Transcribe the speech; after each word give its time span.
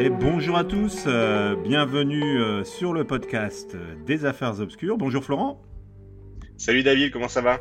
Et 0.00 0.08
bonjour 0.08 0.56
à 0.56 0.64
tous, 0.64 1.04
euh, 1.06 1.56
bienvenue 1.56 2.40
euh, 2.40 2.64
sur 2.64 2.94
le 2.94 3.04
podcast 3.04 3.76
des 4.06 4.24
Affaires 4.24 4.58
Obscures. 4.58 4.96
Bonjour 4.96 5.22
Florent. 5.22 5.60
Salut 6.56 6.82
David, 6.82 7.12
comment 7.12 7.28
ça 7.28 7.42
va? 7.42 7.60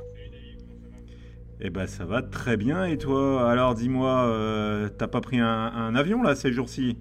Eh 1.59 1.69
ben 1.69 1.85
ça 1.85 2.05
va 2.05 2.21
très 2.21 2.55
bien 2.55 2.85
et 2.85 2.97
toi? 2.97 3.51
Alors 3.51 3.75
dis-moi, 3.75 4.25
euh, 4.27 4.87
t'as 4.87 5.09
pas 5.09 5.19
pris 5.19 5.37
un, 5.37 5.93
avion 5.97 6.23
là 6.23 6.33
ces 6.33 6.53
jours-ci? 6.53 6.97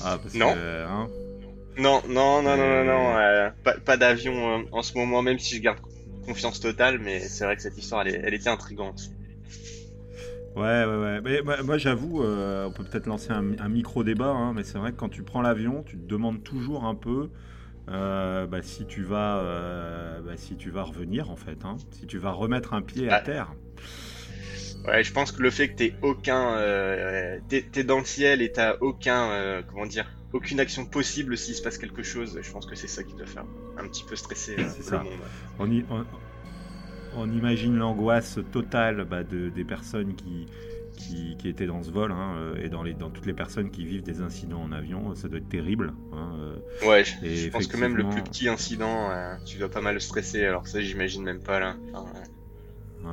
Ah, 0.00 0.20
non. 0.36 0.54
Hein? 0.56 1.08
Non. 1.76 2.00
non. 2.08 2.40
Non, 2.40 2.56
non, 2.56 2.56
non, 2.56 2.84
non, 2.84 3.50
pas, 3.84 3.96
d'avion 3.96 4.66
en 4.70 4.82
ce 4.82 4.96
moment, 4.96 5.20
même 5.20 5.40
si 5.40 5.56
je 5.56 5.62
garde 5.62 5.80
confiance 6.24 6.60
totale, 6.60 7.00
mais 7.00 7.18
c'est 7.18 7.44
vrai 7.44 7.56
que 7.56 7.62
cette 7.62 7.76
histoire, 7.76 8.06
elle, 8.06 8.22
elle 8.24 8.34
était 8.34 8.50
intrigante. 8.50 9.10
Ouais, 10.56 10.84
ouais, 10.84 10.96
ouais. 10.96 11.20
Mais, 11.20 11.62
moi, 11.62 11.78
j'avoue, 11.78 12.22
euh, 12.22 12.66
on 12.66 12.70
peut 12.70 12.84
peut-être 12.84 13.06
lancer 13.06 13.32
un, 13.32 13.68
micro-débat, 13.68 14.30
hein, 14.30 14.52
mais 14.54 14.62
c'est 14.62 14.78
vrai 14.78 14.92
que 14.92 14.96
quand 14.96 15.08
tu 15.08 15.22
prends 15.22 15.42
l'avion, 15.42 15.82
tu 15.82 15.96
te 15.96 16.06
demandes 16.06 16.42
toujours 16.44 16.84
un 16.84 16.94
peu 16.94 17.30
euh, 17.90 18.46
bah, 18.46 18.62
si, 18.62 18.86
tu 18.86 19.02
vas, 19.02 19.38
euh, 19.38 20.20
bah, 20.20 20.36
si 20.36 20.56
tu 20.56 20.70
vas 20.70 20.84
revenir, 20.84 21.30
en 21.30 21.36
fait. 21.36 21.64
Hein, 21.64 21.76
si 21.90 22.06
tu 22.06 22.18
vas 22.18 22.30
remettre 22.30 22.72
un 22.72 22.82
pied 22.82 23.10
à 23.10 23.20
terre. 23.20 23.52
Ouais, 24.86 25.02
je 25.02 25.12
pense 25.12 25.32
que 25.32 25.42
le 25.42 25.50
fait 25.50 25.70
que 25.70 25.76
t'aies 25.76 25.94
aucun. 26.02 26.56
t'es, 27.48 27.84
dans 27.84 27.98
le 27.98 28.04
ciel 28.04 28.40
et 28.40 28.52
t'as 28.52 28.76
aucun. 28.80 29.62
comment 29.68 29.86
dire 29.86 30.06
aucune 30.32 30.58
action 30.58 30.84
possible 30.84 31.36
s'il 31.38 31.54
se 31.54 31.62
passe 31.62 31.78
quelque 31.78 32.02
chose, 32.02 32.40
je 32.42 32.50
pense 32.50 32.66
que 32.66 32.74
c'est 32.74 32.88
ça 32.88 33.04
qui 33.04 33.14
doit 33.14 33.24
faire 33.24 33.44
un 33.78 33.86
petit 33.86 34.02
peu 34.02 34.16
stresser 34.16 34.56
le 34.56 34.64
ça. 34.64 34.98
monde. 34.98 35.12
On, 35.60 35.70
y, 35.70 35.84
on 35.88 36.04
imagine 37.24 37.76
l'angoisse 37.76 38.38
totale 38.52 39.04
bah, 39.04 39.22
de, 39.22 39.48
des 39.48 39.64
personnes 39.64 40.14
qui, 40.14 40.46
qui, 40.96 41.48
étaient 41.48 41.66
dans 41.66 41.82
ce 41.82 41.90
vol 41.90 42.12
hein, 42.12 42.34
euh, 42.36 42.62
et 42.62 42.68
dans, 42.68 42.82
les, 42.82 42.94
dans 42.94 43.10
toutes 43.10 43.26
les 43.26 43.32
personnes 43.32 43.70
qui 43.70 43.84
vivent 43.84 44.02
des 44.02 44.20
incidents 44.20 44.62
en 44.62 44.72
avion. 44.72 45.14
Ça 45.14 45.28
doit 45.28 45.38
être 45.38 45.48
terrible. 45.48 45.92
Hein, 46.12 46.32
euh. 46.38 46.88
ouais, 46.88 47.04
je, 47.04 47.50
pense 47.50 47.66
que 47.66 47.76
même 47.76 47.96
le 47.96 48.08
plus 48.08 48.22
petit 48.22 48.48
incident, 48.48 49.10
euh, 49.10 49.34
tu 49.44 49.58
dois 49.58 49.70
pas 49.70 49.80
mal 49.80 50.00
stresser. 50.00 50.44
Alors 50.44 50.66
ça, 50.66 50.80
j'imagine 50.80 51.22
même 51.22 51.42
pas 51.42 51.60
là. 51.60 51.76
ouais. 53.02 53.10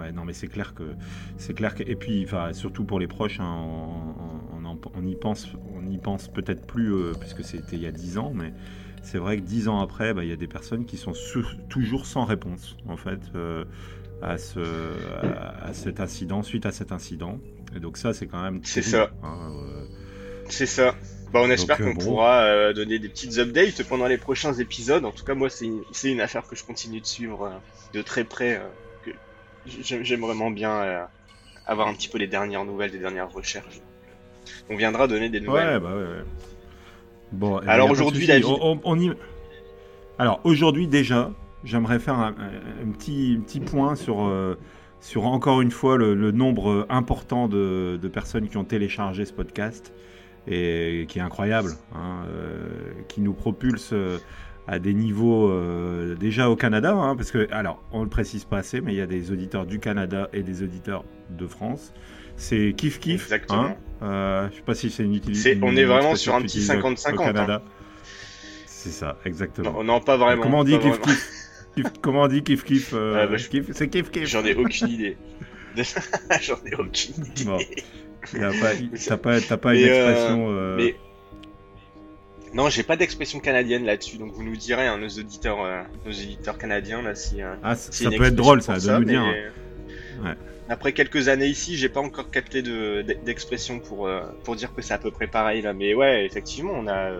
ouais, 0.00 0.12
non, 0.12 0.24
mais 0.24 0.32
c'est 0.32 0.48
clair 0.48 0.74
que 0.74 0.94
c'est 1.36 1.54
clair 1.54 1.74
que 1.74 1.82
et 1.82 1.96
puis, 1.96 2.24
enfin, 2.24 2.52
surtout 2.52 2.84
pour 2.84 3.00
les 3.00 3.08
proches, 3.08 3.40
hein, 3.40 3.64
on, 4.64 4.78
on, 4.94 5.06
y 5.06 5.16
pense, 5.16 5.48
on 5.74 5.88
y 5.90 5.98
pense 5.98 6.28
peut-être 6.28 6.66
plus 6.66 6.92
puisque 7.18 7.44
c'était 7.44 7.76
il 7.76 7.82
y 7.82 7.86
a 7.86 7.92
10 7.92 8.18
ans, 8.18 8.32
mais 8.34 8.52
c'est 9.06 9.18
vrai 9.18 9.36
que 9.36 9.42
dix 9.42 9.68
ans 9.68 9.80
après, 9.80 10.12
bah, 10.12 10.24
il 10.24 10.30
y 10.30 10.32
a 10.32 10.36
des 10.36 10.48
personnes 10.48 10.84
qui 10.84 10.96
sont 10.96 11.12
toujours 11.68 12.06
sans 12.06 12.24
réponse, 12.24 12.76
en 12.88 12.96
fait, 12.96 13.20
euh, 13.36 13.64
à, 14.20 14.36
ce, 14.36 14.60
à, 15.62 15.72
cet 15.72 16.00
incident, 16.00 16.42
suite 16.42 16.66
à 16.66 16.72
cet 16.72 16.90
incident. 16.90 17.38
Et 17.76 17.78
donc 17.78 17.98
ça, 17.98 18.12
c'est 18.12 18.26
quand 18.26 18.42
même... 18.42 18.60
C'est 18.64 18.82
ça. 18.82 19.10
Hein, 19.22 19.52
euh. 19.54 19.84
C'est 20.48 20.66
ça. 20.66 20.96
Bah, 21.32 21.40
on 21.40 21.50
espère 21.50 21.78
qu'on 21.78 21.90
euh, 21.90 21.94
pourra 21.94 22.72
donner 22.72 22.98
des 22.98 23.08
petites 23.08 23.38
updates 23.38 23.84
pendant 23.84 24.08
les 24.08 24.18
prochains 24.18 24.54
épisodes. 24.54 25.04
En 25.04 25.12
tout 25.12 25.24
cas, 25.24 25.34
moi, 25.34 25.50
c'est 25.50 25.66
une, 25.66 25.84
une, 26.02 26.20
affaire 26.20 26.44
que 26.44 26.56
je 26.56 26.64
continue 26.64 27.00
de 27.00 27.06
suivre 27.06 27.60
de 27.94 28.02
très 28.02 28.24
près. 28.24 28.60
J'aime 29.66 30.20
vraiment 30.20 30.50
bien 30.50 31.06
avoir 31.64 31.86
un 31.86 31.94
petit 31.94 32.08
peu 32.08 32.18
les 32.18 32.26
dernières 32.26 32.64
nouvelles, 32.64 32.90
les 32.90 32.98
dernières 32.98 33.30
recherches. 33.30 33.80
On 34.68 34.76
viendra 34.76 35.06
donner 35.06 35.28
des 35.28 35.40
nouvelles. 35.40 35.74
Ouais, 35.74 35.80
bah 35.80 35.94
ouais, 35.94 36.02
ouais. 36.02 36.24
Bon, 37.32 37.56
alors 37.66 37.90
aujourd'hui, 37.90 38.26
Alors 40.18 40.40
aujourd'hui 40.44 40.86
déjà, 40.86 41.32
j'aimerais 41.64 41.98
faire 41.98 42.18
un, 42.18 42.32
petit, 42.92 43.40
petit 43.44 43.60
point 43.60 43.96
sur, 43.96 44.24
euh, 44.24 44.56
sur 45.00 45.26
encore 45.26 45.60
une 45.60 45.70
fois 45.70 45.96
le, 45.96 46.30
nombre 46.30 46.86
important 46.88 47.48
de, 47.48 47.98
personnes 48.12 48.48
qui 48.48 48.56
ont 48.56 48.64
téléchargé 48.64 49.24
ce 49.24 49.32
podcast 49.32 49.92
et 50.46 51.06
qui 51.08 51.18
est 51.18 51.22
incroyable, 51.22 51.70
hein, 51.94 52.22
euh, 52.28 52.68
qui 53.08 53.20
nous 53.20 53.34
propulse 53.34 53.90
euh, 53.92 54.18
à 54.68 54.78
des 54.78 54.94
niveaux 54.94 55.52
déjà 56.18 56.50
au 56.50 56.56
Canada, 56.56 56.92
hein, 56.92 57.14
parce 57.14 57.30
que 57.30 57.48
alors 57.52 57.82
on 57.92 58.02
le 58.02 58.08
précise 58.08 58.44
pas 58.44 58.58
assez, 58.58 58.80
mais 58.80 58.94
il 58.94 58.96
y 58.96 59.00
a 59.00 59.06
des 59.06 59.30
auditeurs 59.30 59.64
du 59.66 59.78
Canada 59.78 60.28
et 60.32 60.42
des 60.42 60.62
auditeurs 60.62 61.04
de 61.30 61.46
France. 61.46 61.92
C'est 62.36 62.74
kiff 62.76 63.00
kiff. 63.00 63.24
Exactement. 63.24 63.64
Hein 63.64 63.76
euh, 64.02 64.48
je 64.50 64.56
sais 64.56 64.62
pas 64.62 64.74
si 64.74 64.90
c'est 64.90 65.04
une 65.04 65.14
utilité. 65.14 65.58
On 65.62 65.76
est 65.76 65.84
vraiment 65.84 66.14
sur 66.16 66.34
un 66.34 66.42
petit 66.42 66.60
50-50. 66.60 67.50
Hein. 67.50 67.62
C'est 68.66 68.90
ça, 68.90 69.18
exactement. 69.24 69.82
Non, 69.82 70.00
pas 70.00 70.16
vraiment. 70.16 70.42
Comment 70.42 70.60
on 70.60 70.64
dit 70.64 70.78
kiff 70.78 71.00
kiff, 71.00 71.84
Comment 72.02 72.22
on 72.22 72.28
dit 72.28 72.42
kiff 72.42 72.64
kiff, 72.64 72.90
euh, 72.94 73.26
bah, 73.26 73.36
C'est 73.72 73.88
kiff 73.88 74.10
kiff. 74.10 74.28
J'en 74.28 74.44
ai 74.44 74.54
aucune 74.54 74.88
idée. 74.88 75.16
J'en 76.40 76.56
ai 76.64 76.74
aucune 76.74 77.24
idée. 77.24 77.44
Bon. 77.44 77.58
T'as 78.32 79.16
pas, 79.16 79.40
pas, 79.40 79.56
pas 79.56 79.74
une 79.74 79.84
euh, 79.84 80.10
expression. 80.10 80.46
Euh... 80.50 80.76
Mais... 80.76 80.96
Non, 82.54 82.70
j'ai 82.70 82.82
pas 82.82 82.96
d'expression 82.96 83.38
canadienne 83.40 83.84
là-dessus, 83.84 84.16
donc 84.16 84.32
vous 84.32 84.42
nous 84.42 84.56
direz, 84.56 84.86
hein, 84.86 84.96
nos 84.98 85.08
auditeurs, 85.08 85.58
nos 86.06 86.12
éditeurs 86.12 86.56
canadiens 86.56 87.02
là, 87.02 87.14
si. 87.14 87.40
ah, 87.62 87.74
ça 87.74 88.10
peut 88.10 88.24
être 88.24 88.34
drôle, 88.34 88.62
ça, 88.62 88.78
de 88.78 88.98
nous 88.98 89.04
dire. 89.04 89.24
Ouais. 90.22 90.34
Après 90.68 90.92
quelques 90.92 91.28
années 91.28 91.46
ici, 91.46 91.76
j'ai 91.76 91.88
pas 91.88 92.00
encore 92.00 92.30
capté 92.30 92.60
d'expression 92.60 93.78
pour 93.78 94.08
euh, 94.08 94.22
pour 94.42 94.56
dire 94.56 94.74
que 94.74 94.82
c'est 94.82 94.94
à 94.94 94.98
peu 94.98 95.12
près 95.12 95.28
pareil 95.28 95.62
là. 95.62 95.72
Mais 95.72 95.94
ouais, 95.94 96.26
effectivement, 96.26 96.72
on 96.74 96.88
a 96.88 97.12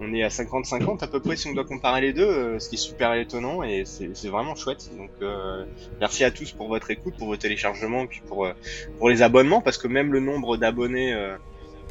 on 0.00 0.14
est 0.14 0.22
à 0.22 0.28
50-50 0.28 1.02
à 1.02 1.08
peu 1.08 1.18
près 1.18 1.36
si 1.36 1.48
on 1.48 1.54
doit 1.54 1.64
comparer 1.64 2.00
les 2.00 2.12
deux, 2.12 2.22
euh, 2.22 2.58
ce 2.60 2.68
qui 2.68 2.76
est 2.76 2.78
super 2.78 3.14
étonnant 3.14 3.64
et 3.64 3.84
c'est 3.84 4.28
vraiment 4.28 4.54
chouette. 4.54 4.88
Donc 4.96 5.10
euh, 5.20 5.64
merci 5.98 6.22
à 6.22 6.30
tous 6.30 6.52
pour 6.52 6.68
votre 6.68 6.88
écoute, 6.92 7.14
pour 7.18 7.26
vos 7.26 7.36
téléchargements 7.36 8.06
puis 8.06 8.22
pour 8.24 8.48
pour 8.98 9.08
les 9.10 9.22
abonnements 9.22 9.60
parce 9.60 9.78
que 9.78 9.88
même 9.88 10.12
le 10.12 10.20
nombre 10.20 10.56
d'abonnés 10.56 11.16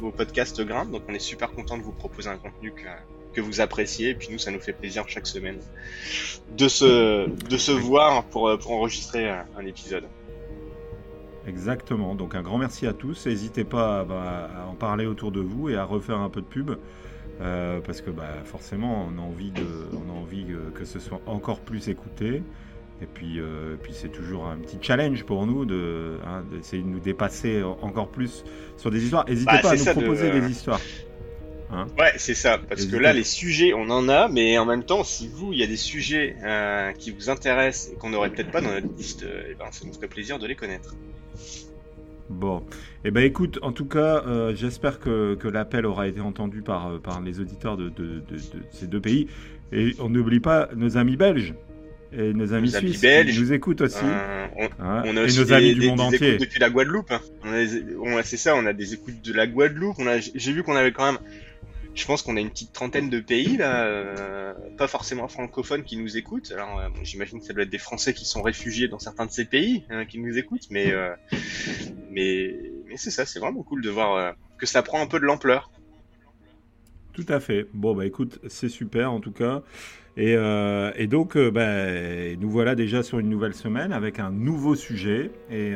au 0.02 0.10
podcast 0.10 0.58
grimpe. 0.62 0.90
Donc 0.90 1.02
on 1.08 1.14
est 1.14 1.18
super 1.18 1.52
content 1.52 1.76
de 1.76 1.82
vous 1.82 1.92
proposer 1.92 2.30
un 2.30 2.38
contenu 2.38 2.72
que 2.72 2.86
que 3.34 3.42
vous 3.42 3.60
appréciez. 3.60 4.10
Et 4.10 4.14
puis 4.14 4.28
nous, 4.30 4.38
ça 4.38 4.50
nous 4.50 4.60
fait 4.60 4.72
plaisir 4.72 5.04
chaque 5.08 5.26
semaine 5.26 5.58
de 6.56 6.68
se, 6.68 7.28
de 7.28 7.56
se 7.58 7.72
voir 7.72 8.24
pour, 8.24 8.56
pour 8.58 8.72
enregistrer 8.72 9.28
un 9.28 9.66
épisode. 9.66 10.04
Exactement. 11.46 12.14
Donc 12.14 12.34
un 12.34 12.42
grand 12.42 12.58
merci 12.58 12.86
à 12.86 12.92
tous. 12.92 13.26
N'hésitez 13.26 13.64
pas 13.64 14.04
bah, 14.04 14.50
à 14.56 14.66
en 14.66 14.74
parler 14.74 15.06
autour 15.06 15.32
de 15.32 15.40
vous 15.40 15.68
et 15.68 15.76
à 15.76 15.84
refaire 15.84 16.18
un 16.18 16.30
peu 16.30 16.40
de 16.40 16.46
pub. 16.46 16.72
Euh, 17.40 17.80
parce 17.80 18.00
que 18.00 18.10
bah, 18.10 18.24
forcément, 18.44 19.08
on 19.08 19.18
a 19.18 19.22
envie, 19.22 19.50
de, 19.50 19.66
on 19.92 20.10
a 20.10 20.18
envie 20.18 20.46
que, 20.74 20.84
ce 20.84 20.98
soit 20.98 21.20
encore 21.26 21.60
plus 21.60 21.88
écouté. 21.88 22.42
Et 23.02 23.06
puis, 23.06 23.40
euh, 23.40 23.76
puis 23.82 23.92
c'est 23.94 24.08
toujours 24.08 24.46
un 24.46 24.56
petit 24.56 24.78
challenge 24.80 25.24
pour 25.24 25.46
nous 25.46 25.66
de, 25.66 26.16
hein, 26.26 26.42
d'essayer 26.50 26.82
de 26.82 26.88
nous 26.88 26.98
dépasser 26.98 27.62
encore 27.82 28.08
plus 28.08 28.42
sur 28.78 28.90
des 28.90 29.04
histoires. 29.04 29.26
N'hésitez 29.28 29.52
bah, 29.52 29.60
pas 29.60 29.72
à 29.72 29.76
nous 29.76 29.84
proposer 29.84 30.30
des 30.30 30.50
histoires. 30.50 30.80
Hein 31.70 31.86
ouais, 31.98 32.12
c'est 32.16 32.34
ça. 32.34 32.58
Parce 32.58 32.86
que 32.86 32.96
là, 32.96 33.12
les 33.12 33.24
sujets, 33.24 33.72
on 33.74 33.90
en 33.90 34.08
a, 34.08 34.28
mais 34.28 34.56
en 34.58 34.64
même 34.64 34.84
temps, 34.84 35.04
si 35.04 35.28
vous, 35.28 35.52
il 35.52 35.58
y 35.58 35.62
a 35.62 35.66
des 35.66 35.76
sujets 35.76 36.36
euh, 36.44 36.92
qui 36.92 37.10
vous 37.10 37.28
intéressent 37.30 37.92
et 37.92 37.96
qu'on 37.96 38.10
n'aurait 38.10 38.30
peut-être 38.30 38.50
pas 38.50 38.60
dans 38.60 38.70
notre 38.70 38.94
liste, 38.96 39.26
eh 39.50 39.54
ben, 39.54 39.66
ça 39.72 39.84
nous 39.84 39.92
ferait 39.92 40.08
plaisir 40.08 40.38
de 40.38 40.46
les 40.46 40.54
connaître. 40.54 40.94
Bon, 42.28 42.64
eh 43.04 43.10
ben 43.10 43.22
écoute, 43.22 43.58
en 43.62 43.72
tout 43.72 43.84
cas, 43.84 44.24
euh, 44.26 44.54
j'espère 44.54 44.98
que, 44.98 45.38
l'appel 45.44 45.86
aura 45.86 46.08
été 46.08 46.20
entendu 46.20 46.62
par, 46.62 46.88
euh, 46.88 46.98
par 46.98 47.20
les 47.20 47.40
auditeurs 47.40 47.76
de, 47.76 47.92
ces 48.72 48.86
deux 48.86 49.00
pays. 49.00 49.28
Et 49.72 49.94
on 49.98 50.08
n'oublie 50.08 50.40
pas 50.40 50.68
nos 50.74 50.96
amis 50.96 51.16
belges 51.16 51.54
et 52.12 52.32
nos 52.32 52.52
amis 52.52 52.70
suisses 52.70 53.00
qui 53.00 53.40
nous 53.40 53.52
écoutent 53.52 53.80
aussi. 53.80 54.04
Euh, 54.04 54.46
hein, 54.78 55.02
on, 55.06 55.16
a 55.16 55.24
aussi 55.24 55.40
et 55.40 55.44
nos 55.44 55.52
amis 55.52 55.74
du 55.74 55.86
monde 55.88 56.00
entier. 56.00 56.36
depuis 56.38 56.60
la 56.60 56.70
Guadeloupe. 56.70 57.10
Hein. 57.10 58.22
c'est 58.24 58.36
ça, 58.36 58.56
on 58.56 58.66
a 58.66 58.72
des 58.72 58.94
écoutes 58.94 59.22
de 59.22 59.32
la 59.32 59.46
Guadeloupe. 59.46 59.96
J'ai 60.34 60.52
vu 60.52 60.62
qu'on 60.62 60.76
avait 60.76 60.92
quand 60.92 61.12
même 61.12 61.20
je 61.96 62.04
pense 62.04 62.22
qu'on 62.22 62.36
a 62.36 62.40
une 62.40 62.50
petite 62.50 62.72
trentaine 62.72 63.08
de 63.08 63.20
pays 63.20 63.56
là, 63.56 63.86
euh, 63.86 64.52
pas 64.76 64.86
forcément 64.86 65.28
francophones 65.28 65.82
qui 65.82 65.96
nous 65.96 66.16
écoutent. 66.18 66.52
Alors 66.52 66.78
euh, 66.78 66.88
j'imagine 67.02 67.40
que 67.40 67.46
ça 67.46 67.54
doit 67.54 67.62
être 67.62 67.70
des 67.70 67.78
Français 67.78 68.12
qui 68.12 68.26
sont 68.26 68.42
réfugiés 68.42 68.86
dans 68.86 68.98
certains 68.98 69.24
de 69.24 69.30
ces 69.30 69.46
pays 69.46 69.84
hein, 69.88 70.04
qui 70.04 70.18
nous 70.18 70.36
écoutent, 70.36 70.68
mais 70.70 70.92
euh, 70.92 71.14
mais 72.10 72.54
mais 72.86 72.98
c'est 72.98 73.10
ça, 73.10 73.24
c'est 73.24 73.40
vraiment 73.40 73.62
cool 73.62 73.82
de 73.82 73.90
voir 73.90 74.34
que 74.58 74.66
ça 74.66 74.82
prend 74.82 75.00
un 75.00 75.06
peu 75.06 75.18
de 75.18 75.24
l'ampleur. 75.24 75.70
Tout 77.14 77.26
à 77.28 77.40
fait. 77.40 77.66
Bon 77.72 77.94
bah 77.94 78.04
écoute, 78.04 78.40
c'est 78.46 78.68
super 78.68 79.10
en 79.10 79.20
tout 79.20 79.32
cas. 79.32 79.62
Et, 80.18 80.32
et 80.32 81.06
donc 81.06 81.36
bah, 81.36 81.86
nous 82.38 82.50
voilà 82.50 82.74
déjà 82.74 83.02
sur 83.02 83.18
une 83.18 83.30
nouvelle 83.30 83.54
semaine 83.54 83.92
avec 83.92 84.18
un 84.18 84.30
nouveau 84.30 84.74
sujet 84.74 85.30
et 85.50 85.72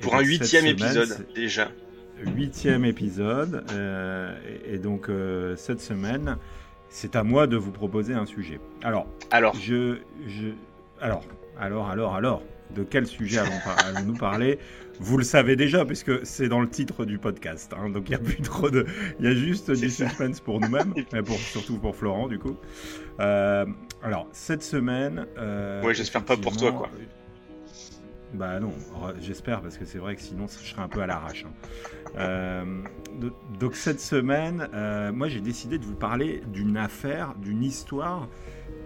pour 0.00 0.16
un 0.16 0.22
huitième 0.22 0.66
épisode 0.66 1.26
déjà 1.34 1.70
huitième 2.34 2.84
épisode. 2.84 3.64
Euh, 3.72 4.36
et, 4.66 4.78
donc, 4.78 5.08
euh, 5.08 5.56
cette 5.56 5.80
semaine, 5.80 6.36
c'est 6.88 7.16
à 7.16 7.22
moi 7.22 7.46
de 7.46 7.56
vous 7.56 7.70
proposer 7.70 8.14
un 8.14 8.26
sujet. 8.26 8.60
Alors, 8.82 9.06
alors. 9.30 9.54
Je, 9.54 9.98
je, 10.26 10.48
alors, 11.00 11.24
alors, 11.58 11.88
alors, 11.90 12.14
alors, 12.14 12.42
de 12.74 12.82
quel 12.84 13.06
sujet 13.06 13.38
allons-nous 13.38 14.14
parler? 14.14 14.58
Vous 15.00 15.18
le 15.18 15.24
savez 15.24 15.56
déjà, 15.56 15.84
puisque 15.84 16.24
c'est 16.24 16.48
dans 16.48 16.60
le 16.60 16.68
titre 16.68 17.04
du 17.04 17.18
podcast. 17.18 17.72
Hein. 17.76 17.90
donc, 17.90 18.08
il 18.08 18.12
y 18.12 18.14
a 18.14 18.18
plus 18.18 18.42
trop 18.42 18.70
de. 18.70 18.86
Il 19.18 19.24
y 19.24 19.28
a 19.28 19.34
juste 19.34 19.70
du 19.70 19.90
suspense 19.90 20.40
pour 20.40 20.60
nous-mêmes, 20.60 20.94
mais 21.12 21.22
pour, 21.22 21.36
surtout 21.36 21.78
pour 21.78 21.96
Florent, 21.96 22.28
du 22.28 22.38
coup. 22.38 22.56
Euh, 23.20 23.66
alors, 24.02 24.26
cette 24.32 24.62
semaine. 24.62 25.26
ouais, 25.84 25.94
j'espère 25.94 26.24
pas 26.24 26.36
pour 26.36 26.56
toi, 26.56 26.72
quoi. 26.72 26.90
Bah 28.34 28.58
non, 28.60 28.72
j'espère 29.20 29.60
parce 29.60 29.76
que 29.76 29.84
c'est 29.84 29.98
vrai 29.98 30.16
que 30.16 30.22
sinon 30.22 30.46
je 30.46 30.70
serais 30.70 30.82
un 30.82 30.88
peu 30.88 31.02
à 31.02 31.06
l'arrache. 31.06 31.44
Hein. 31.46 31.52
Euh, 32.16 32.82
donc 33.60 33.76
cette 33.76 34.00
semaine, 34.00 34.68
euh, 34.72 35.12
moi 35.12 35.28
j'ai 35.28 35.40
décidé 35.40 35.78
de 35.78 35.84
vous 35.84 35.94
parler 35.94 36.42
d'une 36.46 36.78
affaire, 36.78 37.34
d'une 37.36 37.62
histoire 37.62 38.28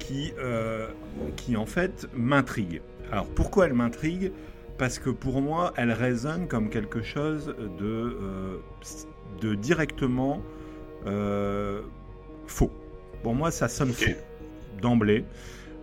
qui, 0.00 0.32
euh, 0.38 0.88
qui 1.36 1.56
en 1.56 1.66
fait 1.66 2.08
m'intrigue. 2.14 2.82
Alors 3.12 3.26
pourquoi 3.26 3.66
elle 3.66 3.74
m'intrigue? 3.74 4.32
Parce 4.78 4.98
que 4.98 5.10
pour 5.10 5.40
moi, 5.40 5.72
elle 5.76 5.92
résonne 5.92 6.48
comme 6.48 6.68
quelque 6.68 7.00
chose 7.00 7.54
de, 7.78 8.18
de 9.40 9.54
directement 9.54 10.42
faux. 12.46 12.70
Pour 13.22 13.34
moi, 13.34 13.50
ça 13.50 13.68
sonne 13.68 13.92
faux 13.92 14.10
d'emblée. 14.82 15.24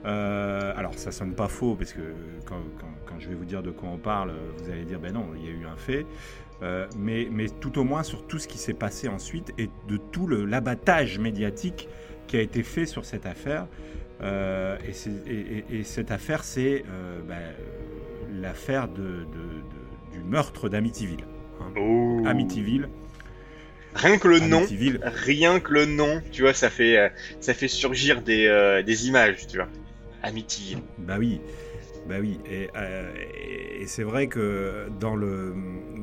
Euh, 0.06 0.74
alors 0.76 0.94
ça 0.96 1.12
sonne 1.12 1.34
pas 1.34 1.48
faux 1.48 1.76
parce 1.76 1.94
que 1.94 2.02
quand, 2.46 3.20
je 3.20 3.30
vais 3.30 3.36
vous 3.36 3.46
dire 3.46 3.64
de 3.64 3.72
quoi 3.72 3.90
on 3.90 3.98
parle, 3.98 4.34
vous 4.58 4.70
allez 4.70 4.84
dire 4.84 5.00
ben 5.00 5.14
non, 5.14 5.28
il 5.36 5.46
y 5.46 5.48
a 5.48 5.52
eu 5.52 5.66
un 5.66 5.78
fait. 5.78 6.06
Euh, 6.62 6.88
mais, 6.98 7.28
mais, 7.32 7.48
tout 7.48 7.78
au 7.80 7.84
moins 7.84 8.04
sur 8.04 8.26
tout 8.26 8.40
ce 8.40 8.48
qui 8.48 8.58
s'est 8.58 8.74
passé 8.74 9.08
ensuite 9.08 9.54
et 9.58 9.70
de 9.88 9.98
tout 9.98 10.28
l'abattage 10.28 11.20
médiatique 11.20 11.90
qui 12.28 12.38
a 12.38 12.42
été 12.42 12.64
fait 12.64 12.86
sur 12.86 13.06
cette 13.06 13.26
affaire. 13.26 13.68
Euh, 14.22 14.78
et, 15.70 15.84
cette 15.84 16.12
affaire, 16.12 16.44
c'est 16.44 16.84
ben, 17.28 17.42
l'affaire 18.32 18.88
de, 18.88 19.26
du 20.12 20.20
meurtre 20.24 20.70
d'Amityville. 20.70 21.26
Hein. 21.60 21.74
Oh. 21.78 22.22
Amityville. 22.26 22.90
Rien 23.96 24.18
que 24.18 24.28
le 24.28 24.40
nom, 24.40 24.66
rien 25.04 25.60
que 25.60 25.72
le 25.72 25.86
nom, 25.86 26.22
tu 26.32 26.42
vois, 26.42 26.54
ça 26.54 26.70
fait, 26.70 27.12
ça 27.40 27.54
fait 27.54 27.68
surgir 27.68 28.22
des, 28.22 28.82
des 28.86 29.08
images, 29.08 29.48
tu 29.48 29.58
vois. 29.58 29.68
Amityville. 30.24 30.80
Bah 31.00 31.18
oui, 31.20 31.42
bah 32.08 32.16
oui. 32.20 32.40
Euh, 32.50 33.14
et, 33.80 33.86
c'est 33.88 34.04
vrai 34.04 34.28
que 34.28 34.88
dans 35.00 35.16
le 35.16 35.54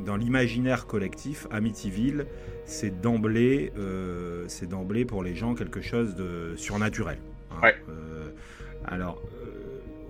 dans 0.05 0.17
l'imaginaire 0.17 0.87
collectif, 0.87 1.46
Amityville, 1.50 2.26
c'est 2.64 3.00
d'emblée, 3.00 3.72
euh, 3.78 4.44
c'est 4.49 4.69
d'emblée 4.69 5.05
pour 5.05 5.22
les 5.22 5.34
gens 5.34 5.55
quelque 5.55 5.81
chose 5.81 6.14
de 6.14 6.55
surnaturel. 6.56 7.19
Hein. 7.50 7.61
Ouais. 7.62 7.75
Euh, 7.88 8.31
alors, 8.84 9.22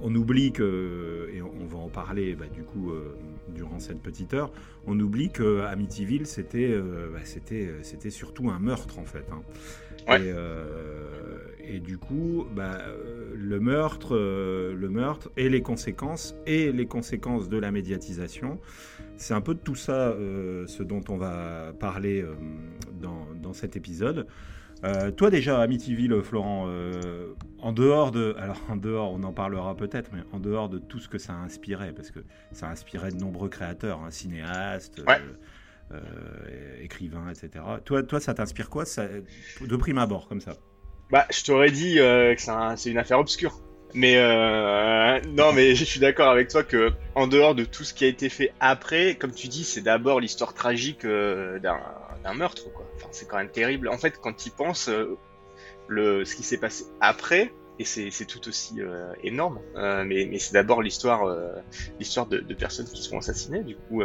on 0.02 0.14
oublie 0.14 0.52
que, 0.52 1.28
et 1.32 1.42
on 1.42 1.66
va 1.66 1.78
en 1.78 1.88
parler 1.88 2.34
bah, 2.34 2.46
du 2.52 2.62
coup 2.62 2.92
durant 3.48 3.78
cette 3.80 4.00
petite 4.00 4.32
heure, 4.32 4.52
on 4.86 4.98
oublie 4.98 5.30
que 5.30 5.62
Amityville, 5.62 6.26
c'était, 6.26 6.74
bah, 7.12 7.20
c'était, 7.24 7.70
c'était 7.82 8.10
surtout 8.10 8.48
un 8.48 8.58
meurtre 8.58 8.98
en 8.98 9.04
fait. 9.04 9.26
Hein. 9.32 9.42
Ouais 10.08 10.32
et 11.70 11.78
du 11.78 11.98
coup, 11.98 12.46
bah, 12.52 12.78
euh, 12.88 13.32
le 13.36 13.60
meurtre, 13.60 14.16
euh, 14.16 14.74
le 14.74 14.88
meurtre 14.88 15.30
et 15.36 15.48
les 15.48 15.62
conséquences 15.62 16.34
et 16.46 16.72
les 16.72 16.86
conséquences 16.86 17.48
de 17.48 17.58
la 17.58 17.70
médiatisation, 17.70 18.58
c'est 19.16 19.34
un 19.34 19.40
peu 19.40 19.54
de 19.54 19.60
tout 19.60 19.76
ça 19.76 20.08
euh, 20.08 20.66
ce 20.66 20.82
dont 20.82 21.02
on 21.08 21.16
va 21.16 21.72
parler 21.78 22.24
dans, 23.00 23.26
dans, 23.40 23.52
cet 23.52 23.76
épisode. 23.76 24.26
toi 25.16 25.30
déjà, 25.30 25.60
Amityville, 25.60 26.20
Florent, 26.22 26.68
en 27.58 27.72
dehors 27.72 28.10
de, 28.10 28.34
alors 28.38 28.60
en 28.68 28.76
dehors, 28.76 29.12
on 29.12 29.22
en 29.22 29.32
parlera 29.32 29.76
peut-être, 29.76 30.10
mais 30.12 30.22
en 30.32 30.40
dehors 30.40 30.68
de 30.68 30.78
tout 30.78 30.98
ce 30.98 31.08
que 31.08 31.18
ça 31.18 31.34
a 31.34 31.36
inspiré, 31.36 31.92
parce 31.92 32.10
que 32.10 32.20
ça 32.52 32.66
a 32.66 32.72
inspiré 32.72 33.10
de 33.10 33.16
nombreux 33.16 33.48
créateurs, 33.48 34.00
hein, 34.04 34.10
cinéastes. 34.10 35.02
Écrivains, 36.80 37.28
etc. 37.30 37.64
Toi, 37.84 38.02
toi 38.02 38.20
ça 38.20 38.34
t'inspire 38.34 38.70
quoi 38.70 38.84
de 38.84 39.76
prime 39.76 39.98
abord, 39.98 40.28
comme 40.28 40.40
ça? 40.40 40.52
Bah, 41.10 41.26
je 41.30 41.44
t'aurais 41.44 41.70
dit 41.70 41.98
euh, 41.98 42.34
que 42.34 42.40
c'est 42.76 42.90
une 42.90 42.98
affaire 42.98 43.18
obscure. 43.18 43.60
Mais 43.94 44.16
euh, 44.18 45.20
non, 45.30 45.52
mais 45.52 45.74
je 45.74 45.84
suis 45.84 45.98
d'accord 45.98 46.30
avec 46.30 46.48
toi 46.48 46.62
que 46.62 46.92
en 47.16 47.26
dehors 47.26 47.56
de 47.56 47.64
tout 47.64 47.82
ce 47.82 47.92
qui 47.92 48.04
a 48.04 48.06
été 48.06 48.28
fait 48.28 48.52
après, 48.60 49.16
comme 49.16 49.32
tu 49.32 49.48
dis, 49.48 49.64
c'est 49.64 49.80
d'abord 49.80 50.20
l'histoire 50.20 50.54
tragique 50.54 51.04
euh, 51.04 51.58
d'un 51.58 52.34
meurtre. 52.34 52.62
Enfin, 52.94 53.08
c'est 53.10 53.26
quand 53.26 53.38
même 53.38 53.50
terrible. 53.50 53.88
En 53.88 53.98
fait, 53.98 54.20
quand 54.20 54.32
tu 54.32 54.50
penses, 54.50 54.88
euh, 54.88 55.18
le 55.88 56.24
ce 56.24 56.36
qui 56.36 56.44
s'est 56.44 56.58
passé 56.58 56.84
après, 57.00 57.52
et 57.80 57.84
c'est 57.84 58.26
tout 58.26 58.46
aussi 58.46 58.80
euh, 58.80 59.12
énorme. 59.24 59.58
mais, 59.74 60.28
mais 60.30 60.38
c'est 60.38 60.52
d'abord 60.52 60.82
l'histoire 60.82 61.24
l'histoire 61.98 62.26
de, 62.26 62.38
de, 62.38 62.54
personnes 62.54 62.86
qui 62.86 63.02
sont 63.02 63.18
assassinées. 63.18 63.64
Du 63.64 63.74
coup, 63.74 64.02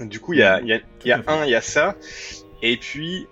du 0.00 0.20
coup, 0.20 0.32
il 0.32 0.40
y 0.40 0.42
a, 0.42 0.60
y 0.62 0.72
a, 0.72 0.80
y 1.04 1.12
a 1.12 1.22
un, 1.26 1.44
il 1.44 1.50
y 1.50 1.54
a 1.54 1.60
ça. 1.60 1.96
Et 2.62 2.76
puis, 2.76 3.26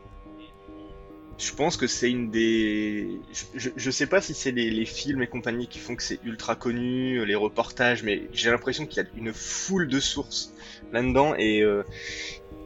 je 1.38 1.52
pense 1.52 1.76
que 1.76 1.86
c'est 1.86 2.10
une 2.10 2.30
des. 2.30 3.20
Je, 3.54 3.70
je, 3.74 3.90
sais 3.90 4.06
pas 4.06 4.20
si 4.20 4.34
c'est 4.34 4.52
les, 4.52 4.70
les, 4.70 4.84
films 4.84 5.22
et 5.22 5.26
compagnie 5.26 5.66
qui 5.66 5.78
font 5.78 5.96
que 5.96 6.02
c'est 6.02 6.20
ultra 6.24 6.54
connu, 6.54 7.24
les 7.24 7.34
reportages, 7.34 8.02
mais 8.02 8.28
j'ai 8.32 8.50
l'impression 8.50 8.86
qu'il 8.86 9.02
y 9.02 9.06
a 9.06 9.08
une 9.16 9.32
foule 9.32 9.88
de 9.88 9.98
sources 9.98 10.52
là-dedans 10.92 11.34
et 11.36 11.62
euh, 11.62 11.82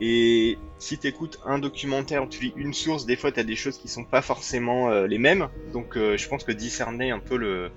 et 0.01 0.59
si 0.79 0.99
t'écoutes 0.99 1.39
un 1.47 1.59
documentaire, 1.59 2.29
tu 2.29 2.43
lis 2.45 2.53
une 2.57 2.75
source, 2.75 3.07
des 3.07 3.17
fois 3.17 3.33
t'as 3.33 3.45
des 3.45 3.57
choses 3.57 3.79
qui 3.79 3.89
sont 3.89 4.05
pas 4.05 4.21
forcément 4.21 4.91
euh, 4.91 5.07
les 5.07 5.19
mêmes. 5.19 5.49
Donc 5.73 5.97
euh, 5.97 6.17
je 6.19 6.29
pense 6.29 6.45
que 6.45 6.53
discerner 6.53 7.11
un 7.11 7.19
peu 7.19 7.37
le, 7.37 7.71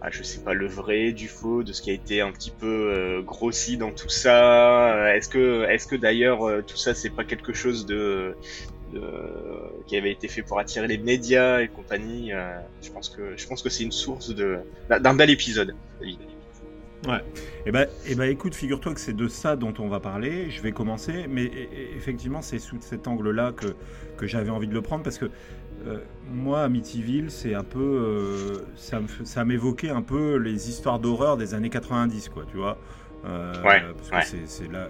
ah, 0.00 0.10
je 0.10 0.22
sais 0.22 0.40
pas 0.40 0.54
le 0.54 0.66
vrai 0.66 1.12
du 1.12 1.28
faux, 1.28 1.62
de 1.62 1.72
ce 1.72 1.82
qui 1.82 1.90
a 1.90 1.92
été 1.92 2.20
un 2.20 2.30
petit 2.32 2.52
peu 2.52 3.22
grossi 3.26 3.76
dans 3.76 3.90
tout 3.90 4.08
ça. 4.08 5.14
Est-ce 5.16 5.28
que 5.28 5.64
est-ce 5.68 5.86
que 5.86 5.96
d'ailleurs 5.96 6.40
tout 6.66 6.76
ça 6.76 6.94
c'est 6.94 7.10
pas 7.10 7.24
quelque 7.24 7.52
chose 7.52 7.84
de 7.84 8.36
qui 9.86 9.96
avait 9.96 10.12
été 10.12 10.28
fait 10.28 10.42
pour 10.42 10.58
attirer 10.58 10.86
les 10.86 10.98
médias 10.98 11.60
et 11.60 11.68
compagnie. 11.68 12.32
Euh, 12.32 12.58
je 12.82 12.90
pense 12.90 13.08
que 13.08 13.36
je 13.36 13.46
pense 13.46 13.62
que 13.62 13.68
c'est 13.68 13.84
une 13.84 13.92
source 13.92 14.34
de 14.34 14.58
d'un 14.88 15.14
bel 15.14 15.30
épisode. 15.30 15.74
Ouais. 17.06 17.20
Eh 17.64 17.70
ben, 17.70 17.86
eh 18.06 18.16
ben, 18.16 18.24
écoute, 18.24 18.54
figure-toi 18.54 18.92
que 18.92 19.00
c'est 19.00 19.14
de 19.14 19.28
ça 19.28 19.54
dont 19.54 19.72
on 19.78 19.88
va 19.88 20.00
parler. 20.00 20.50
Je 20.50 20.60
vais 20.60 20.72
commencer, 20.72 21.26
mais 21.28 21.50
effectivement, 21.96 22.42
c'est 22.42 22.58
sous 22.58 22.76
cet 22.80 23.06
angle-là 23.06 23.52
que, 23.52 23.68
que 24.16 24.26
j'avais 24.26 24.50
envie 24.50 24.66
de 24.66 24.74
le 24.74 24.82
prendre 24.82 25.04
parce 25.04 25.16
que 25.16 25.30
euh, 25.86 25.98
moi, 26.32 26.62
Amityville, 26.62 27.30
c'est 27.30 27.54
un 27.54 27.64
peu, 27.64 27.80
euh, 27.80 28.54
ça, 28.76 29.00
ça 29.24 29.44
m'évoquait 29.44 29.90
un 29.90 30.02
peu 30.02 30.36
les 30.36 30.68
histoires 30.68 30.98
d'horreur 30.98 31.36
des 31.36 31.54
années 31.54 31.70
90, 31.70 32.28
quoi, 32.28 32.44
tu 32.50 32.56
vois. 32.56 32.78
ouais, 33.24 33.82
parce 34.10 34.30
que 34.30 34.36
c'est 34.46 34.70
là, 34.70 34.88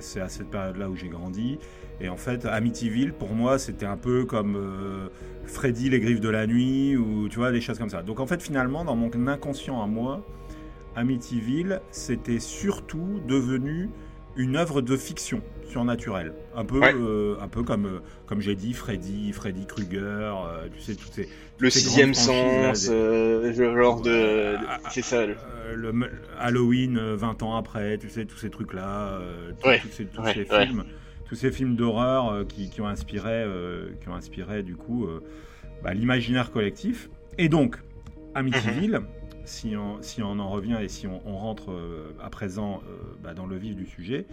c'est 0.00 0.20
à 0.20 0.28
cette 0.28 0.50
période-là 0.50 0.88
où 0.88 0.96
j'ai 0.96 1.08
grandi. 1.08 1.58
Et 2.00 2.08
en 2.08 2.16
fait, 2.16 2.44
Amityville, 2.46 3.12
pour 3.12 3.34
moi, 3.34 3.58
c'était 3.58 3.86
un 3.86 3.96
peu 3.96 4.24
comme 4.24 4.56
euh, 4.56 5.08
Freddy, 5.46 5.90
les 5.90 6.00
griffes 6.00 6.20
de 6.20 6.28
la 6.28 6.46
nuit, 6.46 6.96
ou 6.96 7.28
tu 7.28 7.38
vois, 7.38 7.50
des 7.50 7.60
choses 7.60 7.78
comme 7.78 7.90
ça. 7.90 8.02
Donc 8.02 8.20
en 8.20 8.26
fait, 8.26 8.40
finalement, 8.40 8.84
dans 8.84 8.94
mon 8.94 9.10
inconscient 9.26 9.82
à 9.82 9.86
moi, 9.86 10.22
Amityville, 10.94 11.80
c'était 11.90 12.38
surtout 12.38 13.20
devenu 13.26 13.90
une 14.38 14.56
œuvre 14.56 14.80
de 14.80 14.96
fiction 14.96 15.42
surnaturelle. 15.68 16.32
Un 16.56 16.64
peu, 16.64 16.80
euh, 16.82 17.36
un 17.42 17.48
peu 17.48 17.62
comme, 17.62 17.84
euh, 17.84 17.98
comme 18.26 18.40
j'ai 18.40 18.54
dit, 18.54 18.72
Freddy, 18.72 19.32
Freddy 19.32 19.66
Krueger, 19.66 20.34
tu 20.74 20.80
sais, 20.80 20.94
toutes 20.94 21.12
ces. 21.12 21.28
le 21.58 21.68
sixième 21.68 22.14
sens, 22.14 22.86
genre 22.86 24.00
de. 24.00 24.56
C'est 24.90 25.02
ça. 25.02 25.26
Le... 25.26 25.92
Halloween 26.38 26.98
20 27.14 27.42
ans 27.42 27.56
après, 27.56 27.98
tu 27.98 28.08
sais, 28.08 28.24
tous 28.24 28.38
ces 28.38 28.48
trucs-là, 28.48 29.20
tous 29.60 29.88
ces, 29.92 30.06
tous 30.06 30.24
ces 30.24 30.44
films 30.46 30.84
tous 31.28 31.34
ces 31.34 31.52
films 31.52 31.76
d'horreur 31.76 32.32
euh, 32.32 32.44
qui, 32.44 32.80
ont 32.80 32.88
inspiré, 32.88 33.42
euh, 33.44 33.90
qui 34.00 34.08
ont 34.08 34.14
inspiré 34.14 34.62
du 34.62 34.74
coup 34.74 35.04
euh, 35.04 35.22
bah, 35.82 35.94
l'imaginaire 35.94 36.50
collectif. 36.50 37.10
Et 37.36 37.48
donc, 37.48 37.76
Amityville, 38.34 39.00
mhm. 39.00 39.06
Si 39.48 39.76
on, 39.76 40.00
si 40.02 40.22
on 40.22 40.38
en 40.38 40.48
revient 40.48 40.78
et 40.80 40.88
si 40.88 41.06
on, 41.06 41.18
rentre 41.36 41.72
à 42.22 42.30
présent 42.30 42.82
bah, 43.22 43.34
dans 43.34 43.46
le 43.46 43.56
vif 43.56 43.74
du 43.74 43.86
sujet, 43.86 44.26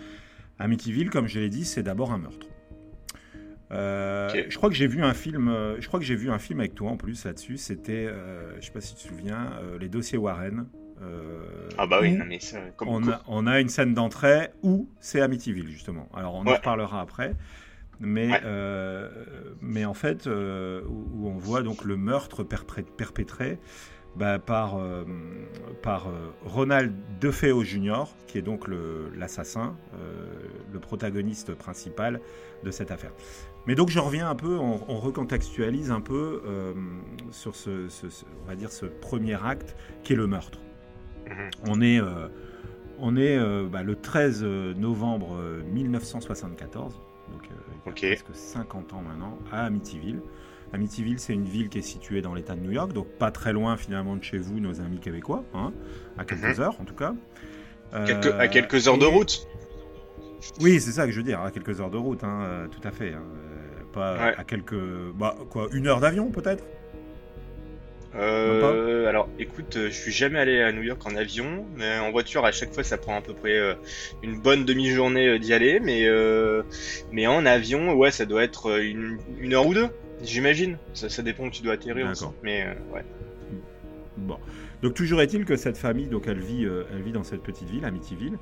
Amityville, 0.60 1.10
comme 1.10 1.28
je 1.28 1.40
l'ai 1.40 1.50
dit, 1.50 1.66
c'est 1.66 1.84
d'abord 1.84 2.12
un 2.12 2.18
meurtre. 2.18 2.48
Je 3.72 4.56
crois 4.58 4.70
que 4.70 4.76
j'ai 4.76 4.88
vu 4.88 5.04
un 5.04 5.14
film. 5.14 5.54
je 5.80 5.88
crois 5.88 6.00
que 6.00 6.06
j'ai 6.06 6.16
vu 6.16 6.30
un 6.30 6.40
film 6.40 6.60
avec 6.60 6.76
toi 6.76 6.92
en 6.92 6.98
plus 6.98 7.26
là-dessus. 7.26 7.58
C'était, 7.58 8.08
je 8.60 8.66
sais 8.66 8.72
pas 8.72 8.82
si 8.82 8.96
tu 8.96 9.04
te 9.04 9.08
souviens, 9.08 9.52
les 9.80 9.90
dossiers 9.90 10.18
Warren. 10.18 10.68
Euh, 11.02 11.70
ah 11.78 11.88
bah 11.88 12.00
oui, 12.02 12.18
mais 12.26 12.40
on, 13.28 13.48
a, 13.48 13.60
une 13.60 13.70
scène 13.70 13.94
d'entrée 13.94 14.50
où 14.64 14.90
c'est 15.00 15.22
Amityville 15.22 15.68
justement. 15.68 16.08
Alors 16.14 16.36
on 16.36 16.46
en 16.46 16.54
reparlera 16.54 17.02
après. 17.02 17.34
Mais, 18.02 18.42
euh, 18.44 19.10
mais 19.62 19.86
en 19.86 19.94
fait, 19.94 20.28
euh, 20.28 20.82
où, 20.88 21.30
on 21.30 21.38
voit 21.38 21.64
donc 21.64 21.86
le 21.86 21.96
meurtre 21.96 22.44
perpétré 22.44 23.58
bah, 24.16 24.40
par, 24.40 24.80
par 25.82 26.08
Ronald 26.46 26.94
DeFeo 27.20 27.64
Jr., 27.64 28.04
qui 28.28 28.38
est 28.38 28.42
donc 28.42 28.66
l'assassin, 29.16 29.76
le, 30.74 30.80
protagoniste 30.80 31.54
principal 31.54 32.22
de 32.64 32.72
cette 32.72 32.92
affaire. 32.92 33.12
Mais 33.68 33.76
donc 33.76 33.90
je 33.90 34.00
reviens 34.00 34.30
un 34.30 34.36
peu, 34.36 34.58
on, 34.58 35.00
recontextualise 35.00 35.92
un 35.92 36.02
peu 36.02 36.42
sur 37.32 37.56
ce, 37.56 37.88
on 38.44 38.48
va 38.48 38.56
dire 38.56 38.72
ce 38.72 38.86
premier 38.86 39.38
acte 39.44 39.76
qui 40.04 40.14
est 40.14 40.18
le 40.18 40.28
meurtre. 40.28 40.60
Mhm. 41.30 41.50
On 41.68 41.82
est, 41.82 42.00
euh, 42.00 42.28
on 43.00 43.18
est 43.18 43.38
euh, 43.38 43.68
bah, 43.70 43.84
le 43.84 43.96
13 43.96 44.44
novembre 44.44 45.38
1974, 45.72 46.94
euh, 46.94 47.36
donc 47.86 48.02
il 48.02 48.10
y 48.10 48.12
a 48.12 48.16
presque 48.16 48.36
50 48.36 48.94
ans 48.94 49.02
maintenant, 49.02 49.38
à 49.52 49.66
Amityville. 49.66 50.22
Amityville, 50.74 51.20
c'est 51.20 51.34
une 51.34 51.46
ville 51.46 51.70
qui 51.70 51.80
est 51.80 51.84
située 51.84 52.22
dans 52.22 52.34
l'État 52.34 52.56
de 52.56 52.62
New 52.62 52.72
York, 52.72 52.94
donc 52.94 53.08
pas 53.08 53.32
très 53.32 53.54
loin 53.54 53.78
finalement 53.78 54.16
de 54.16 54.24
chez 54.24 54.38
vous, 54.38 54.60
nos 54.60 54.82
amis 54.82 55.00
québécois, 55.00 55.44
hein, 55.54 55.72
à 56.18 56.26
quelques 56.26 56.58
mhm. 56.58 56.64
heures 56.64 56.82
en 56.82 56.86
tout 56.86 56.96
cas. 56.96 57.14
à 57.94 58.48
quelques 58.48 58.88
heures 58.88 58.98
de 58.98 59.06
route. 59.06 59.48
Oui, 60.60 60.80
c'est 60.80 60.92
ça 60.92 61.06
que 61.06 61.12
je 61.12 61.18
veux 61.18 61.24
dire, 61.24 61.42
à 61.42 61.52
quelques 61.52 61.80
heures 61.82 61.90
de 61.90 61.98
route, 61.98 62.24
hein, 62.24 62.68
tout 62.72 62.86
à 62.88 62.92
fait. 62.92 63.14
Hein. 63.14 63.24
pas 63.94 64.34
à 64.38 64.44
quelques, 64.44 64.76
bah 65.16 65.36
quoi, 65.50 65.68
une 65.72 65.88
heure 65.88 66.00
d'avion 66.00 66.30
peut-être? 66.30 66.64
Euh, 68.18 69.08
alors, 69.08 69.28
écoute, 69.40 69.74
je 69.76 69.90
suis 69.90 70.12
jamais 70.12 70.40
allé 70.40 70.62
à 70.62 70.72
New 70.72 70.84
York 70.84 71.02
en 71.06 71.16
avion, 71.16 71.66
mais 71.76 72.00
en 72.00 72.12
voiture, 72.12 72.46
à 72.46 72.52
chaque 72.52 72.74
fois, 72.74 72.84
ça 72.84 72.98
prend 72.98 73.18
à 73.18 73.22
peu 73.22 73.34
près 73.34 73.58
euh, 73.58 73.74
une 74.24 74.40
bonne 74.40 74.64
demi-journée 74.64 75.28
euh, 75.28 75.40
d'y 75.40 75.54
aller, 75.54 75.80
mais 75.82 76.08
euh, 76.08 76.64
mais 77.12 77.28
en 77.28 77.46
avion, 77.46 77.94
ouais, 77.94 78.12
ça 78.12 78.26
doit 78.26 78.44
être 78.44 78.80
une, 78.80 79.18
une 79.40 79.54
heure 79.54 79.68
ou 79.68 79.74
deux, 79.74 79.90
j'imagine. 80.24 80.78
Ça, 80.94 81.10
ça, 81.10 81.22
dépend 81.22 81.46
où 81.46 81.50
tu 81.50 81.62
dois 81.62 81.74
atterrir 81.74 82.10
aussi, 82.10 82.26
mais 82.44 82.76
ouais. 82.94 83.04
Bon, 84.18 84.38
donc 84.82 84.94
toujours 84.94 85.22
est-il 85.22 85.46
que 85.46 85.58
cette 85.58 85.78
famille, 85.78 86.08
donc 86.08 86.28
elle 86.28 86.40
vit, 86.40 86.64
elle 86.66 87.02
vit 87.02 87.12
dans 87.12 87.24
cette 87.24 87.44
petite 87.44 87.70
ville, 87.70 87.84
Amityville. 87.84 88.38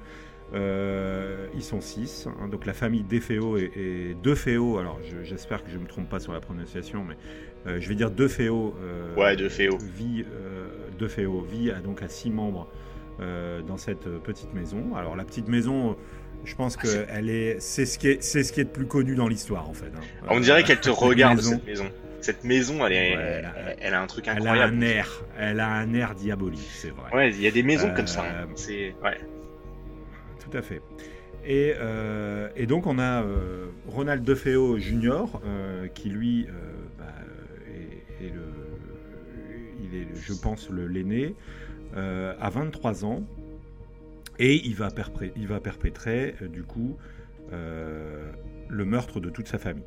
Euh, 0.54 1.48
ils 1.56 1.64
sont 1.64 1.82
six. 1.82 2.28
Hein. 2.28 2.48
donc 2.48 2.66
la 2.66 2.74
famille 2.74 3.04
Defeo 3.04 3.58
et, 3.58 3.72
et 3.76 4.16
Defeo, 4.22 4.78
alors 4.78 5.00
j'espère 5.24 5.64
que 5.64 5.72
je 5.72 5.78
ne 5.78 5.84
me 5.84 5.88
trompe 5.88 6.10
pas 6.10 6.20
sur 6.20 6.32
la 6.32 6.42
prononciation, 6.42 7.04
mais 7.04 7.16
euh, 7.66 7.80
je 7.80 7.90
vais 7.90 7.96
dire 7.96 8.12
Defeo. 8.12 8.76
Euh, 8.80 9.16
ouais, 9.16 9.36
Defeo. 9.36 9.78
Vit, 9.78 10.26
Defeo 11.00 11.42
vit 11.42 11.72
à, 11.72 11.80
donc 11.80 12.02
à 12.02 12.08
six 12.08 12.30
membres 12.30 12.68
dans 13.68 13.78
cette 13.78 14.10
petite 14.24 14.54
maison. 14.54 14.96
Alors 14.96 15.16
la 15.16 15.24
petite 15.24 15.48
maison. 15.48 15.96
Je 16.46 16.56
pense 16.56 16.76
que 16.76 16.88
ah, 16.88 17.14
elle 17.16 17.30
est, 17.30 17.58
c'est 17.60 17.86
ce 17.86 17.98
qui 17.98 18.10
est, 18.10 18.22
c'est 18.22 18.44
ce 18.44 18.52
qui 18.52 18.62
est 18.62 18.66
de 18.66 18.70
plus 18.70 18.86
connu 18.86 19.16
dans 19.16 19.28
l'histoire 19.28 19.70
en 19.70 19.74
fait. 19.74 19.92
Hein. 19.96 20.28
On 20.30 20.40
dirait 20.40 20.64
qu'elle 20.64 20.82
te 20.82 20.90
regarde 20.90 21.42
cette 21.42 21.66
maison. 21.66 21.90
Cette 22.22 22.44
maison, 22.46 22.86
elle, 22.86 22.94
est, 22.94 23.44
elle, 23.82 23.94
a 23.94 24.02
un 24.02 24.08
truc 24.08 24.30
incroyable. 24.30 24.74
Elle 24.82 24.84
a 24.84 24.88
un 24.88 24.96
air, 24.96 25.24
elle 25.38 25.60
a 25.60 25.68
un 25.68 25.94
air 25.94 26.16
diabolique, 26.16 26.70
c'est 26.74 26.92
vrai. 26.92 27.14
Ouais, 27.14 27.30
il 27.32 27.42
y 27.42 27.48
a 27.48 27.52
des 27.52 27.64
maisons 27.64 27.94
comme 27.94 28.08
ça. 28.08 28.24
Hein. 28.24 28.48
C'est, 28.56 28.96
ouais 29.04 29.18
tout 30.44 30.58
à 30.58 30.62
fait. 30.62 30.82
Et, 31.46 31.74
euh, 31.78 32.50
et, 32.56 32.66
donc 32.68 32.88
on 32.88 33.00
a 33.00 33.24
euh, 33.24 33.68
Ronald 33.88 34.24
DeFeo 34.24 34.78
Jr. 34.78 35.26
Euh, 35.46 35.88
qui 35.88 36.10
lui 36.10 36.48
bah, 36.98 37.06
est, 38.22 38.30
le, 38.30 38.44
il 39.82 39.96
est, 40.00 40.08
je 40.16 40.34
pense, 40.34 40.70
l'aîné, 40.70 41.36
à 41.96 42.50
23 42.50 43.06
ans, 43.06 43.24
et 44.40 44.56
il 44.66 44.76
va, 44.76 44.90
il 45.36 45.48
va 45.48 45.60
perpétrer 45.60 46.36
du 46.50 46.64
coup 46.64 46.98
le 47.52 48.86
meurtre 48.86 49.20
de 49.20 49.30
toute 49.30 49.48
sa 49.48 49.60
famille. 49.60 49.84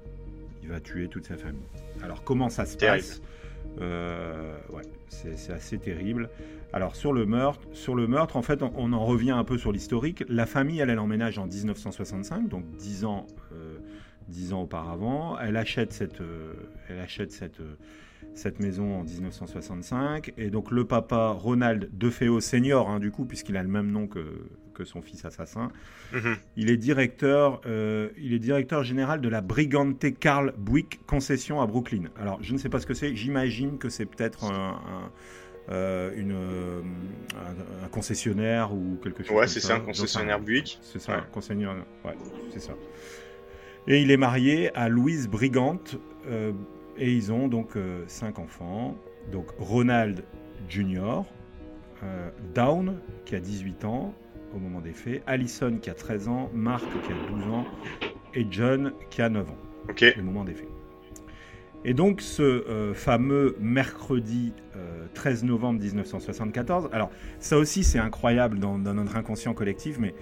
Il 0.62 0.68
va 0.68 0.80
tuer 0.80 1.08
toute 1.08 1.26
sa 1.26 1.36
famille. 1.36 1.66
Alors 2.02 2.22
comment 2.24 2.48
ça 2.48 2.64
se 2.64 2.76
passe? 2.76 3.20
Ouais, 3.78 4.82
c'est 5.08 5.52
assez 5.52 5.78
terrible. 5.78 6.28
Alors 6.72 6.96
sur 6.96 7.12
le 7.12 7.26
meurtre, 7.26 7.66
sur 7.72 7.94
le 7.94 8.06
meurtre, 8.06 8.36
en 8.36 8.42
fait, 8.42 8.62
on, 8.62 8.92
en 8.92 9.04
revient 9.04 9.30
un 9.30 9.44
peu 9.44 9.56
sur 9.56 9.72
l'historique. 9.72 10.24
La 10.28 10.46
famille, 10.46 10.80
elle, 10.80 10.90
elle 10.90 10.98
emménage 10.98 11.38
en 11.38 11.46
1965, 11.46 12.48
donc 12.48 12.66
10 12.76 13.04
ans, 13.04 13.26
euh, 13.52 14.52
ans 14.52 14.62
auparavant. 14.62 15.38
Elle 15.38 15.56
achète 15.56 15.92
cette, 15.92 16.20
euh, 16.20 16.52
elle 16.88 16.98
achète 16.98 17.32
cette, 17.32 17.60
euh, 17.60 17.76
cette 18.36 18.60
maison 18.60 19.00
en 19.00 19.02
1965, 19.02 20.32
et 20.38 20.50
donc 20.50 20.70
le 20.70 20.84
papa 20.84 21.28
Ronald 21.28 21.88
DeFeo 21.92 22.40
Senior, 22.40 22.88
hein, 22.88 23.00
du 23.00 23.10
coup, 23.10 23.24
puisqu'il 23.24 23.56
a 23.56 23.62
le 23.62 23.68
même 23.68 23.90
nom 23.90 24.06
que, 24.06 24.24
que 24.74 24.84
son 24.84 25.02
fils 25.02 25.24
assassin, 25.24 25.72
mhm. 26.12 26.36
il 26.56 26.70
est 26.70 26.76
directeur, 26.76 27.60
il 27.64 28.32
est 28.32 28.38
directeur 28.38 28.84
général 28.84 29.20
de 29.20 29.28
la 29.28 29.40
Brigante 29.40 30.04
Carl 30.20 30.52
Buick 30.56 31.04
concession 31.06 31.60
à 31.60 31.66
Brooklyn. 31.66 32.04
Alors 32.20 32.38
je 32.42 32.52
ne 32.52 32.58
sais 32.58 32.68
pas 32.68 32.78
ce 32.78 32.86
que 32.86 32.94
c'est. 32.94 33.16
J'imagine 33.16 33.78
que 33.78 33.88
c'est 33.88 34.06
peut-être 34.06 34.44
un 34.44 35.10
euh, 35.68 36.12
une, 36.16 36.32
euh, 36.32 36.80
un, 37.84 37.88
concessionnaire 37.88 38.72
ou 38.72 38.98
quelque 39.02 39.24
chose. 39.24 39.36
Ouais, 39.36 39.48
c'est 39.48 39.58
ça, 39.58 39.74
un 39.74 39.80
concessionnaire 39.80 40.38
Buick. 40.38 40.78
C'est 40.80 41.00
ça, 41.00 41.16
un 41.16 41.22
concessionnaire. 41.22 41.74
Ouais, 42.04 42.14
c'est 42.52 42.60
ça. 42.60 42.72
Et 43.88 44.00
il 44.00 44.12
est 44.12 44.16
marié 44.16 44.72
à 44.76 44.88
Louise 44.88 45.28
Brigante 45.28 45.96
euh, 46.28 46.52
et 46.98 47.12
ils 47.12 47.32
ont 47.32 47.48
donc 47.48 47.74
cinq 48.06 48.38
enfants. 48.38 48.96
Donc 49.32 49.46
Ronald 49.58 50.24
Jr., 50.68 51.22
Down 52.54 52.98
qui 53.24 53.34
a 53.34 53.40
18 53.40 53.84
ans 53.84 54.14
au 54.54 54.58
moment 54.58 54.80
des 54.80 54.92
faits, 54.92 55.22
Allison 55.26 55.78
qui 55.80 55.90
a 55.90 55.94
13 55.94 56.28
ans, 56.28 56.50
Mark 56.54 56.84
qui 56.84 57.12
a 57.12 57.32
12 57.32 57.44
ans 57.52 57.64
et 58.34 58.46
John 58.50 58.92
qui 59.10 59.22
a 59.22 59.28
9 59.28 59.50
ans 59.50 59.58
au 60.18 60.22
moment 60.22 60.44
des 60.44 60.54
faits. 60.54 60.68
Et 61.84 61.94
donc 61.94 62.20
ce 62.20 62.42
euh, 62.42 62.94
fameux 62.94 63.56
mercredi 63.60 64.52
13 65.14 65.44
euh, 65.44 65.46
novembre 65.46 65.80
1974, 65.80 66.88
alors 66.92 67.10
ça 67.38 67.58
aussi 67.58 67.84
c'est 67.84 67.98
incroyable 67.98 68.58
dans, 68.58 68.78
notre 68.78 69.16
inconscient 69.16 69.54
collectif, 69.54 69.98
mais 70.00 70.14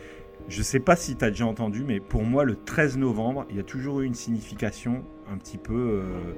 je 0.48 0.58
ne 0.58 0.64
sais 0.64 0.80
pas 0.80 0.94
si 0.94 1.16
tu 1.16 1.24
as 1.24 1.30
déjà 1.30 1.46
entendu, 1.46 1.84
mais 1.86 2.00
pour 2.00 2.22
moi 2.22 2.44
le 2.44 2.56
13 2.56 2.98
novembre, 2.98 3.46
il 3.48 3.56
y 3.56 3.60
a 3.60 3.62
toujours 3.62 4.00
eu 4.00 4.06
une 4.06 4.14
signification 4.14 5.04
un 5.32 5.38
petit 5.38 5.58
peu... 5.58 5.74
Euh, 5.74 6.34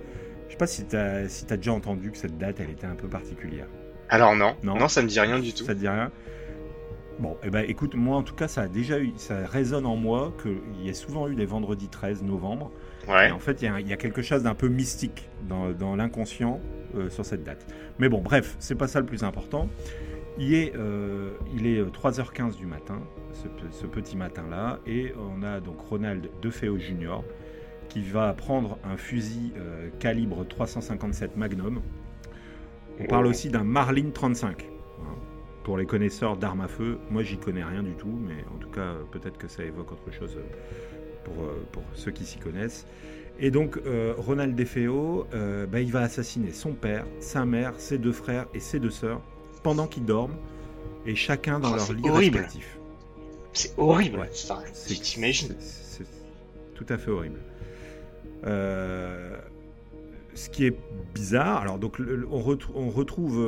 sais 0.57 0.59
pas 0.59 0.67
si 0.67 0.87
tu 0.87 0.97
as, 0.97 1.29
si 1.29 1.45
as 1.51 1.57
déjà 1.57 1.73
entendu 1.73 2.11
que 2.11 2.17
cette 2.17 2.39
date, 2.39 2.61
elle 2.61 2.71
était 2.71 2.87
un 2.87 2.95
peu 2.95 3.09
particulière. 3.09 3.67
Alors 4.09 4.35
non, 4.35 4.57
non, 4.63 4.77
non 4.77 4.89
ça 4.89 5.03
me 5.03 5.09
dit 5.09 5.21
rien 5.21 5.39
du 5.39 5.53
tout. 5.53 5.65
Ça 5.65 5.75
te 5.75 5.81
dit 5.81 5.89
rien? 5.89 6.11
Bon, 7.19 7.37
eh 7.43 7.51
ben, 7.51 7.65
écoute, 7.67 7.95
moi 7.95 8.17
en 8.17 8.23
tout 8.23 8.35
cas, 8.35 8.47
ça 8.49 8.63
a 8.63 8.69
déjà 8.69 8.99
eu, 8.99 9.13
ça 9.17 9.47
résonne 9.47 9.87
en 9.87 9.97
moi 9.97 10.35
qu'il 10.43 10.87
y 10.87 10.91
a 10.91 10.95
souvent 10.95 11.29
eu 11.29 11.35
des 11.35 11.47
vendredis 11.47 11.89
13 11.89 12.23
novembre 12.23 12.71
en 13.09 13.39
fait, 13.39 13.63
il 13.63 13.89
y, 13.89 13.93
a 13.93 13.97
quelque 13.97 14.23
chose 14.23 14.43
d'un 14.43 14.55
peu 14.55 14.69
mystique 14.69 15.29
dans, 15.49 15.97
l'inconscient 15.97 16.61
euh, 16.97 17.09
sur 17.09 17.25
cette 17.25 17.45
date. 17.45 17.67
Mais 17.99 18.09
bon, 18.09 18.21
bref, 18.21 18.57
c'est 18.59 18.75
pas 18.75 18.89
ça 18.89 19.01
le 19.01 19.07
plus 19.07 19.23
important. 19.23 19.69
Il 20.39 20.55
est, 20.55 20.75
euh, 20.77 21.31
il 21.55 21.67
est 21.67 21.83
3h15 21.83 22.49
euh, 22.49 22.53
du 22.57 22.67
matin, 22.67 23.01
ce, 23.33 23.87
petit 23.87 24.17
matin-là, 24.17 24.81
et 24.87 25.15
on 25.19 25.43
a 25.43 25.61
donc 25.61 25.81
Ronald 25.81 26.29
DeFeo 26.43 26.79
Jr. 26.79 27.21
qui 27.97 28.03
va 28.03 28.35
prendre 28.35 28.79
un 28.85 28.99
fusil 28.99 29.55
calibre 30.01 30.47
357 30.47 31.39
Magnum. 31.39 31.81
On 33.01 33.07
parle 33.07 33.27
aussi 33.27 33.49
d'un 33.49 33.65
Marlin 33.65 34.11
35. 34.13 34.65
Hein. 34.65 35.05
Pour 35.65 35.79
les 35.79 35.87
connaisseurs 35.87 36.37
d'armes 36.37 36.61
à 36.61 36.69
feu, 36.69 36.99
moi 37.11 37.23
j'y 37.23 37.39
connais 37.39 37.65
rien 37.65 37.83
du 37.83 37.93
tout, 37.93 38.19
mais 38.21 38.45
en 38.55 38.59
tout 38.59 38.69
cas 38.69 38.97
peut-être 39.13 39.39
que 39.39 39.49
ça 39.49 39.65
évoque 39.65 39.93
autre 39.93 40.13
chose 40.13 40.37
euh, 40.37 41.55
pour, 41.73 41.83
ceux 41.95 42.11
qui 42.11 42.27
s'y 42.27 42.37
connaissent. 42.37 42.87
Et 43.41 43.51
donc, 43.51 43.79
euh, 43.87 44.13
Ronald 44.19 44.55
DeFeo, 44.55 45.27
euh, 45.33 45.65
bah, 45.67 45.81
il 45.81 45.91
va 45.91 46.01
assassiner 46.01 46.53
son 46.53 46.75
père, 46.75 47.07
sa 47.21 47.47
mère, 47.47 47.73
ses 47.79 47.97
deux 47.97 48.13
frères 48.13 48.47
et 48.53 48.61
ses 48.61 48.79
deux 48.79 48.91
sœurs 48.91 49.23
pendant 49.63 49.87
qu'ils 49.87 50.05
dorment, 50.05 50.37
et 51.07 51.15
chacun 51.15 51.61
dans 51.61 51.73
oh, 51.73 51.77
leur 51.77 51.93
lit 51.93 52.31
respectif. 52.31 52.79
C'est 53.55 53.73
horrible, 53.79 54.19
ouais, 54.19 54.31
t'imagines 54.85 55.57
C'est 55.61 56.05
tout 56.75 56.87
à 56.91 56.99
fait 56.99 57.11
horrible. 57.11 57.41
Ce 58.45 59.41
qui 60.51 60.67
est 60.67 60.77
bizarre, 61.15 61.63
alors 61.63 61.79
donc 61.79 61.99
on, 62.31 62.91
retrouve, 62.91 63.43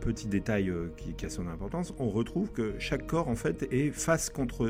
petit 0.00 0.26
détail 0.26 0.72
qui, 0.96 1.24
a 1.24 1.30
son 1.30 1.46
importance, 1.46 1.94
on 1.98 2.08
retrouve 2.08 2.50
que 2.50 2.74
chaque 2.78 3.06
corps 3.06 3.28
en 3.28 3.36
fait 3.36 3.68
est 3.72 3.90
face 3.90 4.28
contre, 4.28 4.66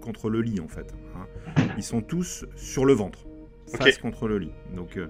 contre 0.00 0.30
le 0.30 0.40
lit 0.40 0.60
en 0.60 0.68
fait. 0.68 0.94
Hein. 1.16 1.26
Ils 1.76 1.84
sont 1.84 2.00
tous 2.00 2.44
sur 2.56 2.84
le 2.84 2.92
ventre, 2.92 3.26
face 3.66 3.98
contre 3.98 4.28
le 4.28 4.38
lit. 4.38 4.52
Donc, 4.74 4.96
euh, 4.96 5.08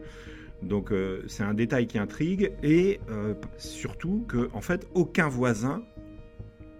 donc 0.62 0.92
euh, 0.92 1.22
c'est 1.28 1.42
un 1.42 1.54
détail 1.54 1.86
qui 1.86 1.98
intrigue 1.98 2.52
et 2.62 3.00
euh, 3.10 3.34
surtout 3.56 4.24
que 4.28 4.50
en 4.52 4.60
fait 4.60 4.86
aucun 4.94 5.28
voisin 5.28 5.82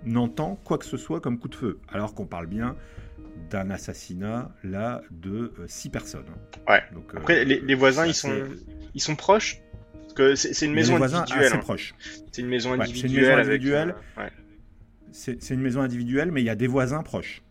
n'entend 0.05 0.57
quoi 0.65 0.79
que 0.79 0.85
ce 0.85 0.97
soit 0.97 1.21
comme 1.21 1.39
coup 1.39 1.49
de 1.49 1.55
feu, 1.55 1.79
alors 1.89 2.15
qu'on 2.15 2.27
parle 2.27 2.47
bien 2.47 2.77
d'un 3.51 3.71
assassinat 3.71 4.51
là 4.65 5.03
de 5.11 5.53
six 5.67 5.89
personnes. 5.89 6.25
Ouais. 6.69 6.83
Donc, 6.93 7.13
Après 7.17 7.45
les, 7.45 7.75
voisins 7.75 8.07
ils 8.07 8.15
sont 8.15 8.33
ils 8.95 9.01
sont 9.01 9.17
proches? 9.17 9.61
Parce 9.93 10.15
que 10.15 10.35
c'est 10.35 10.67
une 10.67 10.75
maison 10.75 10.97
individuelle. 10.97 11.53
Assez 11.53 11.57
hein. 11.57 11.77
C'est 12.33 12.43
une 12.43 12.49
maison 12.49 12.73
individuelle. 12.73 13.95
C'est 15.13 15.51
une 15.51 15.61
maison 15.61 15.81
individuelle, 15.81 16.31
mais 16.33 16.43
il 16.43 16.47
y 16.47 16.51
a 16.51 16.57
des 16.57 16.67
voisins 16.67 17.03
proches. 17.03 17.43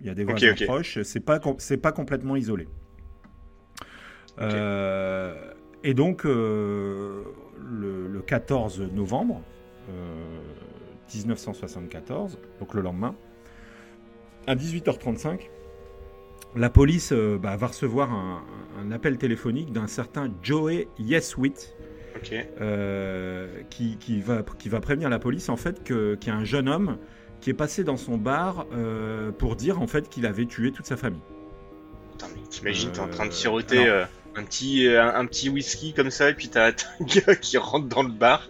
Il 0.00 0.06
y 0.06 0.10
a 0.10 0.14
des 0.14 0.24
voisins 0.24 0.54
proches. 0.66 1.02
C'est 1.02 1.20
pas 1.20 1.40
c'est 1.58 1.76
pas 1.76 1.92
complètement 1.92 2.36
isolé. 2.36 2.68
Euh, 4.40 5.52
et 5.84 5.94
donc 5.94 6.26
euh, 6.26 7.24
le, 7.60 8.20
14 8.22 8.80
novembre 8.92 9.42
1974, 11.14 12.34
euh, 12.34 12.58
donc 12.58 12.74
le 12.74 12.82
lendemain, 12.82 13.14
à 14.46 14.54
18h35, 14.54 15.50
la 16.56 16.70
police 16.70 17.12
bah, 17.12 17.56
va 17.56 17.66
recevoir 17.66 18.12
un, 18.12 18.90
appel 18.92 19.18
téléphonique 19.18 19.72
d'un 19.72 19.86
certain 19.86 20.30
Joey 20.42 20.88
Yeswit. 20.98 21.74
qui, 23.70 23.96
qui, 23.98 24.20
va, 24.20 24.44
qui 24.58 24.68
va 24.68 24.80
prévenir 24.80 25.10
la 25.10 25.18
police 25.18 25.48
en 25.48 25.56
fait 25.56 25.82
qu'il 25.82 26.18
y 26.26 26.30
a 26.30 26.34
un 26.34 26.44
jeune 26.44 26.68
homme 26.68 26.96
qui 27.44 27.50
est 27.50 27.54
passé 27.54 27.84
dans 27.84 27.98
son 27.98 28.16
bar 28.16 28.64
euh, 28.72 29.30
pour 29.30 29.54
dire 29.54 29.82
en 29.82 29.86
fait 29.86 30.08
qu'il 30.08 30.24
avait 30.24 30.46
tué 30.46 30.72
toute 30.72 30.86
sa 30.86 30.96
famille. 30.96 31.20
Putain, 32.12 32.26
mais 32.34 32.40
t'imagines, 32.48 32.90
t'es 32.90 33.00
en 33.00 33.08
train 33.08 33.26
de 33.26 33.32
euh, 33.32 33.34
siroter 33.34 33.86
euh, 33.86 34.06
un, 34.34 34.44
petit, 34.44 34.88
un, 34.88 35.26
petit 35.26 35.50
whisky 35.50 35.92
comme 35.92 36.08
ça, 36.08 36.30
et 36.30 36.34
puis 36.34 36.48
t'as 36.48 36.68
un 37.00 37.04
gars 37.04 37.36
qui 37.36 37.58
rentre 37.58 37.86
dans 37.86 38.02
le 38.02 38.12
bar 38.12 38.48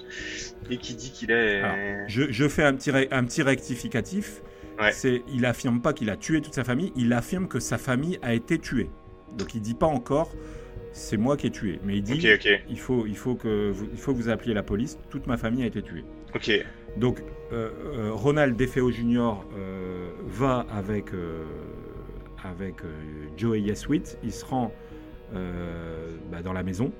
et 0.70 0.76
qui 0.76 0.94
dit 0.94 1.10
qu'il 1.10 1.32
est. 1.32 1.60
je, 2.06 2.48
fais 2.48 2.62
un 2.62 2.72
petit, 2.74 2.92
un 3.10 3.24
petit 3.24 3.42
rectificatif. 3.42 4.42
C'est, 4.92 5.22
il 5.28 5.46
affirme 5.46 5.80
pas 5.80 5.92
qu'il 5.92 6.10
a 6.10 6.16
tué 6.16 6.40
toute 6.40 6.54
sa 6.54 6.64
famille, 6.64 6.92
il 6.96 7.12
affirme 7.12 7.48
que 7.48 7.60
sa 7.60 7.78
famille 7.78 8.18
a 8.22 8.34
été 8.34 8.58
tuée. 8.58 8.90
Donc 9.36 9.54
il 9.54 9.60
dit 9.60 9.74
pas 9.74 9.86
encore 9.86 10.32
c'est 10.94 11.16
moi 11.16 11.36
qui 11.36 11.48
ai 11.48 11.50
tué, 11.50 11.80
mais 11.84 11.96
il 11.96 12.02
dit 12.02 12.24
il 12.68 12.78
faut 12.78 13.04
il 13.06 13.16
faut 13.16 13.34
que 13.34 13.70
vous, 13.70 13.88
il 13.92 13.98
faut 13.98 14.12
que 14.12 14.18
vous 14.18 14.28
appeliez 14.28 14.54
la 14.54 14.62
police, 14.62 14.96
toute 15.10 15.26
ma 15.26 15.36
famille 15.36 15.64
a 15.64 15.66
été 15.66 15.82
tuée. 15.82 16.04
Ok. 16.34 16.50
Donc 16.96 17.20
euh, 17.52 17.70
euh, 17.84 18.10
Ronald 18.12 18.56
DeFeo 18.56 18.90
Jr. 18.90 19.44
Euh, 19.56 20.10
va 20.26 20.66
avec 20.70 21.10
avec 22.44 22.76
Joey 23.36 23.60
Yaswit, 23.62 24.18
il 24.22 24.32
se 24.32 24.44
rend 24.44 24.72
bah, 25.32 26.42
dans 26.42 26.52
la 26.52 26.62
maison 26.62 26.92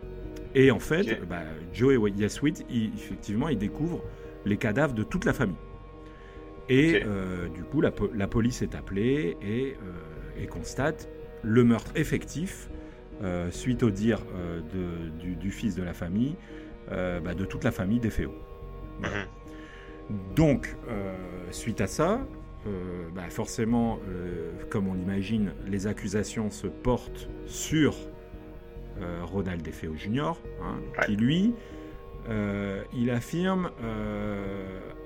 et 0.55 0.71
en 0.71 0.81
fait 0.81 1.21
bah, 1.29 1.43
Joey 1.73 1.99
Yaswit, 2.17 2.65
effectivement, 2.71 3.49
il 3.49 3.59
découvre 3.59 4.03
les 4.45 4.57
cadavres 4.57 4.95
de 4.95 5.03
toute 5.03 5.25
la 5.25 5.33
famille. 5.33 5.57
Et 6.69 7.03
du 7.55 7.63
coup, 7.65 7.81
la, 7.81 7.93
la, 8.15 8.27
police 8.27 8.63
est 8.63 8.75
appelée 8.75 9.37
et, 9.43 9.77
et 10.41 10.47
constate 10.47 11.09
le 11.45 11.65
meurtre 11.65 11.93
effectif, 11.95 12.69
euh, 13.23 13.51
suite 13.51 13.83
au 13.83 13.91
dire 13.91 14.21
euh, 14.35 14.61
du, 15.21 15.51
fils 15.51 15.77
de 15.77 15.83
la 15.83 15.95
famille, 15.95 16.35
euh, 16.91 17.21
bah, 17.21 17.35
de 17.35 17.45
toute 17.45 17.65
la 17.65 17.71
famille 17.71 18.01
des 18.01 18.11
Féo. 18.11 18.35
Mhm. 19.01 20.15
Donc, 20.35 20.77
suite 21.51 21.81
à 21.81 21.87
ça, 21.87 22.21
bah, 23.15 23.31
forcément, 23.31 24.01
comme 24.69 24.87
on 24.87 24.93
l'imagine, 24.93 25.53
les 25.67 25.87
accusations 25.87 26.51
se 26.51 26.67
portent 26.67 27.31
sur 27.47 27.97
Ronald 29.23 29.63
Defeo 29.63 29.95
Jr., 29.97 30.33
hein, 30.63 30.79
qui 31.07 31.17
lui, 31.17 31.55
il 32.93 33.11
affirme 33.11 33.71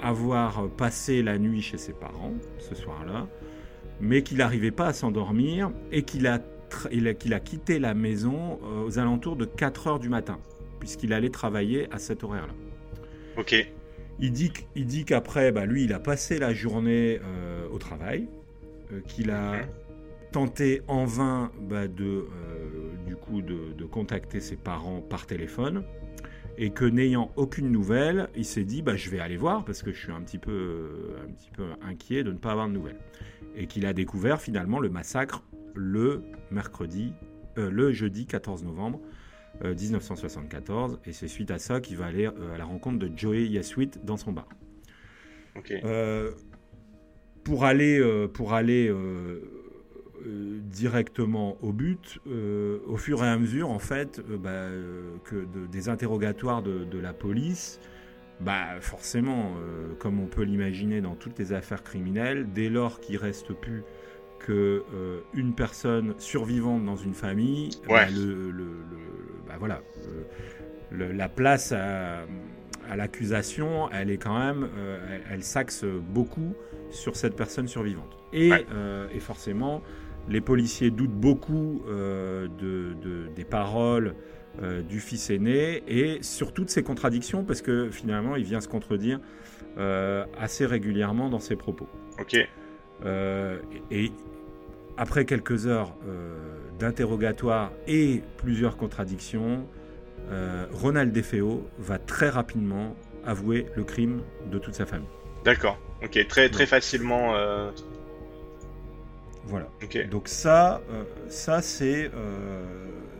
avoir 0.00 0.68
passé 0.70 1.22
la 1.22 1.38
nuit 1.38 1.62
chez 1.62 1.78
ses 1.78 1.92
parents 1.92 2.34
ce 2.58 2.74
soir-là, 2.74 3.26
mais 4.00 4.22
qu'il 4.22 4.38
n'arrivait 4.38 4.70
pas 4.70 4.86
à 4.86 4.92
s'endormir 4.92 5.70
et 5.90 6.02
qu'il 6.02 6.26
a, 6.26 6.40
quitté 7.40 7.78
la 7.78 7.94
maison 7.94 8.58
euh, 8.62 8.84
aux 8.84 8.98
alentours 8.98 9.36
de 9.36 9.44
4 9.44 9.86
heures 9.86 9.98
du 9.98 10.08
matin, 10.08 10.38
puisqu'il 10.78 11.12
allait 11.12 11.30
travailler 11.30 11.88
à 11.92 11.98
cet 11.98 12.24
horaire-là. 12.24 12.54
Ok. 13.36 13.54
Il 14.20 14.32
dit, 14.32 14.52
il 14.74 14.86
dit 14.86 15.04
qu'après, 15.04 15.52
bah, 15.52 15.64
lui, 15.64 15.84
il 15.84 15.92
a 15.92 16.00
passé 16.00 16.38
la 16.38 16.52
journée 16.52 17.20
euh, 17.22 17.68
au 17.70 17.78
travail, 17.78 18.28
euh, 18.92 19.00
qu'il 19.06 19.30
a 19.30 19.60
tenté 20.32 20.82
en 20.88 21.04
vain 21.04 21.50
bah, 21.60 21.88
de, 21.88 22.26
du 23.06 23.16
coup, 23.16 23.40
de, 23.40 23.72
de, 23.76 23.84
contacter 23.84 24.40
ses 24.40 24.56
parents 24.56 25.00
par 25.00 25.26
téléphone, 25.26 25.84
et 26.58 26.70
que 26.70 26.84
n'ayant 26.84 27.30
aucune 27.36 27.70
nouvelle, 27.70 28.28
il 28.36 28.44
s'est 28.44 28.64
dit 28.64 28.82
bah, 28.82 28.96
je 28.96 29.08
vais 29.08 29.20
aller 29.20 29.36
voir 29.36 29.64
parce 29.64 29.82
que 29.82 29.92
je 29.92 29.98
suis 29.98 30.12
un 30.12 30.20
petit 30.20 30.38
peu, 30.38 31.16
un 31.24 31.32
petit 31.32 31.50
peu 31.50 31.64
inquiet 31.82 32.24
de 32.24 32.32
ne 32.32 32.38
pas 32.38 32.50
avoir 32.52 32.68
de 32.68 32.72
nouvelles 32.72 32.98
et 33.54 33.66
qu'il 33.66 33.86
a 33.86 33.92
découvert 33.92 34.40
finalement 34.40 34.80
le 34.80 34.90
massacre 34.90 35.42
le 35.74 36.24
mercredi, 36.50 37.12
euh, 37.56 37.70
le 37.70 37.92
jeudi 37.92 38.26
14 38.26 38.64
novembre 38.64 39.00
1974. 39.62 40.94
Euh, 40.94 40.96
et 41.06 41.12
c'est 41.12 41.28
suite 41.28 41.50
à 41.50 41.58
ça 41.58 41.80
qu'il 41.80 41.96
va 41.96 42.06
aller 42.06 42.26
euh, 42.26 42.54
à 42.54 42.58
la 42.58 42.64
rencontre 42.64 42.98
de 42.98 43.10
Joey 43.16 43.46
Yaswit 43.46 44.04
dans 44.04 44.16
son 44.16 44.32
bar. 44.32 44.48
pour 47.44 47.64
aller, 47.64 48.28
pour 48.34 48.52
aller 48.52 48.92
directement 50.24 51.56
au 51.62 51.72
but, 51.72 52.20
au 52.26 52.96
fur 52.96 53.24
et 53.24 53.28
à 53.28 53.38
mesure 53.38 53.70
en 53.70 53.78
fait 53.78 54.20
bah, 54.20 54.68
que 55.24 55.46
des 55.70 55.88
interrogatoires 55.88 56.62
de, 56.62 56.98
la 56.98 57.12
police, 57.12 57.80
bah 58.40 58.80
forcément, 58.80 59.54
euh, 59.56 59.94
comme 59.98 60.20
on 60.20 60.26
peut 60.26 60.42
l'imaginer 60.42 61.00
dans 61.00 61.14
toutes 61.14 61.38
les 61.38 61.52
affaires 61.52 61.82
criminelles, 61.82 62.46
dès 62.52 62.68
lors 62.68 63.00
qu'il 63.00 63.16
reste 63.16 63.52
plus 63.52 63.82
que 64.38 64.84
euh, 64.94 65.20
une 65.34 65.54
personne 65.54 66.14
survivante 66.18 66.84
dans 66.84 66.96
une 66.96 67.14
famille, 67.14 67.70
bah, 67.88 68.06
le, 68.08 68.52
bah, 69.46 69.56
voilà, 69.58 69.82
euh, 70.92 71.12
la 71.12 71.28
place 71.28 71.72
à, 71.72 72.26
l'accusation, 72.96 73.90
elle 73.90 74.10
est 74.10 74.16
quand 74.16 74.38
même, 74.38 74.68
elle, 75.30 75.42
s'axe 75.42 75.84
beaucoup 75.84 76.54
sur 76.90 77.16
cette 77.16 77.36
personne 77.36 77.68
survivante. 77.68 78.16
Et, 78.32 78.50
et, 79.12 79.20
forcément, 79.20 79.82
les 80.28 80.40
policiers 80.40 80.90
doutent 80.90 81.10
beaucoup 81.10 81.82
de, 81.88 83.28
des 83.34 83.44
paroles 83.44 84.14
euh, 84.60 84.82
du 84.82 84.98
fils 84.98 85.30
aîné 85.30 85.84
et 85.86 86.20
sur 86.20 86.52
toutes 86.52 86.68
ces 86.68 86.82
contradictions 86.82 87.44
parce 87.44 87.62
que 87.62 87.90
finalement 87.90 88.34
il 88.34 88.42
vient 88.42 88.60
se 88.60 88.66
contredire 88.66 89.20
euh, 89.76 90.24
assez 90.36 90.66
régulièrement 90.66 91.30
dans 91.30 91.38
ses 91.38 91.54
propos. 91.54 91.86
Ok. 92.18 92.36
Euh, 93.04 93.58
et, 93.92 94.10
après 94.96 95.24
quelques 95.26 95.68
heures 95.68 95.94
d'interrogatoire 96.80 97.70
et 97.86 98.20
plusieurs 98.38 98.76
contradictions, 98.76 99.64
Ronald 100.72 101.12
Defeo 101.12 101.64
va 101.78 102.00
très 102.00 102.28
rapidement 102.28 102.96
avouer 103.24 103.66
le 103.76 103.84
crime 103.84 104.22
de 104.50 104.58
toute 104.58 104.74
sa 104.74 104.86
famille. 104.86 105.06
D'accord. 105.44 105.78
Ok. 106.02 106.26
Très 106.26 106.48
très 106.48 106.66
facilement. 106.66 107.32
Voilà. 109.48 109.68
Donc 110.10 110.28
ça, 110.28 110.82
ça 111.28 111.62
c'est 111.62 112.10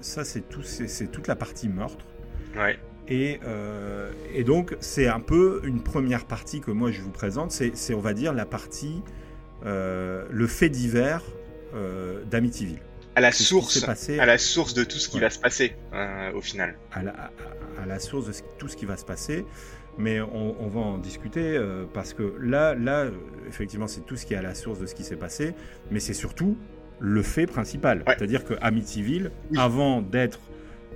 ça, 0.01 0.25
c'est 0.25 0.49
tout, 0.49 0.63
c'est 0.63 1.11
toute 1.11 1.27
la 1.27 1.37
partie 1.37 1.69
meurtre. 1.69 2.05
Ouais. 2.57 2.79
Et, 3.09 3.41
euh, 3.47 4.13
et, 4.35 4.45
donc, 4.45 4.77
c'est 4.81 5.09
un 5.09 5.21
peu 5.21 5.63
une 5.65 5.83
première 5.83 6.27
partie 6.27 6.61
que 6.61 6.71
moi 6.71 6.91
je 6.91 7.01
vous 7.01 7.11
présente. 7.11 7.53
C'est, 7.53 7.95
on 7.95 8.01
va 8.01 8.13
dire, 8.13 8.33
la 8.33 8.45
partie, 8.45 9.03
euh, 9.65 10.27
le 10.31 10.47
fait 10.47 10.69
divers 10.69 11.23
euh, 11.75 12.23
d'Amityville. 12.25 12.81
À 13.15 13.21
la 13.21 13.33
source, 13.33 13.83
à 13.83 14.27
la 14.27 14.39
source 14.39 14.75
de 14.75 14.85
tout 14.85 14.99
ce 14.99 15.09
qui 15.09 15.19
va 15.19 15.31
se 15.31 15.41
passer 15.41 15.75
euh, 15.93 16.33
au 16.35 16.41
final. 16.41 16.77
À 16.93 17.03
la, 17.03 17.33
à, 17.83 17.87
la, 17.87 17.99
source 17.99 18.27
de 18.27 18.33
tout 18.59 18.69
ce 18.69 18.77
qui 18.77 18.85
va 18.85 18.97
se 18.97 19.05
passer. 19.05 19.45
Mais 19.99 20.21
on, 20.21 20.57
on 20.61 20.69
va 20.69 20.81
en 20.81 20.99
discuter 20.99 21.61
parce 21.93 22.15
que 22.15 22.35
là, 22.41 22.75
là, 22.75 23.07
effectivement, 23.49 23.89
c'est 23.89 24.07
tout 24.07 24.17
ce 24.17 24.27
qui 24.27 24.35
est 24.35 24.37
à 24.37 24.43
la 24.43 24.55
source 24.55 24.79
de 24.79 24.87
ce 24.87 24.95
qui 24.95 25.03
s'est 25.03 25.17
passé. 25.17 25.55
Mais 25.91 25.99
c'est 26.01 26.15
surtout 26.15 26.57
le 27.01 27.23
fait 27.23 27.47
principal. 27.47 28.03
C'est-à-dire 28.07 28.45
que 28.45 28.55
Amityville, 28.61 29.31
avant 29.57 30.03
d'être 30.03 30.41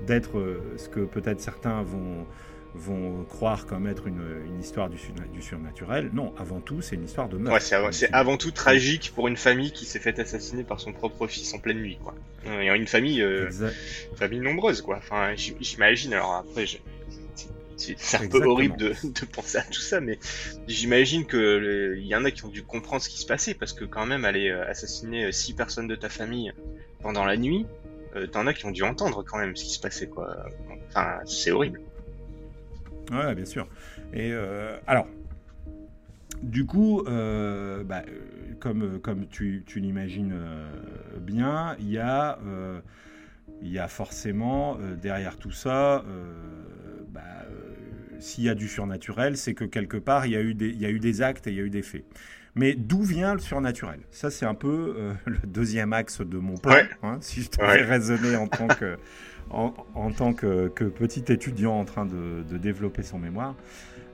d'être 0.06 0.38
euh, 0.38 0.60
ce 0.78 0.88
que 0.88 1.00
peut-être 1.00 1.40
certains 1.40 1.82
vont 1.82 2.26
vont 2.74 3.24
croire 3.24 3.66
comme 3.66 3.86
être 3.86 4.06
une, 4.06 4.24
une 4.46 4.58
histoire 4.58 4.88
du, 4.88 4.96
du, 5.34 5.42
surnaturel. 5.42 6.08
Non, 6.14 6.32
avant 6.38 6.60
tout, 6.60 6.80
c'est 6.80 6.96
une 6.96 7.04
histoire 7.04 7.28
de 7.28 7.36
meurtre. 7.36 7.60
c'est 7.92 8.10
avant, 8.14 8.38
tout 8.38 8.50
tragique 8.50 9.12
pour 9.14 9.28
une 9.28 9.36
famille 9.36 9.72
qui 9.72 9.84
s'est 9.84 9.98
fait 9.98 10.18
assassiner 10.18 10.64
par 10.64 10.80
son 10.80 10.94
propre 10.94 11.26
fils 11.26 11.52
en 11.52 11.58
pleine 11.58 11.80
nuit, 11.80 11.98
quoi. 12.02 12.14
Et 12.46 12.70
une 12.70 12.86
famille, 12.86 13.20
euh, 13.20 13.50
famille 14.16 14.40
nombreuse, 14.40 14.80
quoi. 14.80 14.96
Enfin, 14.96 15.34
j'imagine. 15.36 16.14
Alors 16.14 16.32
après, 16.32 16.64
c'est 17.76 18.16
un 18.16 18.28
peu 18.28 18.44
horrible 18.44 18.76
de, 18.76 18.88
de, 19.04 19.26
penser 19.26 19.58
à 19.58 19.62
tout 19.62 19.80
ça, 19.80 20.00
mais 20.00 20.18
j'imagine 20.68 21.26
que 21.26 21.94
il 21.96 22.06
y 22.06 22.14
en 22.14 22.24
a 22.24 22.30
qui 22.30 22.44
ont 22.44 22.48
dû 22.48 22.62
comprendre 22.62 23.02
ce 23.02 23.08
qui 23.08 23.18
se 23.18 23.26
passait 23.26 23.54
parce 23.54 23.72
que 23.72 23.84
quand 23.84 24.06
même 24.06 24.24
aller 24.24 24.48
euh, 24.48 24.68
assassiner 24.68 25.26
euh, 25.26 25.32
six 25.32 25.54
personnes 25.54 25.88
de 25.88 25.94
ta 25.94 26.08
famille 26.08 26.52
pendant 27.00 27.24
la 27.24 27.36
nuit, 27.36 27.66
euh, 28.16 28.26
t'en 28.26 28.46
as 28.46 28.54
qui 28.54 28.66
ont 28.66 28.70
dû 28.70 28.82
entendre 28.82 29.24
quand 29.24 29.38
même 29.38 29.56
ce 29.56 29.64
qui 29.64 29.72
se 29.72 29.80
passait 29.80 30.08
quoi. 30.08 30.36
Enfin, 30.88 31.18
c'est 31.24 31.50
horrible. 31.50 31.80
Ouais, 33.10 33.34
bien 33.34 33.44
sûr. 33.44 33.66
Et 34.14 34.32
alors, 34.86 35.06
du 36.42 36.64
coup, 36.66 37.02
bah, 37.04 38.02
comme, 38.60 39.00
comme 39.00 39.26
tu, 39.28 39.64
tu 39.66 39.80
l'imagines 39.80 40.34
bien, 41.18 41.76
il 41.78 41.90
y 41.90 41.98
a 41.98 42.38
il 43.60 43.70
y 43.70 43.78
a 43.78 43.88
forcément 43.88 44.76
derrière 45.00 45.36
tout 45.36 45.50
ça 45.50 46.04
s'il 48.22 48.44
y 48.44 48.48
a 48.48 48.54
du 48.54 48.68
surnaturel, 48.68 49.36
c'est 49.36 49.54
que 49.54 49.64
quelque 49.64 49.96
part, 49.96 50.26
il 50.26 50.32
y, 50.32 50.36
a 50.36 50.40
eu 50.40 50.54
des, 50.54 50.68
il 50.68 50.80
y 50.80 50.86
a 50.86 50.90
eu 50.90 51.00
des 51.00 51.22
actes 51.22 51.46
et 51.46 51.50
il 51.50 51.56
y 51.56 51.60
a 51.60 51.64
eu 51.64 51.70
des 51.70 51.82
faits. 51.82 52.04
Mais 52.54 52.74
d'où 52.74 53.02
vient 53.02 53.34
le 53.34 53.40
surnaturel? 53.40 54.00
Ça, 54.10 54.30
c'est 54.30 54.46
un 54.46 54.54
peu 54.54 54.94
euh, 54.96 55.12
le 55.26 55.38
deuxième 55.46 55.92
axe 55.92 56.20
de 56.20 56.38
mon 56.38 56.56
plan, 56.56 56.76
hein, 57.02 57.18
si 57.20 57.42
je 57.42 57.50
devais 57.50 57.82
raisonner 57.82 58.36
en 58.36 58.46
tant 58.46 58.68
que, 58.68 58.96
en, 59.50 60.10
tant 60.16 60.32
que, 60.32 60.68
petit 60.68 61.24
étudiant 61.32 61.78
en 61.78 61.84
train 61.84 62.06
de, 62.06 62.56
développer 62.58 63.02
son 63.02 63.18
mémoire. 63.18 63.54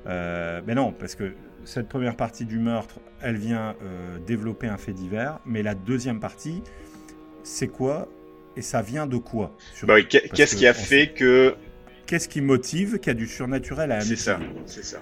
Euh, 0.07 0.62
mais 0.66 0.75
non, 0.75 0.92
parce 0.92 1.14
que 1.14 1.35
cette 1.64 1.88
première 1.88 2.16
partie 2.16 2.44
du 2.44 2.59
meurtre, 2.59 3.01
elle 3.21 3.37
vient 3.37 3.75
euh, 3.83 4.18
développer 4.27 4.68
un 4.68 4.79
fait 4.79 4.92
divers, 4.92 5.40
mais 5.44 5.62
la 5.62 5.75
deuxième 5.75 6.21
partie, 6.21 6.62
c'est 7.42 7.68
quoi? 7.68 8.09
Et 8.57 8.62
ça 8.62 8.83
vient 8.83 9.07
de 9.07 9.18
quoi? 9.18 9.55
Bah 9.85 10.03
Qu'est-ce 10.03 10.57
qui 10.57 10.66
a 10.66 10.75
fait 10.75 11.12
que 11.12 11.55
qu'est-ce 12.09 12.29
qui 12.29 12.40
motive 12.40 12.99
qu'il 12.99 13.09
y 13.09 13.11
a 13.11 13.14
du 13.14 13.27
surnaturel 13.27 13.92
à 13.92 14.01
C'est 14.01 14.16
ça, 14.16 14.40
c'est 14.66 14.85
ça. 14.85 15.01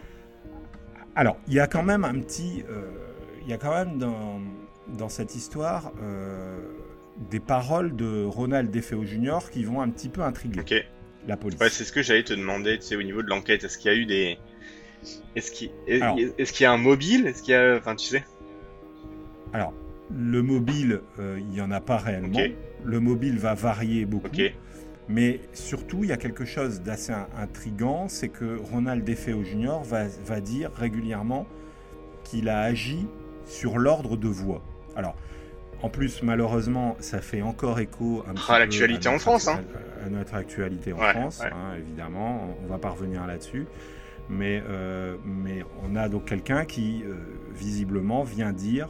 Alors, 1.15 1.39
il 1.47 1.55
y 1.55 1.61
a 1.61 1.67
quand 1.67 1.85
même 1.85 2.05
un 2.05 2.21
petit... 2.21 2.65
Euh, 2.69 2.83
il 3.43 3.49
y 3.49 3.55
a 3.55 3.59
quand 3.59 3.73
même 3.73 3.97
dans, 3.97 4.41
dans 4.99 5.09
cette 5.09 5.37
histoire 5.37 5.93
euh, 6.03 6.59
des 7.31 7.39
paroles 7.39 7.95
de 7.95 8.25
Ronald 8.25 8.71
DeFeo 8.73 9.05
Jr. 9.05 9.39
qui 9.53 9.63
vont 9.65 9.81
un 9.81 9.89
petit 9.89 10.09
peu 10.09 10.23
intriguer 10.23 10.85
la 11.29 11.37
police. 11.37 11.61
Ouais, 11.61 11.71
c'est 11.71 11.85
ce 11.85 11.93
que 11.93 12.03
j'allais 12.03 12.25
te 12.25 12.35
demander, 12.35 12.79
tu 12.79 12.87
sais, 12.87 12.97
au 12.97 13.03
niveau 13.03 13.23
de 13.23 13.29
l'enquête. 13.29 13.63
Est-ce 13.65 13.79
qu'il 13.79 13.93
y 13.93 13.95
a 13.95 13.97
eu 13.97 14.05
des... 14.05 14.39
Est-ce 15.37 15.53
qu'il 15.53 15.71
est, 15.87 16.53
qu'il 16.53 16.65
y 16.65 16.67
a 16.67 16.73
un 16.73 16.77
mobile? 16.77 17.27
Est-ce 17.29 17.43
qu'il 17.43 17.53
y 17.53 17.57
a... 17.57 17.77
Enfin, 17.77 17.95
tu 17.95 18.09
sais? 18.09 18.25
Alors, 19.53 19.73
le 20.11 20.43
mobile, 20.43 21.03
euh, 21.21 21.39
il 21.39 21.47
n'y 21.47 21.61
en 21.61 21.71
a 21.71 21.81
pas 21.81 21.99
réellement. 21.99 22.41
Le 22.85 23.01
mobile 23.01 23.39
va 23.39 23.55
varier 23.55 24.05
beaucoup. 24.07 24.29
Mais 25.09 25.41
surtout, 25.53 26.03
il 26.03 26.11
y 26.11 26.13
a 26.13 26.17
quelque 26.17 26.45
chose 26.45 26.81
d'assez 26.81 27.13
intrigant, 27.39 28.09
c'est 28.09 28.29
que 28.29 28.59
Ronald 28.73 29.05
Defeo 29.05 29.45
Jr. 29.45 29.79
Va, 29.85 30.07
va 30.25 30.41
dire 30.41 30.73
régulièrement 30.73 31.47
qu'il 32.25 32.49
a 32.49 32.61
agi 32.61 33.07
sur 33.47 33.79
l'ordre 33.79 34.17
de 34.17 34.29
voix. 34.29 34.63
Alors, 34.97 35.15
en 35.83 35.89
plus, 35.89 36.23
malheureusement, 36.23 36.97
ça 37.01 37.21
fait 37.21 37.43
encore 37.43 37.79
écho 37.79 38.25
un 38.29 38.53
à 38.53 38.59
l'actualité 38.59 39.09
en 39.09 39.19
France. 39.19 39.47
Hein. 39.49 39.61
À, 40.05 40.09
notre 40.09 40.35
actualité 40.35 40.93
en 40.93 40.99
France, 40.99 41.43
hein, 41.43 41.75
évidemment. 41.79 42.57
On, 42.65 42.67
va 42.67 42.79
pas 42.79 42.91
revenir 42.91 43.27
là-dessus. 43.27 43.67
Mais, 44.29 44.63
euh, 44.69 45.17
mais 45.25 45.65
on 45.85 45.95
a 45.97 46.09
donc 46.09 46.25
quelqu'un 46.25 46.65
qui, 46.65 47.03
euh, 47.05 47.15
visiblement, 47.55 48.25
vient 48.25 48.53
dire 48.53 48.89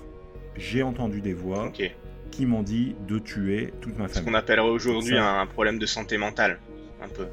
j'ai 0.56 0.82
entendu 0.82 1.20
des 1.20 1.34
voix 1.34 1.70
qui 2.36 2.44
m'ont 2.44 2.62
dit 2.62 2.94
de 3.08 3.18
tuer 3.18 3.72
toute 3.80 3.96
ma 3.96 4.08
famille. 4.08 4.14
Ce 4.14 4.30
qu'on 4.30 4.34
appellerait 4.34 4.68
aujourd'hui 4.68 5.16
un 5.16 5.46
problème 5.46 5.78
de 5.78 5.86
santé 5.86 6.18
mentale, 6.18 6.58
un 7.02 7.08
peu. 7.08 7.26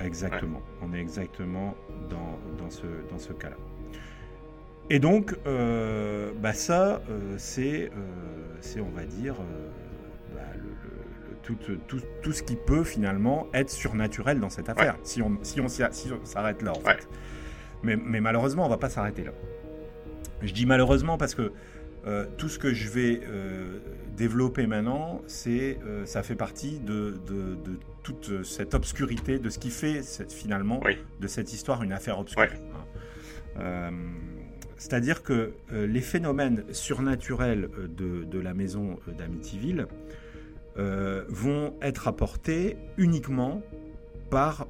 Exactement. 0.00 0.62
On 0.82 0.94
est 0.94 1.00
exactement 1.00 1.74
dans, 2.08 2.38
dans 2.58 2.70
ce, 2.70 2.86
dans 3.10 3.18
ce 3.18 3.32
cas-là. 3.34 3.56
Et 4.88 4.98
donc, 4.98 5.36
euh, 5.46 6.32
bah 6.38 6.54
ça, 6.54 7.02
euh, 7.10 7.34
c'est, 7.36 7.86
euh, 7.86 7.90
c'est, 8.60 8.80
on 8.80 8.90
va 8.90 9.04
dire, 9.04 9.34
bah, 10.34 10.40
tout, 11.42 11.56
tout, 11.86 12.00
tout, 12.22 12.32
ce 12.32 12.42
qui 12.42 12.56
peut 12.56 12.84
finalement 12.84 13.48
être 13.52 13.70
surnaturel 13.70 14.40
dans 14.40 14.50
cette 14.50 14.68
affaire, 14.70 14.96
si, 15.02 15.20
on, 15.20 15.38
si, 15.42 15.60
on, 15.60 15.68
si 15.68 15.82
on 16.12 16.24
s'arrête 16.24 16.62
là, 16.62 16.72
en 16.72 16.80
fait. 16.80 17.08
Mais, 17.82 17.96
mais, 17.96 18.20
malheureusement, 18.20 18.64
on 18.64 18.70
va 18.70 18.78
pas 18.78 18.88
s'arrêter 18.88 19.24
là. 19.24 19.32
Je 20.42 20.52
dis 20.52 20.66
malheureusement 20.66 21.18
parce 21.18 21.34
que 21.34 21.52
tout 22.36 22.48
ce 22.48 22.58
que 22.58 22.72
je 22.72 22.88
vais 22.88 23.20
développer 24.16 24.66
maintenant, 24.66 25.22
c'est, 25.26 25.78
ça 26.04 26.22
fait 26.22 26.36
partie 26.36 26.78
de, 26.78 27.18
de, 27.26 27.56
de, 27.56 27.78
toute 28.02 28.44
cette 28.44 28.74
obscurité, 28.74 29.38
de 29.38 29.50
ce 29.50 29.58
qui 29.58 29.70
fait 29.70 30.02
finalement 30.28 30.80
de 31.20 31.26
cette 31.26 31.52
histoire 31.52 31.82
une 31.82 31.92
affaire 31.92 32.18
obscure. 32.20 32.44
Hein. 33.58 33.90
C'est-à-dire 34.76 35.22
que 35.22 35.54
euh, 35.72 35.86
les 35.86 36.00
phénomènes 36.00 36.64
surnaturels 36.72 37.68
euh, 37.78 38.24
de, 38.24 38.38
la 38.38 38.54
maison 38.54 38.98
euh, 39.08 39.12
d'Amityville 39.12 39.86
vont 41.28 41.72
être 41.80 42.06
apportés 42.06 42.76
uniquement 42.98 43.62
par 44.28 44.66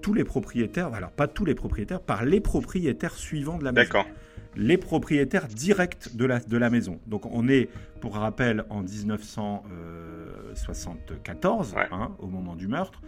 tous 0.00 0.14
les 0.14 0.24
propriétaires, 0.24 0.94
alors 0.94 1.10
pas 1.10 1.28
tous 1.28 1.44
les 1.44 1.54
propriétaires, 1.54 2.00
par 2.00 2.24
les 2.24 2.40
propriétaires 2.40 3.12
suivants 3.12 3.58
de 3.58 3.64
la 3.64 3.72
maison. 3.72 3.84
D'accord. 3.84 4.06
Les 4.56 4.78
propriétaires 4.78 5.48
directs 5.48 6.16
de 6.16 6.24
la, 6.24 6.40
de 6.40 6.56
la 6.56 6.70
maison. 6.70 6.98
Donc 7.06 7.26
on 7.26 7.48
est, 7.48 7.68
pour 8.00 8.14
rappel, 8.14 8.64
en 8.70 8.82
1974, 8.82 11.76
hein, 11.90 12.16
au 12.18 12.26
moment 12.26 12.56
du 12.56 12.66
meurtre. 12.66 13.02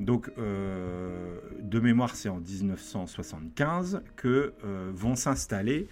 Donc, 0.00 0.30
euh, 0.38 1.38
de 1.60 1.80
mémoire, 1.80 2.16
c'est 2.16 2.28
en 2.28 2.40
1975 2.40 4.02
que 4.16 4.52
euh, 4.64 4.90
vont 4.92 5.14
s'installer 5.14 5.86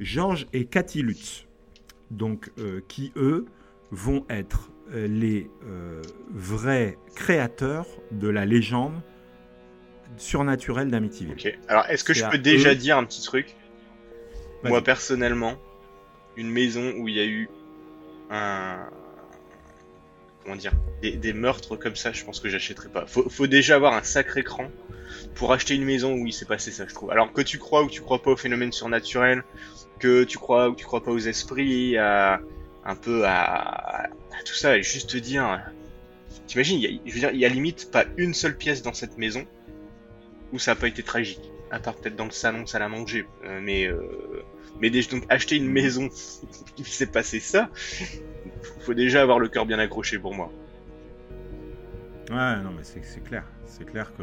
Georges 0.00 0.46
et 0.52 0.64
Cathy 0.64 1.02
Lutz, 1.02 1.46
donc, 2.10 2.50
euh, 2.58 2.80
qui, 2.88 3.12
eux, 3.16 3.46
vont 3.90 4.24
être 4.28 4.70
les 4.92 5.50
vrais 6.30 6.98
créateurs 7.14 7.86
de 8.10 8.28
la 8.28 8.44
légende 8.44 9.00
surnaturelle 10.18 10.90
d'Amityville. 10.90 11.32
Ok. 11.32 11.58
Alors, 11.68 11.86
est-ce 11.88 12.04
que 12.04 12.12
je 12.12 12.28
peux 12.28 12.36
déjà 12.36 12.74
dire 12.74 12.98
un 12.98 13.04
petit 13.04 13.22
truc? 13.22 13.56
Moi, 14.64 14.82
personnellement, 14.82 15.56
une 16.36 16.50
maison 16.50 16.94
où 16.96 17.08
il 17.08 17.14
y 17.16 17.20
a 17.20 17.24
eu 17.24 17.48
un, 18.30 18.88
comment 20.42 20.56
dire, 20.56 20.72
des, 21.02 21.32
meurtres 21.32 21.76
comme 21.76 21.96
ça, 21.96 22.12
je 22.12 22.24
pense 22.24 22.40
que 22.40 22.48
j'achèterais 22.48 22.88
pas. 22.88 23.06
Faut, 23.06 23.28
faut 23.28 23.46
déjà 23.46 23.76
avoir 23.76 23.94
un 23.94 24.02
sacré 24.02 24.42
cran 24.42 24.70
pour 25.34 25.52
acheter 25.52 25.74
une 25.74 25.84
maison 25.84 26.14
où 26.14 26.26
il 26.26 26.32
s'est 26.32 26.44
passé 26.44 26.70
ça, 26.70 26.84
je 26.88 26.94
trouve. 26.94 27.10
Alors 27.10 27.32
que 27.32 27.40
tu 27.40 27.58
crois 27.58 27.82
ou 27.82 27.90
tu 27.90 28.00
crois 28.00 28.22
pas 28.22 28.30
aux 28.30 28.36
phénomènes 28.36 28.72
surnaturels, 28.72 29.44
que 29.98 30.24
tu 30.24 30.38
crois 30.38 30.68
ou 30.68 30.74
tu 30.74 30.84
crois 30.84 31.02
pas 31.02 31.10
aux 31.10 31.18
esprits, 31.18 31.96
à, 31.96 32.40
un 32.84 32.96
peu 32.96 33.24
à, 33.26 34.08
tout 34.44 34.54
ça, 34.54 34.80
juste 34.80 35.10
te 35.10 35.16
dire, 35.16 35.60
t'imagines, 36.46 37.00
je 37.04 37.12
veux 37.12 37.20
dire, 37.20 37.30
il 37.32 37.38
y 37.38 37.44
a 37.44 37.48
limite 37.48 37.90
pas 37.90 38.04
une 38.16 38.34
seule 38.34 38.56
pièce 38.56 38.82
dans 38.82 38.92
cette 38.92 39.16
maison 39.16 39.46
où 40.52 40.58
ça 40.58 40.72
a 40.72 40.74
pas 40.74 40.88
été 40.88 41.02
tragique. 41.02 41.50
À 41.74 41.80
part 41.80 41.96
peut-être 41.96 42.14
dans 42.14 42.26
le 42.26 42.30
salon, 42.30 42.66
ça 42.66 42.78
l'a 42.78 42.88
mangé. 42.88 43.26
Euh, 43.44 43.60
mais, 43.60 43.88
euh, 43.88 43.98
mais 44.80 44.90
déjà, 44.90 45.10
donc 45.10 45.24
acheter 45.28 45.56
une 45.56 45.68
maison 45.68 46.08
où 46.78 46.84
s'est 46.84 47.08
passé 47.08 47.40
ça, 47.40 47.68
faut 48.80 48.94
déjà 48.94 49.22
avoir 49.22 49.40
le 49.40 49.48
cœur 49.48 49.66
bien 49.66 49.80
accroché 49.80 50.20
pour 50.20 50.34
moi. 50.34 50.52
Ouais, 52.30 52.62
non, 52.62 52.70
mais 52.76 52.84
c'est 52.84 53.24
clair. 53.24 53.44
C'est 53.66 53.84
clair 53.84 54.12
que 54.16 54.22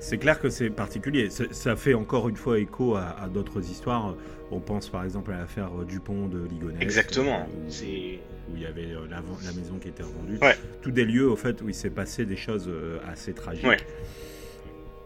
c'est 0.00 0.18
clair 0.18 0.38
que 0.38 0.50
c'est 0.50 0.68
particulier. 0.68 1.30
Ça 1.30 1.76
fait 1.76 1.94
encore 1.94 2.28
une 2.28 2.36
fois 2.36 2.58
écho 2.58 2.94
à, 2.94 3.28
d'autres 3.32 3.70
histoires. 3.70 4.14
On 4.50 4.60
pense 4.60 4.90
par 4.90 5.02
exemple 5.02 5.32
à 5.32 5.38
l'affaire 5.38 5.70
Dupont 5.88 6.28
de 6.28 6.44
Ligonnès. 6.46 6.82
Exactement. 6.82 7.48
Où, 7.48 7.68
où 7.68 8.56
il 8.56 8.62
y 8.62 8.66
avait 8.66 8.92
euh, 8.92 9.06
la, 9.08 9.22
maison 9.52 9.78
qui 9.80 9.88
était 9.88 10.02
revendue. 10.02 10.36
Ouais. 10.42 10.56
Tous 10.82 10.90
des 10.90 11.06
lieux, 11.06 11.30
au 11.30 11.36
fait, 11.36 11.62
où 11.62 11.70
il 11.70 11.74
s'est 11.74 11.88
passé 11.88 12.26
des 12.26 12.36
choses 12.36 12.70
assez 13.10 13.32
tragiques. 13.32 13.64
Ouais. 13.64 13.78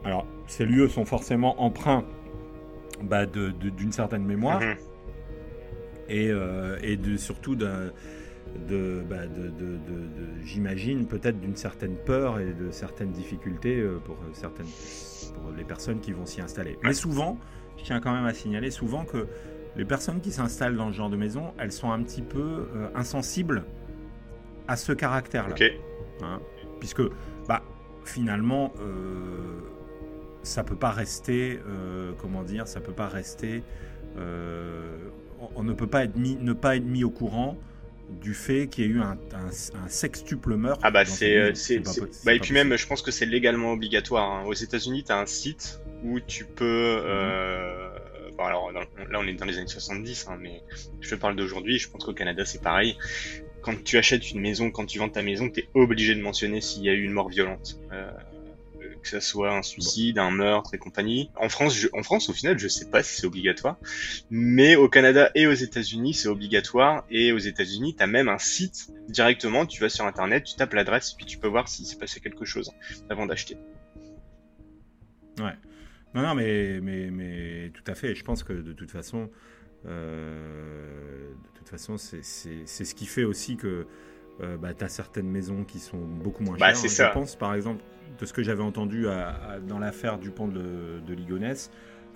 Alors, 0.04 0.26
ces 0.46 0.64
lieux 0.64 0.88
sont 0.88 1.04
forcément 1.04 1.60
empreints 1.60 2.04
bah, 3.02 3.26
d'une 3.26 3.92
certaine 3.92 4.24
mémoire. 4.24 4.60
Mm-hmm. 4.60 4.76
Et, 6.08 6.30
euh, 6.30 6.78
et 6.82 6.96
de, 6.96 7.16
surtout 7.16 7.56
bah, 7.56 7.66
de, 8.68 9.02
de, 9.02 9.78
j'imagine, 10.44 11.06
peut-être 11.06 11.40
d'une 11.40 11.56
certaine 11.56 11.96
peur 11.96 12.38
et 12.38 12.52
de 12.52 12.70
certaines 12.70 13.10
difficultés 13.10 13.80
euh, 13.80 13.98
pour, 14.04 14.16
certaines, 14.32 14.66
pour 15.34 15.50
les 15.50 15.64
personnes 15.64 16.00
qui 16.00 16.12
vont 16.12 16.26
s'y 16.26 16.40
installer. 16.40 16.78
Mais 16.84 16.94
souvent, 16.94 17.38
je 17.76 17.84
tiens 17.84 18.00
quand 18.00 18.12
même 18.12 18.24
à 18.24 18.34
signaler 18.34 18.70
souvent 18.70 19.04
que 19.04 19.26
les 19.76 19.84
personnes 19.84 20.20
qui 20.20 20.30
s'installent 20.30 20.76
dans 20.76 20.90
ce 20.90 20.96
genre 20.96 21.10
de 21.10 21.16
maison, 21.16 21.52
elles 21.58 21.72
sont 21.72 21.90
un 21.90 22.02
petit 22.02 22.22
peu 22.22 22.68
euh, 22.74 22.88
insensibles 22.94 23.64
à 24.68 24.76
ce 24.76 24.92
caractère-là. 24.92 25.54
Hein, 26.22 26.40
puisque, 26.80 27.02
bah, 27.46 27.62
finalement, 28.04 28.72
euh, 28.80 29.60
ça 30.46 30.64
peut 30.64 30.76
pas 30.76 30.90
rester, 30.90 31.60
euh, 31.68 32.12
comment 32.18 32.42
dire, 32.42 32.68
ça 32.68 32.80
peut 32.80 32.92
pas 32.92 33.08
rester, 33.08 33.62
on, 35.54 35.62
ne 35.62 35.72
peut 35.72 35.86
pas 35.86 36.04
être 36.04 36.16
mis, 36.16 36.36
ne 36.36 36.52
pas 36.52 36.76
être 36.76 36.84
mis 36.84 37.04
au 37.04 37.10
courant 37.10 37.58
du 38.08 38.34
fait 38.34 38.68
qu'il 38.68 38.84
y 38.84 38.86
ait 38.86 38.90
eu 38.90 39.00
un, 39.00 39.18
un, 39.34 39.88
sextuple 39.88 40.56
meurtre. 40.56 40.80
Ah 40.84 40.90
bah 40.90 41.04
c'est, 41.04 41.36
euh, 41.36 41.52
bah, 42.24 42.34
et 42.34 42.38
puis 42.38 42.52
même, 42.52 42.76
je 42.76 42.86
pense 42.86 43.02
que 43.02 43.10
c'est 43.10 43.26
légalement 43.26 43.72
obligatoire. 43.72 44.30
Hein. 44.30 44.44
Aux 44.46 44.54
États-Unis, 44.54 45.04
tu 45.04 45.12
as 45.12 45.18
un 45.18 45.26
site 45.26 45.80
où 46.04 46.20
tu 46.20 46.44
peux. 46.44 47.00
Euh... 47.04 47.88
Bon, 48.36 48.44
alors 48.44 48.70
là, 48.70 48.82
on 49.14 49.26
est 49.26 49.34
dans 49.34 49.46
les 49.46 49.58
années 49.58 49.66
70, 49.66 50.26
hein, 50.28 50.36
mais 50.40 50.62
je 51.00 51.10
te 51.10 51.14
parle 51.14 51.36
d'aujourd'hui. 51.36 51.78
Je 51.78 51.88
pense 51.88 52.04
qu'au 52.04 52.12
Canada, 52.12 52.44
c'est 52.44 52.62
pareil. 52.62 52.96
Quand 53.62 53.82
tu 53.82 53.96
achètes 53.96 54.30
une 54.30 54.40
maison, 54.40 54.70
quand 54.70 54.86
tu 54.86 54.98
vends 54.98 55.08
ta 55.08 55.22
maison, 55.22 55.48
tu 55.50 55.60
es 55.60 55.68
obligé 55.74 56.14
de 56.14 56.20
mentionner 56.20 56.60
s'il 56.60 56.84
y 56.84 56.90
a 56.90 56.92
eu 56.92 57.02
une 57.02 57.12
mort 57.12 57.28
violente. 57.28 57.80
Euh, 57.92 58.10
que 59.06 59.10
ça 59.10 59.20
soit 59.20 59.52
un 59.52 59.62
suicide, 59.62 60.18
un 60.18 60.30
meurtre 60.30 60.74
et 60.74 60.78
compagnie. 60.78 61.30
En 61.36 61.48
France, 61.48 61.86
en 61.92 62.02
France, 62.02 62.28
au 62.28 62.32
final, 62.32 62.58
je 62.58 62.68
sais 62.68 62.90
pas 62.90 63.02
si 63.02 63.20
c'est 63.20 63.26
obligatoire, 63.26 63.76
mais 64.30 64.76
au 64.76 64.88
Canada 64.88 65.30
et 65.34 65.46
aux 65.46 65.52
États-Unis, 65.52 66.14
c'est 66.14 66.28
obligatoire. 66.28 67.04
Et 67.10 67.32
aux 67.32 67.38
États-Unis, 67.38 67.94
tu 67.96 68.02
as 68.02 68.06
même 68.06 68.28
un 68.28 68.38
site 68.38 68.88
directement. 69.08 69.64
Tu 69.66 69.80
vas 69.80 69.88
sur 69.88 70.04
Internet, 70.04 70.44
tu 70.44 70.56
tapes 70.56 70.74
l'adresse, 70.74 71.12
et 71.12 71.16
puis 71.16 71.26
tu 71.26 71.38
peux 71.38 71.48
voir 71.48 71.68
s'il 71.68 71.86
s'est 71.86 71.98
passé 71.98 72.20
quelque 72.20 72.44
chose 72.44 72.72
avant 73.08 73.26
d'acheter. 73.26 73.56
Ouais. 75.38 75.54
Non, 76.14 76.22
non, 76.22 76.34
mais, 76.34 76.80
mais, 76.80 77.10
mais 77.10 77.70
tout 77.74 77.84
à 77.86 77.94
fait. 77.94 78.14
Je 78.14 78.24
pense 78.24 78.42
que 78.42 78.52
de 78.54 78.72
toute 78.72 78.90
façon, 78.90 79.30
euh, 79.86 81.30
de 81.30 81.58
toute 81.58 81.68
façon, 81.68 81.96
c'est 81.98 82.22
ce 82.22 82.94
qui 82.94 83.06
fait 83.06 83.24
aussi 83.24 83.56
que 83.56 83.86
euh, 84.40 84.56
bah, 84.56 84.74
tu 84.74 84.84
as 84.84 84.88
certaines 84.88 85.28
maisons 85.28 85.64
qui 85.64 85.78
sont 85.78 85.98
beaucoup 85.98 86.42
moins 86.42 86.56
bah, 86.56 86.74
chères. 86.74 86.90
Ça. 86.90 87.08
Je 87.08 87.12
pense, 87.12 87.36
par 87.36 87.54
exemple, 87.54 87.82
de 88.18 88.26
ce 88.26 88.32
que 88.32 88.42
j'avais 88.42 88.62
entendu 88.62 89.06
dans 89.68 89.78
l'affaire 89.78 90.18
du 90.18 90.30
pont 90.30 90.48
de, 90.48 91.00
de 91.06 91.14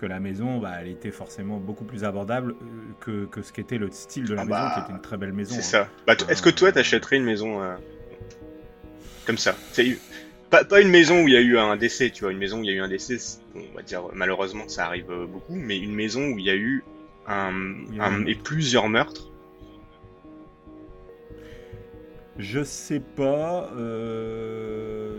que 0.00 0.07
la 0.07 0.18
maison, 0.18 0.59
bah, 0.59 0.72
elle 0.81 0.88
était 0.88 1.11
forcément 1.11 1.59
beaucoup 1.59 1.85
plus 1.85 2.05
abordable 2.05 2.55
euh, 3.09 3.26
que, 3.31 3.42
ce 3.42 3.53
qu'était 3.53 3.76
le 3.76 3.90
style 3.90 4.24
de 4.24 4.35
la 4.35 4.42
ah 4.42 4.44
maison, 4.46 4.57
qui 4.57 4.76
bah, 4.76 4.83
était 4.85 4.92
une 4.92 5.03
très 5.03 5.16
belle 5.18 5.33
maison. 5.33 5.55
C'est 5.55 5.76
hein. 5.76 5.85
ça. 5.85 5.88
Bah, 6.07 6.14
Est-ce 6.29 6.42
que 6.42 6.50
toi, 6.50 6.72
t'achèterais 6.72 7.16
une 7.16 7.24
maison 7.24 7.62
euh, 7.62 7.76
comme 9.26 9.37
ça? 9.37 9.55
Pas, 10.48 10.64
pas, 10.64 10.81
une 10.81 10.88
maison 10.88 11.22
où 11.22 11.29
il 11.29 11.35
y 11.35 11.37
a 11.37 11.40
eu 11.40 11.59
un 11.59 11.76
décès, 11.76 12.11
tu 12.11 12.24
vois, 12.24 12.33
une 12.33 12.38
maison 12.38 12.61
où 12.61 12.64
il 12.64 12.70
y 12.70 12.72
a 12.72 12.76
eu 12.76 12.81
un 12.81 12.88
décès, 12.88 13.18
on 13.55 13.76
va 13.76 13.83
dire 13.83 14.03
malheureusement 14.14 14.66
ça 14.66 14.87
arrive 14.87 15.11
euh, 15.11 15.26
beaucoup, 15.26 15.55
mais 15.55 15.79
une 15.79 15.94
maison 15.94 16.22
où 16.22 16.38
il 16.38 16.44
y 16.44 16.50
a 16.50 16.57
eu 16.57 16.83
un, 17.29 18.26
et 18.26 18.35
plusieurs 18.35 18.88
meurtres? 18.88 19.31
Je 22.38 22.64
sais 22.64 23.00
pas. 23.00 23.70
Euh... 23.76 25.10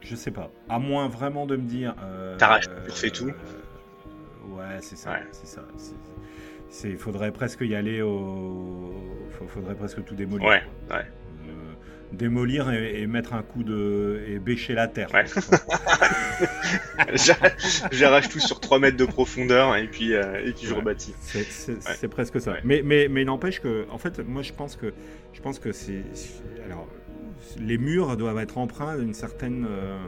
Je 0.00 0.16
sais 0.16 0.30
pas. 0.30 0.50
À 0.68 0.78
moins 0.78 1.08
vraiment 1.08 1.46
de 1.46 1.56
me 1.56 1.62
dire. 1.62 1.94
Euh... 2.02 2.36
T'arraches, 2.36 2.66
tu 2.94 3.10
tout. 3.10 3.26
ouais, 3.26 4.78
c'est 4.80 4.96
ça. 4.96 5.18
C'est 5.32 5.46
ça. 5.46 6.88
il 6.88 6.96
faudrait 6.96 7.32
presque 7.32 7.60
y 7.60 7.74
aller 7.74 8.02
au. 8.02 8.94
Il 9.42 9.48
faudrait 9.48 9.74
presque 9.74 10.04
tout 10.04 10.14
démolir. 10.14 10.48
Ouais, 10.48 10.62
ouais. 10.90 11.04
Euh, 11.48 11.72
démolir 12.12 12.70
et, 12.70 13.06
mettre 13.06 13.34
un 13.34 13.42
coup 13.42 13.62
de. 13.62 14.22
et 14.26 14.38
bêcher 14.38 14.74
la 14.74 14.88
terre. 14.88 15.12
Ouais. 15.12 15.24
J'arrache 17.92 18.28
tout 18.28 18.40
sur 18.40 18.60
3 18.60 18.78
mètres 18.78 18.96
de 18.96 19.04
profondeur 19.04 19.76
et 19.76 19.86
puis, 19.86 20.14
euh, 20.14 20.44
et 20.44 20.52
puis 20.52 20.66
je 20.66 20.74
rebâtis. 20.74 21.14
C'est 21.20 22.08
presque 22.08 22.40
ça. 22.40 22.56
Mais, 22.64 22.82
mais, 22.84 23.08
mais 23.08 23.24
n'empêche 23.24 23.60
que. 23.60 23.86
En 23.90 23.98
fait, 23.98 24.20
moi 24.20 24.42
je 24.42 24.52
pense 24.52 24.76
que. 24.76 24.92
Je 25.32 25.40
pense 25.40 25.58
que 25.58 25.72
c'est. 25.72 26.02
Alors, 26.66 26.88
les 27.58 27.78
murs 27.78 28.16
doivent 28.16 28.38
être 28.38 28.58
empreints 28.58 28.96
d'une 28.96 29.14
certaine. 29.14 29.66
Euh, 29.68 29.98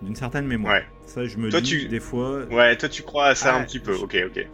d'une 0.00 0.14
certaine 0.14 0.46
mémoire. 0.46 0.82
Ça, 1.06 1.26
je 1.26 1.38
me 1.38 1.50
dis 1.50 1.88
des 1.88 1.98
fois. 1.98 2.44
Ouais, 2.46 2.76
toi, 2.76 2.88
tu 2.88 3.02
crois 3.02 3.26
à 3.26 3.34
ça 3.34 3.56
un 3.56 3.64
petit 3.64 3.80
peu. 3.80 3.94
Ok, 3.96 4.16
ok 4.26 4.46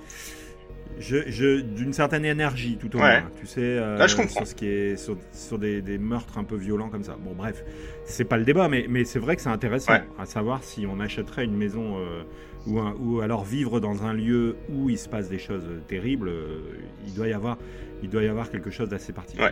je, 0.98 1.60
d'une 1.60 1.92
certaine 1.92 2.24
énergie 2.24 2.76
tout 2.76 2.94
au 2.96 2.98
moins. 2.98 3.24
Tu 3.40 3.46
sais, 3.46 3.60
euh, 3.60 4.06
sur 4.06 4.46
ce 4.46 4.54
qui 4.54 4.66
est 4.66 4.96
sur, 4.96 5.58
des, 5.58 5.98
meurtres 5.98 6.38
un 6.38 6.44
peu 6.44 6.56
violents 6.56 6.88
comme 6.88 7.04
ça. 7.04 7.16
Bon, 7.18 7.32
bref, 7.34 7.64
c'est 8.04 8.24
pas 8.24 8.36
le 8.36 8.44
débat, 8.44 8.68
mais, 8.68 8.86
mais 8.88 9.04
c'est 9.04 9.18
vrai 9.18 9.36
que 9.36 9.42
c'est 9.42 9.48
intéressant 9.48 9.94
à 10.18 10.26
savoir 10.26 10.62
si 10.62 10.86
on 10.86 11.00
achèterait 11.00 11.44
une 11.44 11.56
maison 11.56 11.98
euh, 11.98 12.22
ou, 12.66 12.80
ou 12.80 13.20
alors 13.20 13.44
vivre 13.44 13.80
dans 13.80 14.04
un 14.04 14.12
lieu 14.12 14.56
où 14.68 14.90
il 14.90 14.98
se 14.98 15.08
passe 15.08 15.28
des 15.28 15.38
choses 15.38 15.66
terribles. 15.88 16.28
Euh, 16.28 16.60
il 17.06 17.14
doit 17.14 17.28
y 17.28 17.32
avoir, 17.32 17.58
il 18.02 18.08
doit 18.10 18.22
y 18.22 18.28
avoir 18.28 18.50
quelque 18.50 18.70
chose 18.70 18.88
d'assez 18.88 19.12
particulier. 19.12 19.48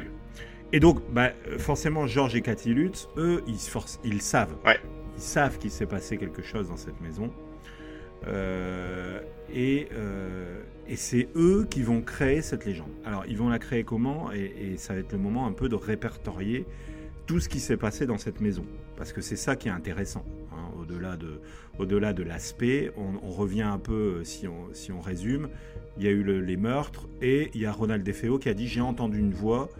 Et 0.72 0.80
donc, 0.80 1.02
bah, 1.12 1.32
forcément, 1.58 2.06
Georges 2.06 2.35
et 2.35 2.40
Cathy 2.40 2.72
Lutz, 2.72 3.08
eux, 3.16 3.42
ils, 3.46 3.58
ils 4.04 4.22
savent. 4.22 4.56
Ils 5.16 5.22
savent 5.22 5.58
qu'il 5.58 5.70
s'est 5.70 5.87
passé 5.87 6.16
quelque 6.16 6.42
chose 6.42 6.68
dans 6.68 6.76
cette 6.76 7.00
maison. 7.00 7.30
et, 9.52 9.88
et 10.88 10.96
c'est 10.96 11.28
eux 11.37 11.66
qui 11.70 11.82
vont 11.82 12.02
créer 12.02 12.42
cette 12.42 12.64
légende. 12.64 12.90
Alors, 13.04 13.24
ils 13.26 13.38
vont 13.38 13.48
la 13.48 13.58
créer 13.58 13.85
comment? 13.85 14.32
Et, 14.32 14.76
ça 14.76 14.94
va 14.94 15.00
être 15.00 15.12
le 15.12 15.18
moment 15.18 15.46
un 15.46 15.52
peu 15.52 15.68
de 15.68 15.74
répertorier 15.74 16.66
tout 17.26 17.40
ce 17.40 17.48
qui 17.48 17.61
s'est 17.61 17.76
passé 17.76 18.04
dans 18.04 18.18
cette 18.18 18.40
maison. 18.40 18.64
Parce 18.96 19.12
que 19.12 19.20
c'est 19.20 19.37
ça 19.37 19.56
qui 19.56 19.68
est 19.68 19.72
intéressant. 19.72 20.24
Hein, 20.52 20.70
au-delà 21.78 22.12
de, 22.12 22.22
l'aspect, 22.22 22.92
on, 22.96 23.30
revient 23.30 23.62
un 23.62 23.78
peu, 23.78 24.18
euh, 24.18 24.24
si 24.24 24.48
on, 24.48 24.74
si 24.74 24.92
on 24.92 25.00
résume, 25.00 25.48
il 25.96 26.04
y 26.04 26.08
a 26.08 26.11
eu 26.11 26.42
les 26.42 26.56
meurtres 26.56 27.06
et 27.20 27.50
il 27.54 27.61
y 27.61 27.66
a 27.66 27.72
Ronald 27.72 28.02
Defeo 28.02 28.38
qui 28.38 28.48
a 28.48 28.54
dit 28.54 28.66
J'ai 28.66 28.80
entendu 28.80 29.18
une 29.18 29.32
voix 29.32 29.70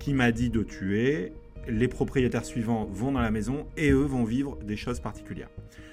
qui 0.00 0.14
m'a 0.14 0.32
dit 0.32 0.50
de 0.50 0.64
tuer. 0.64 1.32
Les 1.68 1.86
propriétaires 1.86 2.44
suivants 2.44 2.88
vont 2.90 3.12
dans 3.12 3.20
la 3.20 3.30
maison 3.30 3.66
et 3.76 3.90
eux 3.90 4.06
vont 4.06 4.24
vivre 4.24 4.58
des 4.64 4.76
choses 4.76 4.98
particulières. 4.98 5.50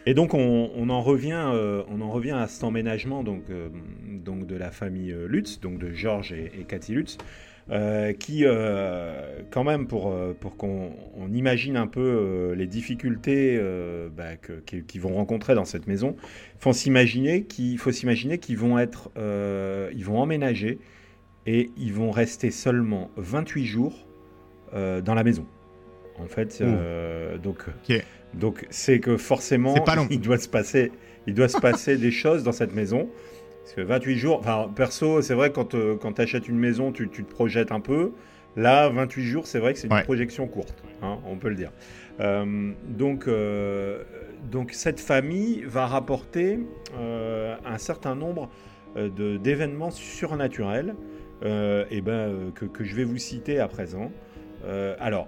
Et 0.07 0.13
donc 0.13 0.33
on, 0.33 0.89
en 0.89 1.01
revient, 1.01 1.51
euh, 1.53 1.83
on 1.89 1.99
en 1.99 2.09
revient 2.09 2.31
à 2.31 2.47
cet 2.47 2.63
emménagement 2.63 3.23
donc, 3.23 3.43
euh, 3.49 3.67
de 4.07 4.55
la 4.55 4.71
famille 4.71 5.11
euh, 5.11 5.27
Lutz, 5.27 5.59
donc 5.59 5.77
de 5.77 5.91
Georges 5.91 6.31
et, 6.31 6.63
Cathy 6.65 6.93
Lutz, 6.93 7.17
qui 8.17 8.45
quand 9.51 9.63
même 9.65 9.87
pour, 9.87 10.15
qu'on 10.57 10.93
imagine 11.33 11.75
un 11.75 11.87
peu 11.87 12.53
les 12.55 12.67
difficultés 12.67 13.61
bah, 14.15 14.37
qu'ils 14.65 15.01
vont 15.01 15.15
rencontrer 15.15 15.53
dans 15.53 15.65
cette 15.65 15.85
maison, 15.85 16.15
faut 16.59 16.71
s'imaginer 16.71 17.43
qu'il 17.43 17.77
faut 17.77 17.91
s'imaginer 17.91 18.37
qu'ils 18.37 18.57
vont 18.57 18.79
être, 18.79 19.11
vont 19.17 20.19
emménager 20.19 20.79
et 21.47 21.71
ils 21.77 21.93
vont 21.93 22.11
rester 22.11 22.51
seulement 22.51 23.09
28 23.17 23.65
jours 23.65 24.05
dans 24.73 25.15
la 25.15 25.23
maison. 25.23 25.45
En 26.19 26.27
fait, 26.27 26.61
donc. 27.41 27.65
Donc 28.33 28.65
c'est 28.69 28.99
que 28.99 29.17
forcément, 29.17 29.75
il 30.09 30.21
doit 30.21 30.37
se 30.37 30.49
passer, 30.49 30.91
il 31.25 31.33
doit 31.33 31.47
se 31.47 31.59
passer 31.59 31.97
des 31.97 32.11
choses 32.11 32.43
dans 32.43 32.51
cette 32.51 32.73
maison. 32.73 33.09
Parce 33.63 33.75
que 33.75 33.81
28 33.81 34.17
jours, 34.17 34.39
enfin 34.39 34.71
perso, 34.73 35.21
c'est 35.21 35.33
vrai 35.33 35.51
quand, 35.51 35.75
euh, 35.75 35.97
quand 35.97 36.13
tu 36.13 36.21
achètes 36.21 36.47
une 36.47 36.57
maison, 36.57 36.91
tu, 36.91 37.09
te 37.09 37.21
projettes 37.21 37.71
un 37.71 37.81
peu. 37.81 38.11
Là, 38.55 38.89
28 38.89 39.23
jours, 39.25 39.45
c'est 39.45 39.59
vrai 39.59 39.73
que 39.73 39.79
c'est 39.79 39.87
une 39.87 40.03
projection 40.03 40.47
courte, 40.47 40.83
hein, 41.03 41.17
on 41.27 41.35
peut 41.35 41.49
le 41.49 41.55
dire. 41.55 41.71
Euh, 42.19 42.71
donc, 42.87 43.27
euh, 43.27 44.03
donc 44.49 44.71
cette 44.71 44.99
famille 44.99 45.63
va 45.67 45.85
rapporter 45.85 46.59
un 46.97 47.77
certain 47.77 48.15
nombre 48.15 48.49
d'événements 48.95 49.91
surnaturels 49.91 50.95
et 51.43 52.01
ben, 52.01 52.51
que, 52.55 52.65
que, 52.65 52.83
je 52.83 52.95
vais 52.95 53.03
vous 53.03 53.17
citer 53.17 53.59
à 53.59 53.67
présent. 53.67 54.11
alors, 54.99 55.27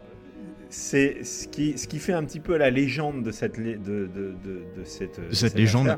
c'est 0.69 1.24
ce 1.24 1.48
qui, 1.48 1.78
ce 1.78 1.88
qui 1.88 2.00
fait 2.00 2.13
un 2.13 2.24
petit 2.24 2.39
peu 2.39 2.58
la 2.58 2.69
légende 2.69 3.24
de 3.24 3.32
cette, 3.32 3.60
de, 3.60 3.76
de, 3.76 4.08
de, 4.08 4.84
cette, 4.84 5.19
cette, 5.34 5.56
légende. 5.56 5.98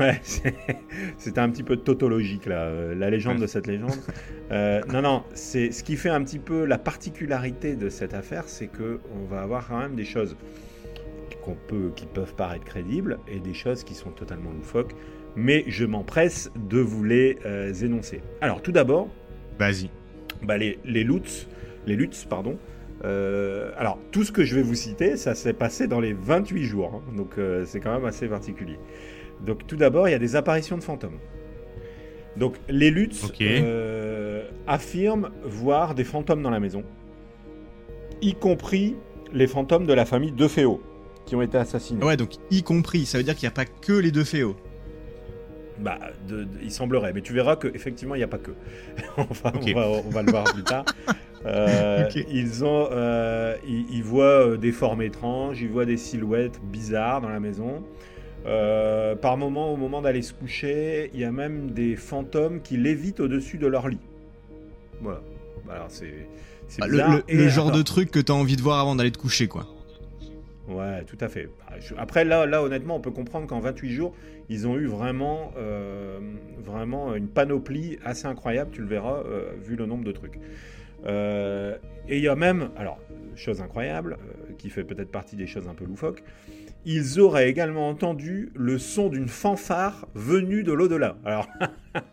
Ouais, 0.00 0.18
c'était 1.18 1.40
un 1.40 1.50
petit 1.50 1.62
peu 1.62 1.76
tautologique 1.76 2.46
là, 2.46 2.62
euh, 2.62 2.94
la 2.94 3.10
légende 3.10 3.38
de 3.38 3.46
cette 3.46 3.66
légende. 3.66 3.98
Euh, 4.50 4.80
non, 4.88 5.02
non, 5.02 5.24
c'est 5.34 5.72
ce 5.72 5.84
qui 5.84 5.96
fait 5.96 6.08
un 6.08 6.24
petit 6.24 6.38
peu 6.38 6.64
la 6.64 6.78
particularité 6.78 7.76
de 7.76 7.90
cette 7.90 8.14
affaire, 8.14 8.44
c'est 8.46 8.68
que 8.68 9.00
on 9.14 9.26
va 9.26 9.42
avoir 9.42 9.68
quand 9.68 9.78
même 9.78 9.94
des 9.94 10.04
choses 10.04 10.36
qu'on 11.42 11.54
peut, 11.54 11.92
qui 11.94 12.06
peuvent 12.06 12.34
paraître 12.34 12.64
crédibles 12.64 13.18
et 13.28 13.40
des 13.40 13.52
choses 13.52 13.84
qui 13.84 13.94
sont 13.94 14.10
totalement 14.10 14.52
loufoques. 14.52 14.94
Mais 15.36 15.64
je 15.66 15.84
m'empresse 15.84 16.50
de 16.56 16.78
vous 16.78 17.04
les 17.04 17.38
euh, 17.44 17.72
énoncer. 17.74 18.20
Alors, 18.40 18.62
tout 18.62 18.72
d'abord, 18.72 19.08
vas-y. 19.58 19.90
Bah, 20.42 20.56
les, 20.58 20.78
les 20.84 21.04
Lutz, 21.04 21.48
les 21.86 21.96
Lutz, 21.96 22.24
pardon, 22.24 22.58
euh, 23.04 23.70
alors, 23.76 23.98
tout 24.12 24.24
ce 24.24 24.32
que 24.32 24.44
je 24.44 24.54
vais 24.54 24.62
vous 24.62 24.74
citer, 24.74 25.16
ça 25.16 25.34
s'est 25.34 25.52
passé 25.52 25.86
dans 25.86 26.00
les 26.00 26.12
28 26.12 26.64
jours, 26.64 26.92
hein. 26.94 27.16
donc 27.16 27.36
euh, 27.36 27.64
c'est 27.66 27.80
quand 27.80 27.92
même 27.92 28.04
assez 28.06 28.28
particulier. 28.28 28.78
Donc, 29.44 29.66
tout 29.66 29.76
d'abord, 29.76 30.08
il 30.08 30.12
y 30.12 30.14
a 30.14 30.18
des 30.18 30.36
apparitions 30.36 30.78
de 30.78 30.82
fantômes. 30.82 31.18
Donc, 32.36 32.56
les 32.68 32.90
Lutz 32.90 33.30
euh, 33.40 34.48
affirment 34.66 35.30
voir 35.44 35.94
des 35.94 36.04
fantômes 36.04 36.42
dans 36.42 36.50
la 36.50 36.60
maison, 36.60 36.82
y 38.22 38.34
compris 38.34 38.96
les 39.32 39.46
fantômes 39.46 39.86
de 39.86 39.92
la 39.92 40.06
famille 40.06 40.32
De 40.32 40.48
Féo, 40.48 40.80
qui 41.26 41.36
ont 41.36 41.42
été 41.42 41.58
assassinés. 41.58 42.02
Ouais, 42.02 42.16
donc 42.16 42.30
y 42.50 42.62
compris, 42.62 43.04
ça 43.04 43.18
veut 43.18 43.24
dire 43.24 43.34
qu'il 43.34 43.46
n'y 43.46 43.52
a 43.52 43.54
pas 43.54 43.66
que 43.66 43.92
les 43.92 44.12
De 44.12 44.24
Féo. 44.24 44.56
Bah, 45.78 45.98
il 46.62 46.70
semblerait, 46.70 47.12
mais 47.12 47.20
tu 47.20 47.32
verras 47.32 47.56
qu'effectivement, 47.56 48.14
il 48.14 48.18
n'y 48.18 48.24
a 48.24 48.28
pas 48.28 48.38
que. 48.38 48.52
enfin, 49.16 49.52
on, 49.54 49.72
va, 49.72 49.88
on, 49.88 50.10
va, 50.10 50.22
le 50.22 50.30
voir 50.30 50.44
plus 50.44 50.62
tard. 50.62 50.84
Euh, 51.46 52.08
ils, 52.30 52.64
ont, 52.64 52.88
euh, 52.90 53.56
ils, 53.66 54.02
voient 54.02 54.48
euh, 54.48 54.56
des 54.56 54.72
formes 54.72 55.02
étranges, 55.02 55.60
ils 55.60 55.68
voient 55.68 55.84
des 55.84 55.96
silhouettes 55.96 56.60
bizarres 56.62 57.20
dans 57.20 57.28
la 57.28 57.40
maison. 57.40 57.82
par 58.44 59.36
moment, 59.36 59.72
au 59.72 59.76
moment 59.76 60.00
d'aller 60.00 60.22
se 60.22 60.32
coucher, 60.32 61.10
il 61.12 61.20
y 61.20 61.24
a 61.24 61.32
même 61.32 61.72
des 61.72 61.96
fantômes 61.96 62.62
qui 62.62 62.76
lévitent 62.76 63.20
au-dessus 63.20 63.58
de 63.58 63.66
leur 63.66 63.88
lit. 63.88 64.00
Voilà. 65.00 65.20
Alors 65.70 65.88
c'est 65.88 66.14
bah, 66.78 66.86
le, 66.88 67.48
genre 67.48 67.72
de 67.72 67.82
truc 67.82 68.10
que 68.10 68.20
tu 68.20 68.32
as 68.32 68.34
envie 68.34 68.56
de 68.56 68.62
voir 68.62 68.80
avant 68.80 68.94
d'aller 68.94 69.12
te 69.12 69.18
coucher, 69.18 69.48
quoi. 69.48 69.66
Ouais, 70.68 71.04
tout 71.04 71.18
à 71.20 71.28
fait. 71.28 71.48
Bah, 71.58 71.76
après, 71.98 72.24
là, 72.24 72.46
là, 72.46 72.62
honnêtement, 72.62 72.96
on 72.96 73.00
peut 73.00 73.10
comprendre 73.10 73.46
qu'en 73.46 73.60
28 73.60 73.92
jours, 73.92 74.14
ils 74.48 74.66
ont 74.66 74.76
eu 74.76 74.86
vraiment, 74.86 75.52
vraiment 76.58 77.14
une 77.14 77.28
panoplie 77.28 77.98
assez 78.04 78.26
incroyable, 78.26 78.70
tu 78.72 78.80
le 78.80 78.86
verras, 78.86 79.22
vu 79.62 79.76
le 79.76 79.86
nombre 79.86 80.04
de 80.04 80.12
trucs. 80.12 80.38
Euh, 81.06 81.76
et 82.08 82.18
il 82.18 82.22
y 82.22 82.28
a 82.28 82.36
même, 82.36 82.70
alors, 82.76 82.98
chose 83.34 83.60
incroyable, 83.60 84.16
euh, 84.20 84.52
qui 84.58 84.70
fait 84.70 84.84
peut-être 84.84 85.10
partie 85.10 85.36
des 85.36 85.46
choses 85.46 85.68
un 85.68 85.74
peu 85.74 85.84
loufoques, 85.84 86.22
ils 86.86 87.18
auraient 87.18 87.48
également 87.48 87.88
entendu 87.88 88.52
le 88.54 88.78
son 88.78 89.08
d'une 89.08 89.28
fanfare 89.28 90.06
venue 90.14 90.62
de 90.62 90.72
l'au-delà. 90.72 91.16
Alors 91.24 91.48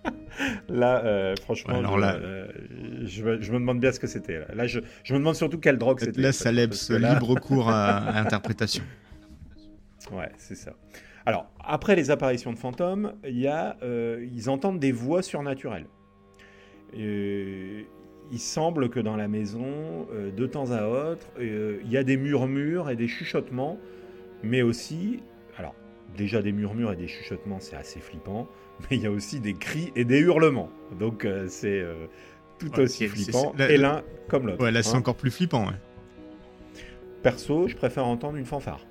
là, 0.69 1.03
euh, 1.03 1.35
franchement, 1.41 1.77
Alors 1.77 1.97
là... 1.97 2.17
je, 3.03 3.23
me 3.23 3.59
demande 3.59 3.81
bien 3.81 3.91
ce 3.91 3.99
que 3.99 4.07
c'était. 4.07 4.39
Là, 4.53 4.67
je, 4.67 4.79
me 4.79 5.17
demande 5.17 5.35
surtout 5.35 5.59
quelle 5.59 5.77
drogue 5.77 5.99
c'était. 5.99 6.21
Là, 6.21 6.31
ça 6.31 6.51
laisse 6.53 6.89
libre 6.89 7.35
cours 7.35 7.69
à, 7.69 7.97
à 7.97 8.21
interprétation. 8.21 8.83
Ouais, 10.11 10.31
c'est 10.37 10.55
ça. 10.55 10.71
Alors, 11.25 11.45
après 11.59 11.95
les 11.95 12.11
apparitions 12.11 12.51
de 12.51 12.57
fantômes, 12.57 13.13
il 13.27 13.39
y 13.39 13.47
a, 13.47 13.77
ils 13.83 14.49
entendent 14.49 14.79
des 14.79 14.91
voix 14.91 15.21
surnaturelles. 15.21 15.87
Et 16.93 17.85
il 18.31 18.39
semble 18.39 18.89
que 18.89 18.99
dans 18.99 19.17
la 19.17 19.27
maison, 19.27 20.07
euh, 20.13 20.31
de 20.31 20.47
temps 20.47 20.71
à 20.71 20.87
autre, 20.87 21.27
euh, 21.39 21.79
il 21.83 21.91
y 21.91 21.97
a 21.97 22.03
des 22.03 22.17
murmures 22.17 22.89
et 22.89 22.95
des 22.95 23.07
chuchotements, 23.07 23.77
mais 24.41 24.61
aussi, 24.61 25.19
alors 25.57 25.75
déjà 26.17 26.41
des 26.41 26.53
murmures 26.53 26.93
et 26.93 26.95
des 26.95 27.07
chuchotements, 27.07 27.59
c'est 27.59 27.75
assez 27.75 27.99
flippant, 27.99 28.47
mais 28.89 28.97
il 28.97 29.03
y 29.03 29.07
a 29.07 29.11
aussi 29.11 29.39
des 29.39 29.53
cris 29.53 29.91
et 29.95 30.05
des 30.05 30.19
hurlements. 30.19 30.69
Donc 30.97 31.25
euh, 31.25 31.47
c'est 31.49 31.83
tout 32.57 32.79
aussi 32.79 33.07
flippant, 33.07 33.53
et 33.59 33.77
l'un 33.77 34.01
comme 34.29 34.47
l'autre. 34.47 34.63
Ouais, 34.63 34.71
là 34.71 34.81
c'est 34.81 34.95
hein. 34.95 34.99
encore 34.99 35.15
plus 35.15 35.31
flippant. 35.31 35.67
Ouais. 35.67 35.75
Perso, 37.21 37.67
je 37.67 37.75
préfère 37.75 38.07
entendre 38.07 38.37
une 38.37 38.45
fanfare 38.45 38.85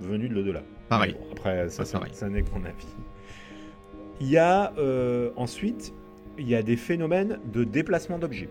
venue 0.00 0.28
de 0.28 0.34
l'au-delà. 0.34 0.62
Pareil. 0.88 1.16
après, 1.32 1.68
ça, 1.68 1.84
ça, 1.84 2.28
n'est 2.28 2.42
que 2.42 2.50
mon 2.50 2.64
avis. 2.64 2.86
Il 4.20 4.28
y 4.28 4.38
a 4.38 4.72
ensuite, 5.36 5.92
il 6.38 6.48
y 6.48 6.54
a 6.54 6.62
des 6.62 6.76
phénomènes 6.76 7.38
de 7.52 7.64
déplacement 7.64 8.18
d'objets. 8.18 8.50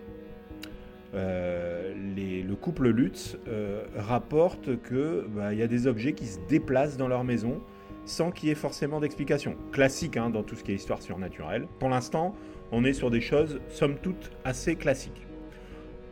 Euh, 1.14 1.94
le 1.94 2.54
couple 2.54 2.88
Lutz 2.88 3.36
euh, 3.48 3.84
rapporte 3.96 4.82
qu'il 4.86 5.24
bah, 5.34 5.54
y 5.54 5.62
a 5.62 5.66
des 5.66 5.86
objets 5.86 6.12
qui 6.12 6.26
se 6.26 6.38
déplacent 6.48 6.96
dans 6.96 7.08
leur 7.08 7.24
maison 7.24 7.60
sans 8.04 8.30
qu'il 8.30 8.48
y 8.48 8.52
ait 8.52 8.56
forcément 8.56 9.00
d'explication. 9.00 9.56
Classique 9.72 10.16
hein, 10.16 10.30
dans 10.30 10.42
tout 10.42 10.56
ce 10.56 10.64
qui 10.64 10.72
est 10.72 10.74
histoire 10.74 11.02
surnaturelle. 11.02 11.66
Pour 11.78 11.88
l'instant, 11.88 12.34
on 12.72 12.84
est 12.84 12.92
sur 12.92 13.10
des 13.10 13.20
choses, 13.20 13.60
somme 13.68 13.96
toute, 14.02 14.30
assez 14.44 14.76
classiques. 14.76 15.26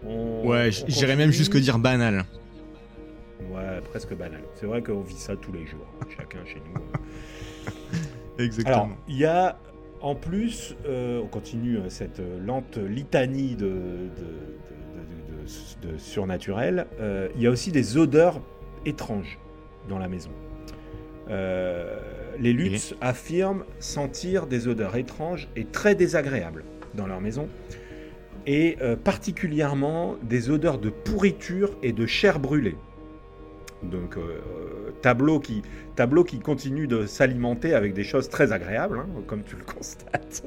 ouais, 0.05 0.71
j'irais 0.71 1.17
même 1.17 1.31
jusque 1.31 1.57
dire 1.57 1.79
banal. 1.79 2.25
Ouais, 3.51 3.81
presque 3.91 4.15
banal. 4.15 4.43
C'est 4.55 4.67
vrai 4.67 4.83
qu'on 4.83 5.01
vit 5.01 5.15
ça 5.17 5.37
tous 5.37 5.53
les 5.53 5.67
jours, 5.67 5.87
chacun 6.17 6.45
chez 6.45 6.61
nous. 6.75 8.43
Exactement. 8.43 8.77
Alors, 8.77 8.97
il 9.09 9.17
y 9.17 9.25
a 9.25 9.59
en 10.01 10.15
plus, 10.15 10.77
euh, 10.87 11.21
on 11.23 11.27
continue 11.27 11.79
euh, 11.79 11.89
cette 11.89 12.21
lente 12.45 12.77
litanie 12.77 13.57
de, 13.57 13.73
de, 15.83 15.97
surnaturel. 15.99 16.87
Euh, 17.01 17.29
il 17.37 17.43
y 17.43 17.47
a 17.47 17.51
aussi 17.51 17.71
des 17.71 17.97
odeurs 17.97 18.41
étranges 18.85 19.39
dans 19.89 19.99
la 19.99 20.09
maison. 20.09 20.31
les 21.29 22.53
Lutz 22.53 22.95
affirment 23.01 23.65
sentir 23.79 24.47
des 24.47 24.69
odeurs 24.69 24.97
étranges 24.97 25.49
et 25.57 25.65
très 25.65 25.95
désagréables 25.95 26.65
dans 26.95 27.07
leur 27.07 27.21
maison, 27.21 27.49
et 28.47 28.77
particulièrement 29.05 30.17
des 30.23 30.51
odeurs 30.51 30.79
de 30.79 30.91
pourriture 30.91 31.77
et 31.83 31.93
de 31.93 32.07
chair 32.07 32.39
brûlée. 32.39 32.77
Donc 33.91 34.17
euh, 34.17 34.41
tableau, 35.03 35.41
qui, 35.41 35.63
continue 36.41 36.87
de 36.87 37.07
s'alimenter 37.07 37.75
avec 37.75 37.95
des 37.95 38.05
choses 38.05 38.29
très 38.29 38.53
agréables, 38.53 38.99
hein, 38.99 39.07
comme 39.27 39.43
tu 39.43 39.57
le 39.57 39.65
constates. 39.75 40.45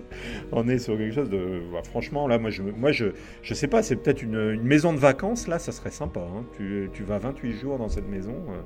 On 0.52 0.68
est 0.68 0.80
sur 0.80 0.98
quelque 0.98 1.14
chose 1.14 1.30
de... 1.30 1.62
Bah, 1.72 1.82
franchement, 1.84 2.28
là, 2.28 2.38
moi, 2.38 2.50
je, 2.50 2.62
moi, 2.64 2.92
je, 2.92 3.08
je 3.42 3.54
sais 3.54 3.68
pas, 3.68 3.84
c'est 3.84 3.96
peut-être 3.96 4.22
une, 4.22 4.62
maison 4.62 4.94
de 4.94 5.00
vacances, 5.00 5.48
là, 5.48 5.60
ça 5.60 5.72
serait 5.72 5.92
sympa. 5.92 6.22
Hein. 6.22 6.46
Tu, 6.58 6.90
tu, 6.94 7.04
vas 7.04 7.20
28 7.20 7.54
jours 7.60 7.78
dans 7.78 7.90
cette 7.90 8.08
maison. 8.08 8.36
Euh. 8.50 8.62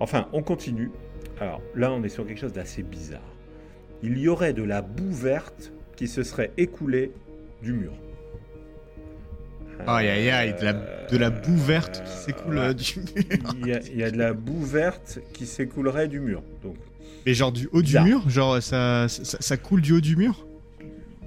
Enfin, 0.00 0.28
on 0.32 0.42
continue. 0.42 0.90
Alors 1.40 1.60
là, 1.74 1.92
on 1.92 2.02
est 2.02 2.08
sur 2.08 2.26
quelque 2.26 2.40
chose 2.40 2.52
d'assez 2.52 2.82
bizarre. 2.82 3.20
Il 4.02 4.18
y 4.18 4.28
aurait 4.28 4.52
de 4.52 4.62
la 4.62 4.82
boue 4.82 5.12
verte 5.12 5.72
qui 5.96 6.06
se 6.06 6.22
serait 6.22 6.52
écoulée 6.56 7.12
du 7.62 7.72
mur. 7.72 7.92
Aïe 9.86 10.08
aïe 10.08 10.30
aïe, 10.30 10.54
de 10.58 10.64
la, 10.64 10.72
de 10.72 11.16
la 11.16 11.30
boue 11.30 11.56
verte 11.56 12.02
qui 12.04 12.12
s'écoule 12.12 12.58
euh, 12.58 12.74
du 12.74 13.00
mur. 13.00 13.54
Il 13.62 13.96
y, 13.96 14.02
a, 14.02 14.10
de 14.10 14.18
la 14.18 14.32
boue 14.34 14.62
verte 14.62 15.20
qui 15.32 15.46
s'écoulerait 15.46 16.08
du 16.08 16.20
mur. 16.20 16.42
Donc. 16.62 16.76
Mais 17.24 17.34
genre 17.34 17.52
du 17.52 17.68
haut 17.72 17.82
du 17.82 17.98
mur? 18.00 18.28
Genre 18.28 18.62
ça, 18.62 19.06
ça, 19.08 19.56
coule 19.56 19.80
du 19.80 19.92
haut 19.92 20.00
du 20.00 20.16
mur? 20.16 20.46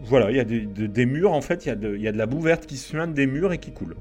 Voilà, 0.04 0.32
il 0.32 0.38
y 0.38 0.40
a 0.40 0.44
des, 0.44 0.62
des 0.66 1.06
murs, 1.06 1.32
en 1.32 1.42
fait, 1.42 1.66
il 1.66 1.70
y, 1.70 1.72
a 1.72 1.76
de, 1.76 1.96
il 1.96 2.02
y 2.02 2.08
a 2.08 2.12
de 2.12 2.18
la 2.18 2.26
boue 2.26 2.42
verte 2.42 2.66
qui 2.66 2.78
se 2.78 2.90
suinte 2.90 3.14
des 3.14 3.28
murs 3.28 3.54
et 3.54 3.58
qui 3.58 3.72
coule. 3.72 3.96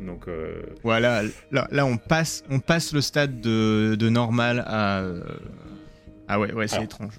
Donc. 0.00 0.28
Euh... 0.28 0.62
Voilà, 0.82 1.22
là, 1.50 1.68
là, 1.70 1.86
on, 1.86 1.96
passe, 1.96 2.44
on 2.50 2.58
passe 2.58 2.92
le 2.92 3.00
stade 3.00 3.40
de, 3.40 3.94
de 3.94 4.08
normal 4.08 4.64
à. 4.66 5.00
Euh, 5.00 5.22
ah 6.28 6.40
ouais, 6.40 6.52
ouais, 6.52 6.68
c'est 6.68 6.84
étrange. 6.84 7.14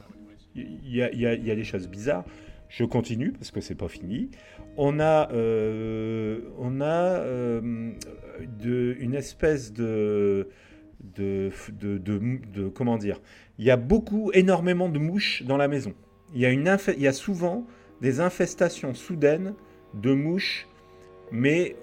Il 0.55 0.95
y 0.95 1.01
a, 1.01 1.11
y, 1.13 1.25
a, 1.25 1.33
y 1.33 1.51
a 1.51 1.55
des 1.55 1.63
choses 1.63 1.87
bizarres. 1.87 2.25
Je 2.73 2.86
continue 2.86 3.31
parce 3.31 3.51
que 3.51 3.62
c'est 3.62 3.75
pas 3.75 3.88
fini 3.88 4.31
on 4.77 4.99
a, 4.99 5.29
euh, 5.31 6.39
on 6.57 6.81
a 6.81 6.86
euh, 7.19 7.91
de, 8.59 8.95
une 8.99 9.13
espèce 9.13 9.71
de 9.73 10.49
de, 11.15 11.51
de, 11.69 12.69
Comment 12.69 12.97
dire? 12.97 13.19
Il 13.59 13.65
y 13.65 13.71
a 13.71 13.77
beaucoup, 13.77 14.31
énormément 14.33 14.89
de 14.89 14.97
mouches 14.97 15.43
dans 15.43 15.57
la 15.57 15.67
maison. 15.67 15.93
Il 16.33 16.41
y 16.41 16.45
a, 16.45 16.49
une 16.49 16.75
il 16.95 17.01
y 17.03 17.07
a 17.07 17.13
souvent 17.13 17.67
des 18.01 18.21
infestations 18.21 18.95
soudaines 18.95 19.53
de 19.93 20.13
mouches, 20.13 20.67
mais 21.31 21.75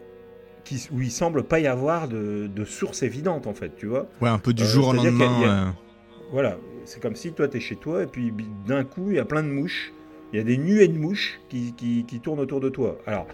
qui, 0.64 0.88
où 0.90 1.00
il 1.03 1.11
semble 1.11 1.44
pas 1.44 1.61
y 1.61 1.66
avoir 1.66 2.09
de, 2.09 2.64
source 2.64 3.03
évidente, 3.03 3.46
en 3.46 3.55
fait, 3.55 3.76
tu 3.76 3.87
vois? 3.87 4.09
Ouais, 4.20 4.31
un 4.31 4.38
peu 4.38 4.55
du 4.55 4.62
euh, 4.62 4.66
jour 4.66 4.88
au 4.88 4.92
lendemain. 4.94 5.76
Voilà, 6.33 6.59
c'est 6.85 7.00
comme 7.00 7.14
si 7.14 7.33
toi, 7.33 7.46
tu 7.46 7.59
es 7.59 7.61
chez 7.61 7.76
toi, 7.76 8.03
et 8.03 8.07
puis 8.07 8.33
d'un 8.66 8.85
coup, 8.85 9.11
il 9.11 9.16
y 9.16 9.20
a 9.20 9.24
plein 9.24 9.42
de 9.42 9.48
mouches 9.48 9.92
il 10.33 10.38
y 10.38 10.40
a 10.40 10.45
des 10.45 10.59
nuées 10.59 10.88
de 10.88 10.99
mouches 10.99 11.40
qui, 11.49 11.73
qui, 11.73 12.21
tournent 12.21 12.40
autour 12.40 12.61
de 12.61 12.69
toi. 12.69 12.99
Alors, 13.07 13.27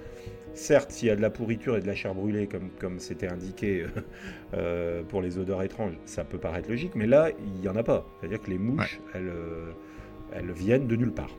certes, 0.54 0.90
s'il 0.90 1.08
y 1.08 1.10
a 1.10 1.16
de 1.16 1.20
la 1.20 1.30
pourriture 1.30 1.76
et 1.76 1.80
de 1.80 1.86
la 1.86 1.94
chair 1.94 2.14
brûlée, 2.14 2.46
comme, 2.46 2.70
comme 2.78 2.98
c'était 2.98 3.28
indiqué 3.28 3.86
euh, 4.54 5.02
pour 5.02 5.20
les 5.22 5.38
odeurs 5.38 5.62
étranges, 5.62 5.98
ça 6.04 6.24
peut 6.24 6.38
paraître 6.38 6.68
logique, 6.68 6.92
mais 6.94 7.06
là, 7.06 7.30
il 7.38 7.60
n'y 7.60 7.68
en 7.68 7.76
a 7.76 7.82
pas. 7.82 8.06
C'est-à-dire 8.20 8.40
que 8.40 8.50
les 8.50 8.58
mouches, 8.58 9.00
elles, 9.14 9.28
euh, 9.28 9.72
elles 10.32 10.52
viennent 10.52 10.86
de 10.86 10.96
nulle 10.96 11.12
part. 11.12 11.30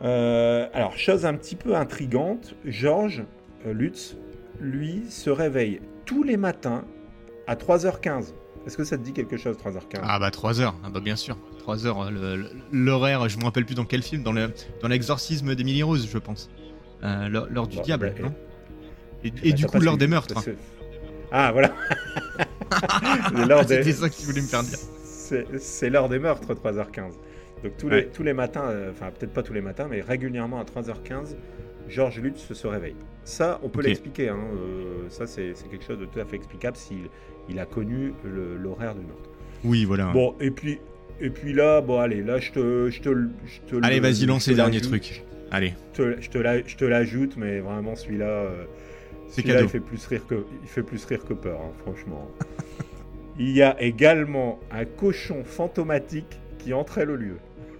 Euh, 0.00 0.66
alors, 0.72 0.96
chose 0.96 1.24
un 1.24 1.34
petit 1.34 1.56
peu 1.56 1.76
intrigante, 1.76 2.56
Georges 2.64 3.22
Lutz, 3.64 4.16
lui, 4.60 5.04
se 5.08 5.30
réveille 5.30 5.80
tous 6.04 6.22
les 6.22 6.36
matins 6.36 6.84
à 7.46 7.54
3h15. 7.54 8.34
Est-ce 8.66 8.76
que 8.76 8.84
ça 8.84 8.96
te 8.96 9.02
dit 9.02 9.12
quelque 9.12 9.36
chose, 9.36 9.56
3h15 9.56 10.00
Ah 10.02 10.18
bah 10.18 10.30
3h, 10.30 10.72
ah 10.82 10.90
bah 10.90 11.00
bien 11.00 11.16
sûr. 11.16 11.36
3h, 11.66 12.46
l'horaire, 12.72 13.28
je 13.28 13.38
me 13.38 13.44
rappelle 13.44 13.64
plus 13.64 13.74
dans 13.74 13.84
quel 13.84 14.02
film, 14.02 14.22
dans 14.22 14.32
l'exorcisme 14.88 15.48
dans 15.48 15.54
d'Emily 15.54 15.82
Rose, 15.82 16.08
je 16.10 16.18
pense. 16.18 16.50
Euh, 17.02 17.28
l'heure 17.28 17.66
du 17.66 17.80
diable, 17.80 18.14
bah, 18.16 18.22
non 18.28 18.34
Et, 19.24 19.28
et 19.42 19.50
bah, 19.50 19.56
du 19.56 19.66
coup, 19.66 19.78
l'heure 19.78 19.96
des 19.96 20.06
meurtres. 20.06 20.34
Ah, 21.30 21.52
voilà 21.52 21.72
C'était 23.66 23.92
ça 23.92 24.08
que 24.08 24.14
tu 24.14 24.26
voulais 24.26 24.40
me 24.40 24.46
faire 24.46 24.62
dire. 24.62 24.78
C'est 25.58 25.90
l'heure 25.90 26.08
des 26.08 26.18
meurtres, 26.18 26.54
3h15. 26.54 27.12
Donc 27.62 27.76
tous, 27.78 27.88
les, 27.88 28.08
tous 28.08 28.22
les 28.22 28.34
matins, 28.34 28.64
euh, 28.64 28.90
enfin 28.90 29.10
peut-être 29.10 29.32
pas 29.32 29.42
tous 29.42 29.54
les 29.54 29.62
matins, 29.62 29.86
mais 29.88 30.02
régulièrement 30.02 30.60
à 30.60 30.64
3h15, 30.64 31.34
Georges 31.88 32.20
Lutz 32.20 32.52
se 32.52 32.66
réveille. 32.66 32.96
Ça, 33.24 33.58
on 33.62 33.70
peut 33.70 33.80
l'expliquer. 33.80 34.28
Hein, 34.28 34.38
euh, 34.54 35.08
ça, 35.08 35.26
c'est 35.26 35.54
quelque 35.70 35.84
chose 35.84 35.98
de 35.98 36.04
tout 36.04 36.20
à 36.20 36.26
fait 36.26 36.36
explicable 36.36 36.76
s'il 36.76 37.08
il 37.48 37.58
a 37.58 37.64
connu 37.64 38.12
l'horaire 38.24 38.94
du 38.94 39.00
meurtre. 39.00 39.30
Oui, 39.64 39.86
voilà. 39.86 40.12
Bon, 40.12 40.34
et 40.40 40.50
puis, 40.50 40.78
et 41.20 41.30
puis 41.30 41.52
là, 41.52 41.80
bon, 41.80 41.98
allez, 41.98 42.22
là, 42.22 42.38
je 42.38 42.50
te. 42.50 42.90
Je 42.90 43.00
te, 43.00 43.08
je 43.46 43.70
te 43.70 43.84
allez, 43.84 44.00
vas-y, 44.00 44.26
lance 44.26 44.48
les 44.48 44.54
derniers 44.54 44.80
trucs. 44.80 45.22
Allez. 45.50 45.74
Je 45.96 46.76
te, 46.76 46.84
l'ajoute, 46.84 47.36
mais 47.36 47.60
vraiment, 47.60 47.94
celui-là. 47.94 48.26
Euh, 48.26 48.64
c'est 49.28 49.42
celui 49.42 49.62
il 49.62 49.68
fait, 49.68 49.80
plus 49.80 50.06
rire 50.06 50.26
que, 50.26 50.44
il 50.62 50.68
fait 50.68 50.82
plus 50.82 51.04
rire 51.04 51.24
que 51.24 51.34
peur, 51.34 51.60
hein, 51.60 51.72
franchement. 51.82 52.30
il 53.38 53.50
y 53.50 53.62
a 53.62 53.80
également 53.80 54.60
un 54.70 54.84
cochon 54.84 55.42
fantomatique 55.44 56.38
qui 56.58 56.72
entrait 56.72 57.04
le 57.04 57.16
lieu. 57.16 57.36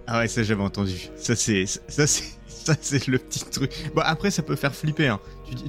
Ah 0.06 0.20
ouais, 0.20 0.28
ça 0.28 0.42
j'avais 0.42 0.62
entendu. 0.62 1.08
Ça 1.16 1.34
c'est 1.36 1.66
ça 1.66 2.06
c'est 2.06 2.24
ça 2.46 2.74
c'est 2.80 3.06
le 3.08 3.18
petit 3.18 3.44
truc. 3.44 3.70
Bon 3.94 4.02
après 4.04 4.30
ça 4.30 4.42
peut 4.42 4.56
faire 4.56 4.74
flipper. 4.74 5.08
Hein. 5.08 5.20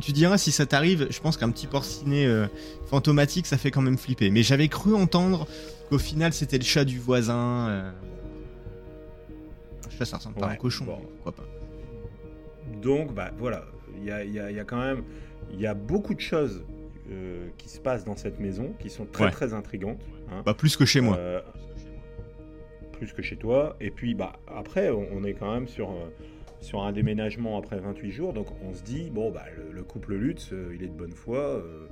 Tu, 0.01 0.11
diras 0.11 0.37
si 0.37 0.51
ça 0.51 0.65
t'arrive. 0.65 1.07
Je 1.09 1.19
pense 1.19 1.37
qu'un 1.37 1.49
petit 1.51 1.67
porcinet 1.67 2.25
euh, 2.25 2.47
fantomatique 2.89 3.45
ça 3.45 3.57
fait 3.57 3.71
quand 3.71 3.81
même 3.81 3.97
flipper. 3.97 4.29
Mais 4.31 4.43
j'avais 4.43 4.67
cru 4.67 4.93
entendre 4.93 5.47
qu'au 5.89 5.97
final 5.97 6.33
c'était 6.33 6.57
le 6.57 6.63
chat 6.63 6.85
du 6.85 6.99
voisin. 6.99 7.69
Euh... 7.69 7.91
Un 9.85 9.89
chat 9.89 10.05
ça 10.05 10.17
ressemble 10.17 10.35
pas 10.35 10.47
à 10.47 10.51
un 10.51 10.55
cochon. 10.55 10.85
pourquoi 10.85 11.31
pas. 11.31 11.45
Donc 12.81 13.13
bah 13.13 13.31
voilà, 13.37 13.65
il 13.97 14.03
y 14.03 14.11
a, 14.11 14.23
y 14.23 14.39
a, 14.39 14.63
quand 14.63 14.79
même 14.79 15.03
y 15.53 15.65
a 15.65 15.73
beaucoup 15.73 16.13
de 16.13 16.19
choses 16.19 16.63
euh, 17.09 17.47
qui 17.57 17.69
se 17.69 17.79
passent 17.79 18.05
dans 18.05 18.15
cette 18.15 18.39
maison 18.39 18.73
qui 18.79 18.89
sont 18.89 19.05
très 19.05 19.31
très 19.31 19.53
intrigantes. 19.53 20.01
Hein. 20.31 20.41
Bah 20.45 20.53
plus 20.53 20.75
que 20.75 20.85
chez 20.85 21.01
moi. 21.01 21.17
Euh, 21.17 21.41
plus 22.95 23.13
que 23.13 23.21
chez 23.21 23.37
toi. 23.37 23.75
Et 23.79 23.91
puis 23.91 24.15
bah, 24.15 24.33
après, 24.47 24.89
on, 24.89 25.23
est 25.23 25.33
quand 25.33 25.53
même 25.53 25.67
sur, 25.67 25.93
sur 26.59 26.83
un 26.83 26.91
déménagement 26.91 27.57
après 27.57 27.79
28 27.79 28.11
jours. 28.11 28.33
Donc 28.33 28.47
on 28.63 28.73
se 28.73 28.83
dit, 28.83 29.09
bon, 29.11 29.31
bah, 29.31 29.45
le, 29.71 29.83
couple 29.83 30.15
Lutz, 30.15 30.51
euh, 30.51 30.73
il 30.75 30.83
est 30.83 30.87
de 30.87 30.97
bonne 30.97 31.13
foi. 31.13 31.37
Euh, 31.37 31.87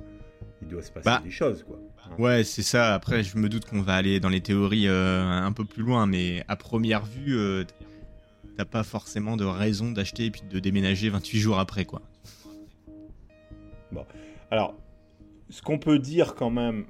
il 0.64 0.68
doit 0.70 0.82
se 0.82 0.90
passer 0.90 1.04
bah, 1.04 1.20
des 1.22 1.30
choses, 1.30 1.62
quoi. 1.62 1.78
Hein. 2.04 2.14
Ouais, 2.18 2.44
c'est 2.44 2.62
ça. 2.62 2.94
Après, 2.94 3.22
je 3.22 3.36
me 3.38 3.48
doute 3.48 3.64
qu'on 3.66 3.82
va 3.82 3.94
aller 3.94 4.20
dans 4.20 4.28
les 4.28 4.40
théories 4.40 4.88
un 4.88 5.52
peu 5.52 5.64
plus 5.64 5.82
loin, 5.82 6.06
mais 6.06 6.44
à 6.48 6.56
première 6.56 7.04
vue, 7.04 7.36
t'as 8.56 8.64
pas 8.64 8.82
forcément 8.82 9.36
de 9.36 9.44
raison 9.44 9.90
d'acheter 9.90 10.26
et 10.26 10.30
puis 10.30 10.42
de 10.42 10.58
déménager 10.58 11.08
28 11.08 11.38
jours 11.38 11.58
après, 11.58 11.84
quoi. 11.84 12.02
Bon, 13.92 14.04
alors, 14.50 14.76
ce 15.50 15.62
qu'on 15.62 15.78
peut 15.78 15.98
dire 15.98 16.34
quand 16.34 16.50
même 16.50 16.84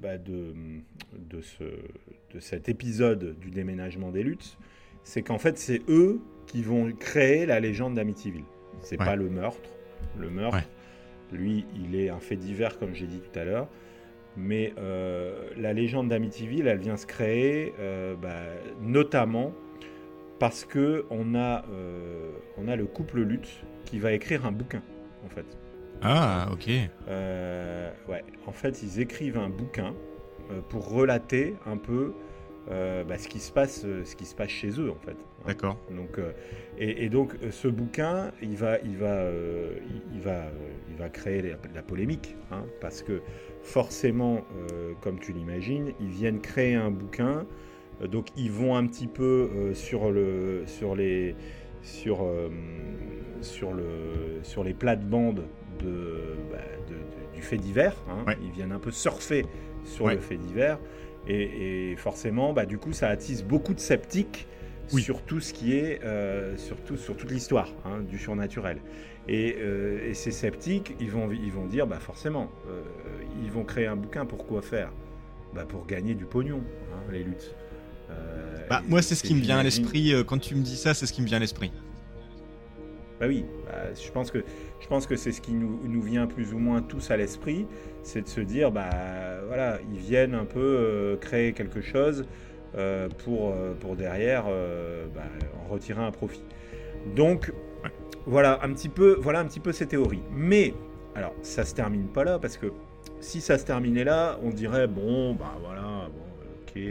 bah, 0.00 0.18
de, 0.18 0.54
de, 1.18 1.40
ce, 1.40 1.64
de 2.34 2.40
cet 2.40 2.68
épisode 2.68 3.36
du 3.40 3.50
déménagement 3.50 4.10
des 4.10 4.22
Lutz, 4.22 4.56
c'est 5.02 5.22
qu'en 5.22 5.38
fait, 5.38 5.58
c'est 5.58 5.82
eux 5.88 6.20
qui 6.46 6.62
vont 6.62 6.92
créer 6.92 7.46
la 7.46 7.60
légende 7.60 7.94
d'Amityville. 7.94 8.44
C'est 8.80 8.96
pas 8.96 9.16
le 9.16 9.28
meurtre. 9.28 9.70
Le 10.18 10.30
meurtre, 10.30 10.58
lui, 11.32 11.64
il 11.74 11.94
est 11.94 12.08
un 12.08 12.20
fait 12.20 12.36
divers, 12.36 12.78
comme 12.78 12.94
j'ai 12.94 13.06
dit 13.06 13.20
tout 13.20 13.38
à 13.38 13.44
l'heure. 13.44 13.68
Mais 14.36 14.74
euh, 14.78 15.50
la 15.56 15.72
légende 15.72 16.08
d'Amityville, 16.08 16.66
elle 16.66 16.78
vient 16.78 16.96
se 16.96 17.06
créer 17.06 17.72
euh, 17.80 18.14
bah, 18.16 18.42
notamment 18.80 19.52
parce 20.38 20.66
que 20.66 21.06
on 21.10 21.34
a, 21.34 21.64
euh, 21.70 22.32
on 22.58 22.68
a 22.68 22.76
le 22.76 22.84
couple 22.84 23.20
Lutz 23.20 23.62
qui 23.86 23.98
va 23.98 24.12
écrire 24.12 24.44
un 24.44 24.52
bouquin, 24.52 24.82
en 25.24 25.30
fait. 25.30 25.46
Ah, 26.02 26.48
ok. 26.52 26.66
ouais, 26.66 28.24
en 28.46 28.52
fait, 28.52 28.82
ils 28.82 29.00
écrivent 29.00 29.38
un 29.38 29.48
bouquin 29.48 29.94
pour 30.68 30.90
relater 30.90 31.54
un 31.64 31.78
peu 31.78 32.12
bah, 32.68 33.16
ce, 33.16 33.28
qui 33.28 33.38
se 33.38 33.50
passe, 33.50 33.80
ce 33.80 34.16
qui 34.16 34.26
se 34.26 34.34
passe 34.34 34.50
chez 34.50 34.78
eux 34.78 34.90
en 34.90 34.98
fait. 34.98 35.16
D'accord. 35.46 35.78
Donc, 35.90 36.18
euh, 36.18 36.32
et, 36.78 37.08
donc 37.08 37.36
ce 37.50 37.68
bouquin, 37.68 38.32
il 38.42 38.56
va, 38.56 38.78
il 38.80 38.96
va, 38.96 39.24
il, 40.12 40.20
va, 40.20 40.44
il 40.90 40.96
va 40.96 41.08
créer 41.08 41.42
la, 41.74 41.82
polémique, 41.82 42.36
hein, 42.50 42.64
parce 42.80 43.02
que 43.02 43.22
forcément, 43.62 44.44
comme 45.00 45.18
tu 45.18 45.32
l'imagines, 45.32 45.92
ils 46.00 46.10
viennent 46.10 46.40
créer 46.40 46.74
un 46.74 46.90
bouquin, 46.90 47.46
donc 48.04 48.28
ils 48.36 48.52
vont 48.52 48.76
un 48.76 48.86
petit 48.86 49.06
peu 49.06 49.72
sur 49.72 50.10
le, 50.10 50.64
sur 50.66 50.94
les 50.94 51.34
sur, 51.82 52.26
sur, 53.40 53.72
le, 53.72 54.40
sur 54.42 54.64
les 54.64 54.74
plates-bandes 54.74 55.44
de, 55.78 56.36
bah, 56.50 56.58
du 57.34 57.42
fait 57.42 57.58
divers. 57.58 57.94
Hein. 58.08 58.34
Ils 58.42 58.50
viennent 58.50 58.72
un 58.72 58.78
peu 58.78 58.90
surfer 58.90 59.46
sur 59.84 60.08
le 60.08 60.18
fait 60.18 60.36
divers. 60.36 60.78
Et, 61.28 61.94
forcément, 61.96 62.52
bah, 62.52 62.66
du 62.66 62.78
coup, 62.78 62.92
ça 62.92 63.08
attise 63.08 63.44
beaucoup 63.44 63.74
de 63.74 63.80
sceptiques 63.80 64.46
sur 64.88 65.22
tout 65.22 65.40
ce 65.40 65.52
qui 65.52 65.76
est, 65.76 66.02
euh, 66.04 66.56
sur, 66.56 66.76
sur 66.98 67.16
toute 67.16 67.30
l'histoire 67.30 67.72
hein, 67.84 68.00
du 68.08 68.18
surnaturel. 68.18 68.78
Euh, 69.28 70.08
et, 70.08 70.14
ces 70.14 70.30
sceptiques, 70.30 70.94
ils 71.00 71.10
vont, 71.10 71.30
ils 71.32 71.52
vont 71.52 71.66
dire, 71.66 71.86
bah 71.86 71.98
forcément, 71.98 72.50
euh, 72.68 72.82
ils 73.42 73.50
vont 73.50 73.64
créer 73.64 73.86
un 73.86 73.96
bouquin 73.96 74.24
pour 74.24 74.46
quoi 74.46 74.62
faire? 74.62 74.92
Bah, 75.54 75.64
Pour 75.68 75.86
gagner 75.86 76.14
du 76.14 76.24
pognon, 76.24 76.62
hein, 76.92 77.10
les 77.10 77.24
luttes. 77.24 77.54
bah, 78.68 78.82
moi, 78.88 79.02
c'est 79.02 79.14
ce 79.14 79.22
qui 79.22 79.34
me 79.34 79.40
vient 79.40 79.58
à 79.58 79.62
l'esprit. 79.62 80.12
Quand 80.26 80.38
tu 80.38 80.54
me 80.54 80.62
dis 80.62 80.76
ça, 80.76 80.94
c'est 80.94 81.06
ce 81.06 81.12
qui 81.12 81.22
me 81.22 81.26
vient 81.26 81.38
à 81.38 81.40
l'esprit. 81.40 81.72
Bah 83.18 83.26
oui, 83.26 83.46
bah, 83.64 83.94
je 83.94 84.10
pense 84.12 84.30
que 84.30 84.44
je 84.78 84.86
pense 84.88 85.06
que 85.06 85.16
c'est 85.16 85.32
ce 85.32 85.40
qui 85.40 85.54
nous, 85.54 85.80
nous, 85.84 86.02
vient 86.02 86.26
plus 86.26 86.52
ou 86.52 86.58
moins 86.58 86.82
tous 86.82 87.10
à 87.10 87.16
l'esprit, 87.16 87.66
c'est 88.02 88.20
de 88.20 88.28
se 88.28 88.42
dire 88.42 88.70
bah 88.70 88.90
voilà, 89.46 89.78
ils 89.90 89.98
viennent 89.98 90.34
un 90.34 90.44
peu 90.44 91.16
créer 91.18 91.54
quelque 91.54 91.80
chose 91.80 92.26
pour, 93.24 93.52
euh, 93.52 93.74
pour 93.74 93.96
derrière 93.96 94.44
euh, 94.48 95.06
bah, 95.14 95.22
en 95.64 95.72
retirer 95.72 96.02
un 96.02 96.10
profit. 96.10 96.42
Donc 97.14 97.52
voilà 98.26 98.60
un 98.62 98.72
petit 98.72 98.88
peu 98.88 99.16
voilà 99.20 99.40
un 99.40 99.44
petit 99.46 99.60
peu 99.60 99.72
ces 99.72 99.86
théories. 99.86 100.22
Mais 100.32 100.74
alors 101.14 101.34
ça 101.42 101.64
se 101.64 101.74
termine 101.74 102.08
pas 102.08 102.24
là 102.24 102.38
parce 102.38 102.56
que 102.56 102.66
si 103.20 103.40
ça 103.40 103.58
se 103.58 103.64
terminait 103.64 104.04
là, 104.04 104.38
on 104.42 104.50
dirait 104.50 104.86
bon 104.86 105.34
bah 105.34 105.56
voilà 105.60 106.08
bon 106.12 106.22
ok. 106.62 106.82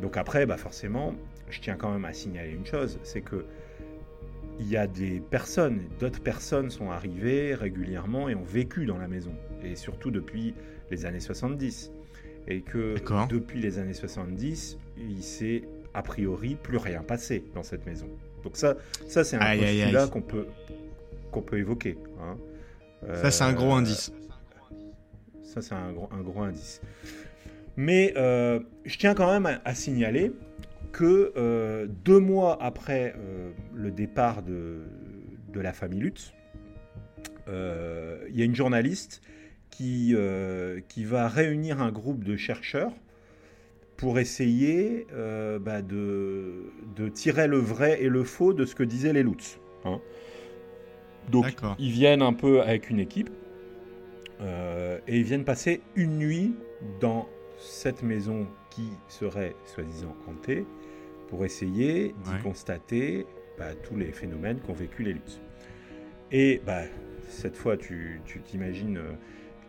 Donc 0.00 0.16
après 0.16 0.46
bah 0.46 0.56
forcément, 0.56 1.14
je 1.50 1.60
tiens 1.60 1.76
quand 1.76 1.90
même 1.90 2.04
à 2.04 2.12
signaler 2.12 2.52
une 2.52 2.66
chose, 2.66 2.98
c'est 3.02 3.20
que 3.20 3.44
il 4.60 4.68
y 4.68 4.76
a 4.76 4.86
des 4.86 5.18
personnes, 5.18 5.80
d'autres 5.98 6.22
personnes 6.22 6.70
sont 6.70 6.92
arrivées 6.92 7.56
régulièrement 7.56 8.28
et 8.28 8.36
ont 8.36 8.44
vécu 8.44 8.86
dans 8.86 8.98
la 8.98 9.08
maison, 9.08 9.32
et 9.64 9.74
surtout 9.74 10.12
depuis 10.12 10.54
les 10.92 11.06
années 11.06 11.18
70 11.18 11.90
et 12.46 12.60
que 12.60 12.96
depuis 13.28 13.60
les 13.60 13.78
années 13.78 13.94
70, 13.94 14.78
il 14.96 15.22
s'est 15.22 15.62
a 15.94 16.02
priori 16.02 16.56
plus 16.56 16.76
rien 16.76 17.02
passé 17.02 17.44
dans 17.54 17.62
cette 17.62 17.86
maison. 17.86 18.08
Donc 18.42 18.56
ça, 18.56 18.76
ça 19.08 19.24
c'est 19.24 19.36
un 19.36 19.56
postulat 19.56 20.08
qu'on 20.08 20.22
peut, 20.22 20.46
qu'on 21.30 21.42
peut 21.42 21.58
évoquer. 21.58 21.96
Hein. 22.20 22.36
ça 23.14 23.30
c'est 23.30 23.44
un 23.44 23.52
gros 23.52 23.72
euh, 23.72 23.78
indice. 23.78 24.12
Ça 25.42 25.62
c'est 25.62 25.74
un 25.74 25.92
gros, 25.92 26.08
un 26.12 26.20
gros 26.20 26.42
indice. 26.42 26.82
Mais 27.76 28.12
euh, 28.16 28.60
je 28.84 28.98
tiens 28.98 29.14
quand 29.14 29.32
même 29.32 29.60
à, 29.64 29.74
signaler 29.74 30.32
que 30.92 31.32
euh, 31.36 31.86
deux 32.04 32.20
mois 32.20 32.62
après 32.62 33.14
le 33.72 33.90
départ 33.90 34.42
de, 34.42 34.82
de 35.52 35.60
la 35.60 35.72
famille 35.72 36.00
Lutz, 36.00 36.34
il 37.48 38.36
y 38.36 38.42
a 38.42 38.44
une 38.44 38.54
journaliste 38.54 39.22
qui, 39.70 40.14
qui 40.88 41.04
va 41.04 41.28
réunir 41.28 41.80
un 41.80 41.92
groupe 41.92 42.24
de 42.24 42.36
chercheurs 42.36 42.92
pour 43.96 44.18
essayer 44.18 45.06
euh, 45.12 45.58
bah, 45.58 45.82
de, 45.82 46.72
de, 46.96 47.08
tirer 47.08 47.46
le 47.46 47.58
vrai 47.58 48.02
et 48.02 48.08
le 48.08 48.24
faux 48.24 48.52
de 48.52 48.64
ce 48.64 48.74
que 48.74 48.82
disaient 48.82 49.12
les 49.12 49.22
Lutz. 49.22 49.58
Hein. 49.84 50.00
Donc 51.30 51.56
ils 51.78 51.90
viennent 51.90 52.22
un 52.22 52.32
peu 52.32 52.60
avec 52.60 52.90
une 52.90 53.00
équipe 53.00 53.30
euh, 54.40 54.98
et 55.06 55.18
ils 55.18 55.24
viennent 55.24 55.44
passer 55.44 55.80
une 55.94 56.18
nuit 56.18 56.54
dans 57.00 57.28
cette 57.58 58.02
maison 58.02 58.46
qui 58.70 58.88
serait 59.08 59.54
soi-disant 59.64 60.14
hantée 60.28 60.66
pour 61.28 61.44
essayer 61.44 62.14
d'y 62.24 62.42
constater 62.42 63.26
bah, 63.58 63.74
tous 63.74 63.96
les 63.96 64.12
phénomènes 64.12 64.60
qu'ont 64.60 64.74
vécu 64.74 65.02
les 65.02 65.14
Lutz. 65.14 65.40
Et 66.30 66.60
bah, 66.66 66.82
cette 67.28 67.56
fois, 67.56 67.76
tu 67.76 68.20
t'imagines 68.44 69.00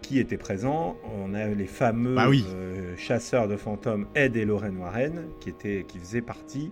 qui 0.05 0.19
étaient 0.19 0.37
présents. 0.37 0.97
On 1.17 1.33
a 1.33 1.47
les 1.47 1.65
fameux 1.65 2.15
bah 2.15 2.27
euh, 2.29 2.95
chasseurs 2.97 3.47
de 3.47 3.57
fantômes 3.57 4.07
Ed 4.15 4.35
et 4.35 4.45
Lorraine 4.45 4.77
Warren, 4.77 5.25
qui, 5.39 5.49
étaient, 5.49 5.85
qui 5.87 5.99
faisaient 5.99 6.21
partie 6.21 6.71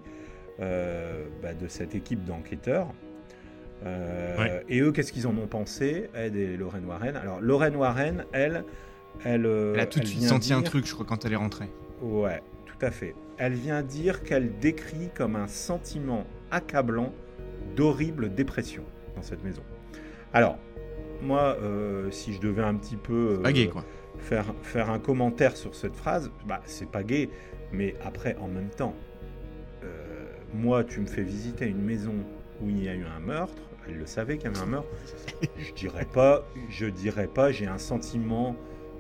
euh, 0.59 1.25
bah, 1.41 1.53
de 1.53 1.67
cette 1.67 1.95
équipe 1.95 2.23
d'enquêteurs. 2.25 2.87
Euh, 3.85 4.61
et 4.69 4.79
eux, 4.79 4.91
qu'est-ce 4.91 5.11
qu'ils 5.11 5.27
en 5.27 5.37
ont 5.37 5.47
pensé, 5.47 6.09
Ed 6.15 6.35
et 6.35 6.55
Lorraine 6.55 6.85
Warren? 6.85 7.15
Alors, 7.15 7.41
Lorraine 7.41 7.75
Warren, 7.75 8.25
elle, 8.31 8.63
elle, 9.25 9.45
elle 9.45 9.79
a 9.79 9.85
tout 9.85 9.99
de 9.99 10.05
suite 10.05 10.21
senti 10.21 10.53
un 10.53 10.61
truc, 10.61 10.85
je 10.85 10.93
crois, 10.93 11.05
quand 11.05 11.25
elle 11.25 11.33
est 11.33 11.37
rentrée. 11.37 11.69
Ouais, 12.01 12.41
tout 12.65 12.85
à 12.85 12.91
fait. 12.91 13.15
Elle 13.37 13.53
vient 13.53 13.81
dire 13.81 14.23
qu'elle 14.23 14.57
décrit 14.59 15.09
comme 15.15 15.35
un 15.35 15.47
sentiment 15.47 16.25
accablant 16.51 17.11
d'horrible 17.75 18.33
dépression 18.33 18.83
dans 19.15 19.23
cette 19.23 19.43
maison. 19.43 19.63
Alors, 20.33 20.57
moi, 21.21 21.57
euh, 21.61 22.11
si 22.11 22.33
je 22.33 22.41
devais 22.41 22.63
un 22.63 22.75
petit 22.75 22.95
peu 22.95 23.39
euh, 23.43 23.67
quoi. 23.67 23.83
Faire, 24.19 24.45
faire 24.61 24.89
un 24.89 24.99
commentaire 24.99 25.57
sur 25.57 25.75
cette 25.75 25.95
phrase, 25.95 26.31
bah, 26.47 26.61
c'est 26.65 26.89
pas 26.89 27.03
gay, 27.03 27.29
mais 27.71 27.95
après, 28.03 28.35
en 28.39 28.47
même 28.47 28.69
temps, 28.69 28.95
euh, 29.83 29.87
moi, 30.53 30.83
tu 30.83 30.99
me 30.99 31.05
fais 31.05 31.23
visiter 31.23 31.65
une 31.65 31.81
maison 31.81 32.15
où 32.61 32.69
il 32.69 32.83
y 32.83 32.89
a 32.89 32.93
eu 32.93 33.05
un 33.05 33.19
meurtre, 33.19 33.61
elle 33.87 33.97
le 33.97 34.05
savait 34.05 34.37
qu'il 34.37 34.51
y 34.51 34.53
avait 34.53 34.61
un 34.61 34.67
meurtre, 34.67 34.89
je 35.57 35.73
dirais 35.73 36.07
pas, 36.11 36.47
je 36.69 36.85
dirais 36.85 37.27
pas, 37.27 37.51
j'ai 37.51 37.67
un 37.67 37.79
sentiment 37.79 38.55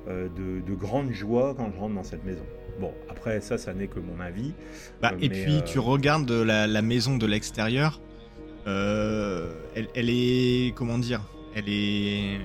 de, 0.07 0.73
grande 0.73 1.11
joie 1.11 1.53
quand 1.55 1.71
je 1.73 1.79
rentre 1.79 1.95
dans 1.95 2.03
cette 2.03 2.25
maison. 2.25 2.43
Bon, 2.81 2.91
après, 3.07 3.39
ça, 3.39 3.57
ça 3.57 3.73
n'est 3.73 3.87
que 3.87 3.99
mon 3.99 4.19
avis. 4.19 4.53
Bah, 5.01 5.13
et 5.21 5.29
puis, 5.29 5.61
tu 5.63 5.79
regardes 5.79 6.29
la, 6.31 6.67
la 6.67 6.81
maison 6.81 7.17
de 7.17 7.25
l'extérieur, 7.25 8.01
elle, 8.65 9.87
elle, 9.93 10.09
est, 10.09 10.75
comment 10.75 10.97
dire, 10.97 11.21
elle 11.55 11.69
est, 11.69 12.39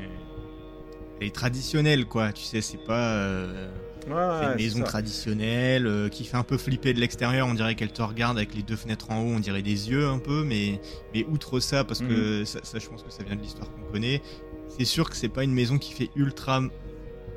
elle 1.21 1.27
est 1.27 1.35
traditionnelle, 1.35 2.07
quoi. 2.07 2.33
Tu 2.33 2.43
sais, 2.43 2.61
c'est 2.61 2.85
pas 2.85 3.15
euh, 3.15 3.69
une 4.07 4.57
maison 4.57 4.83
traditionnelle 4.83 5.87
euh, 5.87 6.09
qui 6.09 6.25
fait 6.25 6.37
un 6.37 6.43
peu 6.43 6.57
flipper 6.57 6.95
de 6.95 7.01
l'extérieur. 7.01 7.47
On 7.47 7.55
dirait 7.55 7.75
qu'elle 7.75 7.93
te 7.93 8.03
regarde 8.03 8.37
avec 8.37 8.55
les 8.55 8.63
deux 8.63 8.77
fenêtres 8.77 9.11
en 9.11 9.21
haut, 9.21 9.33
on 9.37 9.41
dirait 9.41 9.63
des 9.63 9.91
yeux 9.91 10.07
un 10.07 10.19
peu, 10.19 10.45
mais, 10.45 10.81
mais 11.15 11.25
outre 11.29 11.61
ça, 11.61 11.85
parce 11.85 12.01
que 12.01 12.41
mhm. 12.41 12.47
ça, 12.47 12.79
je 12.79 12.89
pense 12.89 13.03
que 13.03 13.11
ça 13.11 13.23
vient 13.23 13.37
de 13.37 13.43
l'histoire 13.43 13.71
qu'on 13.73 13.93
connaît. 13.93 14.23
C'est 14.69 14.85
sûr 14.85 15.09
que 15.11 15.17
c'est 15.17 15.29
pas 15.29 15.45
une 15.45 15.55
maison 15.55 15.79
qui 15.79 15.93
fait 15.93 16.11
ultra. 16.15 16.63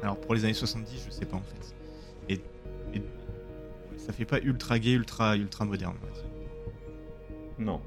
Alors 0.04 0.20
pour 0.20 0.34
les 0.34 0.44
années 0.46 0.54
70, 0.54 1.06
je 1.08 1.12
sais 1.12 1.26
pas 1.26 1.38
en 1.38 1.42
fait. 1.42 2.34
Et, 2.34 2.42
ça 3.98 4.14
fait 4.14 4.26
pas 4.26 4.40
ultra 4.40 4.80
gay, 4.80 4.94
ultra, 4.94 5.36
ultra 5.36 5.64
moderne. 5.64 5.94
Non. 7.60 7.80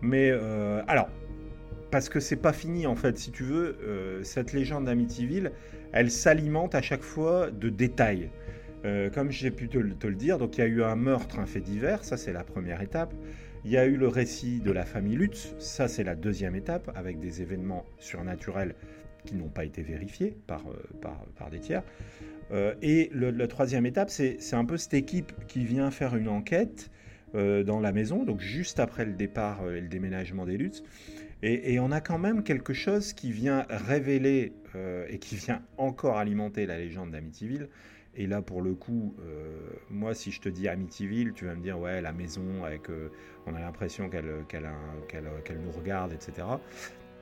Mais 0.00 0.30
euh, 0.30 0.82
alors, 0.88 1.08
parce 1.90 2.08
que 2.08 2.20
c'est 2.20 2.36
pas 2.36 2.52
fini 2.52 2.86
en 2.86 2.96
fait, 2.96 3.18
si 3.18 3.30
tu 3.30 3.42
veux, 3.44 3.76
euh, 3.82 4.22
cette 4.22 4.52
légende 4.52 4.84
d'Amityville, 4.84 5.52
elle 5.92 6.10
s'alimente 6.10 6.74
à 6.74 6.82
chaque 6.82 7.02
fois 7.02 7.50
de 7.50 7.68
détails. 7.68 8.30
Euh, 8.84 9.10
comme 9.10 9.30
j'ai 9.30 9.50
pu 9.50 9.68
te, 9.68 9.78
le 9.78 10.14
dire, 10.14 10.38
donc 10.38 10.56
il 10.56 10.60
y 10.60 10.64
a 10.64 10.66
eu 10.66 10.82
un 10.82 10.94
meurtre, 10.94 11.40
un 11.40 11.46
fait 11.46 11.60
divers, 11.60 12.04
ça 12.04 12.16
c'est 12.16 12.32
la 12.32 12.44
première 12.44 12.80
étape. 12.82 13.12
Il 13.64 13.72
y 13.72 13.76
a 13.76 13.86
eu 13.86 13.96
le 13.96 14.06
récit 14.06 14.60
de 14.60 14.70
la 14.70 14.84
famille 14.84 15.16
Lutz, 15.16 15.54
ça 15.58 15.88
c'est 15.88 16.04
la 16.04 16.14
deuxième 16.14 16.54
étape, 16.54 16.90
avec 16.94 17.18
des 17.18 17.42
événements 17.42 17.84
surnaturels 17.98 18.74
qui 19.24 19.34
n'ont 19.34 19.48
pas 19.48 19.64
été 19.64 19.82
vérifiés 19.82 20.36
par, 20.46 20.62
euh, 20.68 21.20
par, 21.36 21.50
des 21.50 21.58
tiers. 21.58 21.82
et 22.82 23.10
la 23.12 23.46
troisième 23.48 23.84
étape, 23.84 24.10
c'est 24.10 24.54
un 24.54 24.64
peu 24.64 24.76
cette 24.76 24.94
équipe 24.94 25.32
qui 25.48 25.64
vient 25.64 25.90
faire 25.90 26.16
une 26.16 26.28
enquête 26.28 26.90
dans 27.34 27.78
la 27.78 27.92
maison, 27.92 28.24
donc 28.24 28.40
juste 28.40 28.80
après 28.80 29.04
le 29.04 29.12
départ 29.12 29.60
et 29.70 29.82
le 29.82 29.88
déménagement 29.88 30.46
des 30.46 30.56
Lutz. 30.56 30.82
Et, 31.42 31.78
on 31.78 31.92
a 31.92 32.00
quand 32.00 32.18
même 32.18 32.42
quelque 32.42 32.72
chose 32.72 33.12
qui 33.12 33.30
vient 33.30 33.64
révéler 33.70 34.52
euh, 34.74 35.06
et 35.08 35.18
qui 35.18 35.36
vient 35.36 35.62
encore 35.76 36.18
alimenter 36.18 36.66
la 36.66 36.78
légende 36.78 37.12
d'Amityville. 37.12 37.68
Et 38.16 38.26
là, 38.26 38.42
pour 38.42 38.60
le 38.60 38.74
coup, 38.74 39.14
euh, 39.20 39.56
moi, 39.88 40.14
si 40.14 40.32
je 40.32 40.40
te 40.40 40.48
dis 40.48 40.66
Amityville, 40.66 41.32
tu 41.34 41.44
vas 41.44 41.54
me 41.54 41.62
dire, 41.62 41.78
ouais, 41.78 42.00
la 42.00 42.12
maison, 42.12 42.64
avec, 42.64 42.90
euh, 42.90 43.10
on 43.46 43.54
a 43.54 43.60
l'impression 43.60 44.08
qu'elle 44.08 44.44
qu'elle 44.48 45.60
nous 45.60 45.70
regarde, 45.70 46.12
etc. 46.12 46.48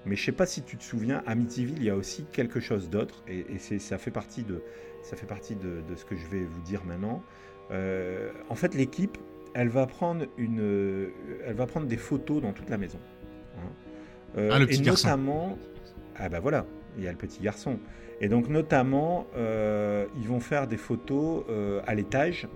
Mais 0.07 0.17
je 0.17 0.25
sais 0.25 0.33
pas 0.33 0.47
si 0.47 0.63
tu 0.63 0.79
te 0.79 0.83
souviens, 0.83 1.23
Amityville, 1.27 1.77
il 1.77 1.85
y 1.85 1.91
a 1.91 1.97
aussi 1.97 2.25
quelque 2.33 2.61
chose 2.61 2.89
d'autre, 2.89 3.23
et, 3.29 3.59
ça 3.59 3.99
fait 3.99 4.11
partie, 4.11 4.45
de, 4.45 4.63
ça 5.03 5.17
fait 5.17 5.27
partie 5.27 5.57
de, 5.57 5.83
ce 5.95 6.07
que 6.07 6.17
je 6.17 6.27
vais 6.29 6.45
vous 6.45 6.63
dire 6.63 6.83
maintenant. 6.85 7.23
en 7.71 8.55
fait, 8.55 8.75
l'équipe, 8.75 9.19
elle 9.53 9.69
va 9.69 9.87
prendre 9.87 10.27
elle 10.39 11.55
va 11.55 11.67
prendre 11.67 11.87
des 11.87 11.97
photos 11.99 12.41
dans 12.41 12.53
toute 12.53 12.71
la 12.71 12.79
maison. 12.79 13.01
Hein. 13.59 13.69
Euh, 14.37 14.51
ah, 14.53 14.59
le 14.59 14.67
petit 14.67 14.81
et 14.81 14.85
garçon. 14.85 15.09
notamment, 15.09 15.59
ah 16.17 16.29
bah 16.29 16.41
voilà, 16.41 16.67
il 16.97 17.05
y 17.05 17.09
a 17.09 17.11
le 17.11 17.17
petit 17.17 17.41
garçon. 17.41 17.79
Et 18.21 18.29
donc 18.29 18.49
notamment, 18.49 19.27
euh, 19.37 20.07
ils 20.19 20.27
vont 20.27 20.41
faire 20.41 20.67
des 20.67 20.77
photos 20.77 21.45
euh, 21.49 21.81
à 21.87 21.95
l'étage, 21.95 22.49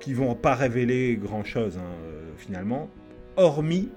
qui 0.00 0.14
vont 0.14 0.34
pas 0.34 0.54
révéler 0.54 1.16
grand-chose 1.16 1.76
hein, 1.76 1.92
finalement, 2.38 2.88
hormis 3.36 3.90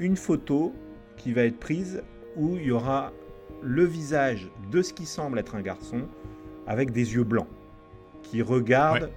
une 0.00 0.16
photo 0.16 0.74
qui 1.16 1.32
va 1.32 1.42
être 1.42 1.58
prise 1.58 2.02
où 2.36 2.56
il 2.56 2.64
y 2.64 2.70
aura 2.72 3.12
le 3.62 3.84
visage 3.84 4.48
de 4.72 4.82
ce 4.82 4.92
qui 4.92 5.06
semble 5.06 5.38
être 5.38 5.54
un 5.54 5.60
garçon 5.60 6.02
avec 6.66 6.90
des 6.90 7.14
yeux 7.14 7.22
blancs 7.22 7.46
qui 8.22 8.42
regarde 8.42 9.10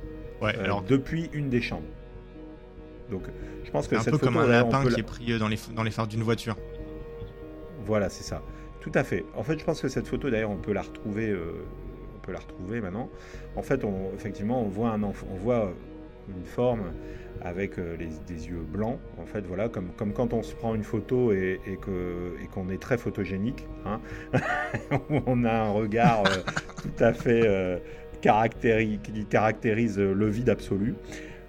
depuis 0.88 1.30
une 1.34 1.49
des 1.49 1.61
chambres. 1.61 1.84
Donc, 3.12 3.24
je 3.64 3.70
pense 3.72 3.88
que 3.88 3.99
c'est 3.99 4.09
un 4.09 4.12
peu 4.12 4.18
comme 4.18 4.38
un 4.38 4.47
lapin 4.47 4.84
qui 4.86 4.99
est 4.99 5.03
pris 5.03 5.38
dans 5.38 5.47
les, 5.47 5.59
dans 5.76 5.84
les 5.84 5.91
phares 5.91 6.07
d'une 6.07 6.24
voiture. 6.24 6.55
Voilà, 7.86 8.09
c'est 8.09 8.24
ça. 8.24 8.41
Tout 8.80 8.91
à 8.95 9.03
fait. 9.03 9.26
En 9.36 9.43
fait, 9.43 9.59
je 9.59 9.64
pense 9.64 9.82
que 9.82 9.88
cette 9.88 10.07
photo, 10.07 10.30
d'ailleurs, 10.30 10.51
on 10.51 10.57
peut 10.57 10.74
la 10.74 10.82
retrouver. 10.82 11.36
on 12.16 12.20
peut 12.20 12.32
la 12.32 12.39
retrouver 12.39 12.82
maintenant. 12.82 13.09
En 13.55 13.62
fait, 13.62 13.84
on, 13.84 14.12
effectivement, 14.16 14.64
on 14.64 14.70
voit 14.70 14.89
un 14.89 15.03
enfant, 15.03 15.28
on 15.32 15.36
voit 15.36 15.72
une 16.30 16.45
forme 16.45 16.82
avec 17.43 17.80
euh, 17.80 17.97
des 18.28 18.47
yeux 18.47 18.64
blancs, 18.68 18.99
en 19.18 19.26
fait, 19.26 19.41
voilà, 19.41 19.70
comme, 19.70 19.89
comme 19.97 20.14
quand 20.14 20.34
on 20.34 20.43
se 20.43 20.53
prend 20.53 20.76
une 20.76 20.84
photo 20.84 21.32
et, 21.32 21.59
et 21.66 21.78
qu'on 22.47 22.70
est 22.70 22.82
très 22.82 22.97
photogénique, 22.97 23.66
hein, 23.86 23.99
on 25.26 25.43
a 25.43 25.51
un 25.51 25.72
regard 25.72 26.24
euh, 26.28 26.41
tout 26.82 27.03
à 27.03 27.14
fait 27.14 27.41
euh, 27.45 27.80
qui 28.22 29.26
caractérise 29.26 29.97
le 29.97 30.30
vide 30.30 30.49
absolu. 30.49 30.95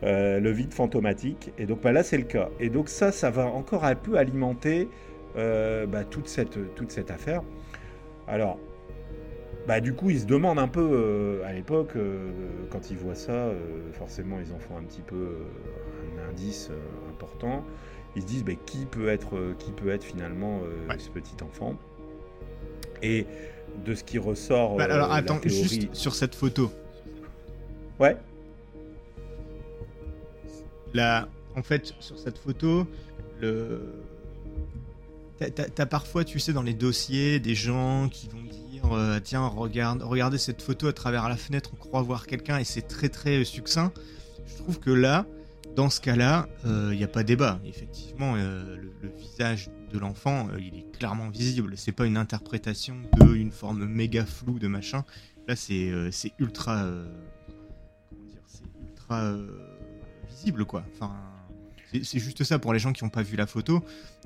Le 0.02 0.50
vide 0.50 0.72
fantomatique. 0.72 1.52
Et 1.58 1.66
donc 1.66 1.82
bah, 1.82 1.92
là, 1.92 2.02
c'est 2.02 2.18
le 2.18 2.24
cas. 2.24 2.48
Et 2.60 2.70
donc 2.70 2.88
ça, 2.88 3.12
ça 3.12 3.30
va 3.30 3.46
encore 3.46 3.84
un 3.84 3.94
peu 3.94 4.16
alimenter 4.16 4.88
bah, 5.34 6.04
toute, 6.10 6.28
cette, 6.28 6.74
toute 6.74 6.90
cette 6.90 7.10
affaire. 7.10 7.42
Alors, 8.28 8.58
bah, 9.66 9.80
du 9.80 9.94
coup, 9.94 10.10
ils 10.10 10.20
se 10.20 10.26
demandent 10.26 10.58
un 10.58 10.68
peu 10.68 10.88
euh, 10.92 11.46
à 11.46 11.52
l'époque, 11.52 11.92
euh, 11.94 12.30
quand 12.70 12.90
ils 12.90 12.96
voient 12.96 13.14
ça, 13.14 13.32
euh, 13.32 13.92
forcément, 13.92 14.38
ils 14.40 14.52
en 14.52 14.58
font 14.58 14.76
un 14.76 14.82
petit 14.82 15.02
peu 15.02 15.36
un 16.18 16.30
indice 16.30 16.70
important. 17.10 17.64
Ils 18.16 18.22
se 18.22 18.26
disent, 18.26 18.44
bah, 18.44 18.52
qui, 18.66 18.86
peut 18.86 19.08
être, 19.08 19.54
qui 19.58 19.70
peut 19.70 19.90
être 19.90 20.04
finalement 20.04 20.60
ce 20.98 21.08
petit 21.10 21.42
enfant? 21.42 21.76
Et 23.02 23.26
de 23.84 23.94
ce 23.94 24.04
qui 24.04 24.18
ressort. 24.18 24.76
Bah, 24.76 24.84
alors, 24.84 25.12
attends, 25.12 25.40
juste 25.44 25.94
sur 25.94 26.14
cette 26.14 26.34
photo. 26.34 26.70
Ouais. 28.00 28.16
Là, 30.94 31.28
en 31.56 31.62
fait, 31.62 31.94
sur 32.00 32.18
cette 32.18 32.38
photo, 32.38 32.86
le. 33.40 33.80
T'as 35.74 35.86
parfois, 35.86 36.24
tu 36.24 36.38
sais, 36.38 36.52
dans 36.52 36.62
les 36.62 36.74
dossiers, 36.74 37.40
des 37.40 37.56
gens 37.56 38.08
qui 38.08 38.28
vont 38.28 38.42
dire 38.42 38.62
euh, 38.92 39.18
tiens, 39.22 39.46
regarde, 39.46 40.02
regardez 40.02 40.38
cette 40.38 40.62
photo 40.62 40.86
à 40.86 40.92
travers 40.92 41.28
la 41.28 41.36
fenêtre, 41.36 41.70
on 41.72 41.76
croit 41.76 42.02
voir 42.02 42.26
quelqu'un 42.28 42.58
et 42.58 42.64
c'est 42.64 42.82
très 42.82 43.08
très 43.08 43.42
succinct. 43.44 43.92
Je 44.46 44.56
trouve 44.56 44.78
que 44.78 44.90
là, 44.90 45.26
dans 45.74 45.90
ce 45.90 46.00
cas-là, 46.00 46.48
il 46.64 46.70
euh, 46.70 46.94
n'y 46.94 47.02
a 47.02 47.08
pas 47.08 47.24
débat. 47.24 47.60
Effectivement, 47.64 48.34
euh, 48.36 48.76
le, 48.76 49.08
visage 49.18 49.68
de 49.92 49.98
l'enfant, 49.98 50.48
il 50.58 50.78
est 50.78 50.96
clairement 50.96 51.28
visible. 51.28 51.74
C'est 51.76 51.92
pas 51.92 52.06
une 52.06 52.16
interprétation 52.16 52.94
de 53.18 53.34
une 53.34 53.50
forme 53.50 53.84
méga 53.84 54.24
floue 54.24 54.60
de 54.60 54.68
machin. 54.68 55.04
Là, 55.48 55.56
c'est 55.56 55.90
ultra, 56.38 56.86
comment 58.08 58.24
dire, 58.24 58.42
c'est 58.46 58.62
ultra 58.80 59.34
visible 60.42 60.64
quoi. 60.64 60.84
Enfin, 60.94 61.12
c'est 61.92 62.18
juste 62.18 62.42
ça 62.44 62.58
pour 62.58 62.72
les 62.72 62.78
gens 62.78 62.92
qui 62.92 63.04
n'ont 63.04 63.10
pas 63.10 63.22
vu 63.22 63.36
la 63.36 63.46
photo. 63.46 63.84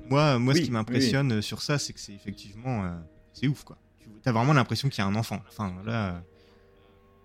Moi, 0.09 0.39
moi, 0.39 0.55
ce 0.55 0.61
qui 0.61 0.71
m'impressionne 0.71 1.41
sur 1.41 1.61
ça, 1.61 1.77
c'est 1.77 1.93
que 1.93 1.99
c'est 1.99 2.13
effectivement, 2.13 2.89
c'est 3.33 3.47
ouf 3.47 3.63
quoi 3.63 3.77
t'as 4.27 4.33
vraiment 4.33 4.53
l'impression 4.53 4.89
qu'il 4.89 5.01
y 5.01 5.05
a 5.05 5.07
un 5.07 5.15
enfant. 5.15 5.41
Enfin, 5.47 5.73
là. 5.85 6.21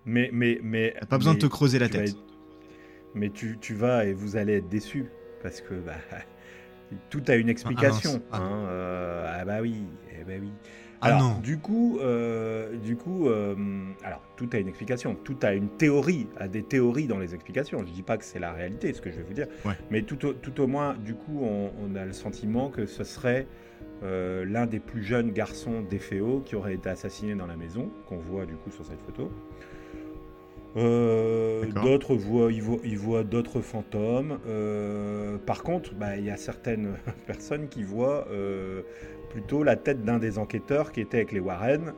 Mais, 0.05 0.29
mais, 0.31 0.59
mais. 0.63 0.95
T'as 0.99 1.05
pas 1.05 1.17
besoin 1.17 1.33
de 1.33 1.39
te 1.39 1.45
creuser 1.45 1.79
la 1.79 1.89
tête. 1.89 2.15
Mais 3.15 3.29
tu, 3.29 3.57
tu, 3.59 3.75
vas 3.75 4.05
et 4.05 4.13
vous 4.13 4.37
allez 4.37 4.53
être 4.53 4.69
déçu 4.69 5.05
parce 5.41 5.61
que 5.61 5.73
bah, 5.75 5.97
tout 7.09 7.21
a 7.27 7.35
une 7.35 7.49
explication. 7.49 8.23
Ah, 8.31 8.37
ah, 8.37 8.41
hein, 8.41 8.65
euh, 8.67 9.37
ah 9.41 9.45
bah 9.45 9.61
oui, 9.61 9.83
eh 10.17 10.23
bah 10.23 10.33
oui. 10.39 10.51
Ah 11.03 11.07
alors, 11.07 11.21
non. 11.21 11.39
Du 11.41 11.57
coup, 11.57 11.99
euh, 11.99 12.77
du 12.77 12.95
coup, 12.95 13.27
euh, 13.27 13.55
alors 14.03 14.21
tout 14.37 14.49
a 14.53 14.57
une 14.57 14.69
explication, 14.69 15.15
tout 15.15 15.35
a 15.41 15.53
une 15.53 15.67
théorie, 15.67 16.27
a 16.37 16.47
des 16.47 16.63
théories 16.63 17.07
dans 17.07 17.19
les 17.19 17.35
explications. 17.35 17.79
Je 17.85 17.91
dis 17.91 18.03
pas 18.03 18.17
que 18.17 18.23
c'est 18.23 18.39
la 18.39 18.53
réalité, 18.53 18.93
ce 18.93 19.01
que 19.01 19.11
je 19.11 19.17
vais 19.17 19.23
vous 19.23 19.33
dire, 19.33 19.47
mais 19.91 20.03
tout 20.03 20.25
au, 20.25 20.33
tout 20.33 20.61
au 20.61 20.67
moins, 20.67 20.93
du 20.93 21.13
coup, 21.13 21.41
on, 21.41 21.71
on, 21.83 21.95
a 21.95 22.05
le 22.05 22.13
sentiment 22.13 22.69
que 22.69 22.85
ce 22.85 23.03
serait 23.03 23.47
euh, 24.03 24.45
l'un 24.45 24.65
des 24.65 24.79
plus 24.79 25.03
jeunes 25.03 25.31
garçons 25.31 25.81
d'Ephéo 25.81 26.41
qui 26.45 26.55
aurait 26.55 26.73
été 26.73 26.89
assassiné 26.89 27.35
dans 27.35 27.47
la 27.47 27.55
maison, 27.55 27.89
qu'on 28.07 28.17
voit 28.17 28.45
du 28.45 28.55
coup 28.55 28.71
sur 28.71 28.85
cette 28.85 29.01
photo. 29.01 29.31
Euh, 30.75 31.65
d'autres 31.83 32.15
voient, 32.15 32.51
ils 32.51 32.97
voient, 32.97 33.23
d'autres 33.23 33.61
fantômes. 33.61 34.39
Euh, 34.47 35.37
par 35.37 35.63
contre, 35.63 35.93
bah, 35.93 36.17
il 36.17 36.25
y 36.25 36.31
a 36.31 36.37
certaines 36.37 36.95
personnes 37.27 37.69
qui 37.69 37.83
voient 37.83 38.27
plutôt 39.33 39.63
la 39.63 39.75
tête 39.75 40.05
d'un 40.05 40.19
des 40.19 40.37
enquêteurs 40.37 40.91
qui 40.91 41.01
était 41.01 41.17
avec 41.17 41.31
les 41.33 41.41
Warren 41.41 41.93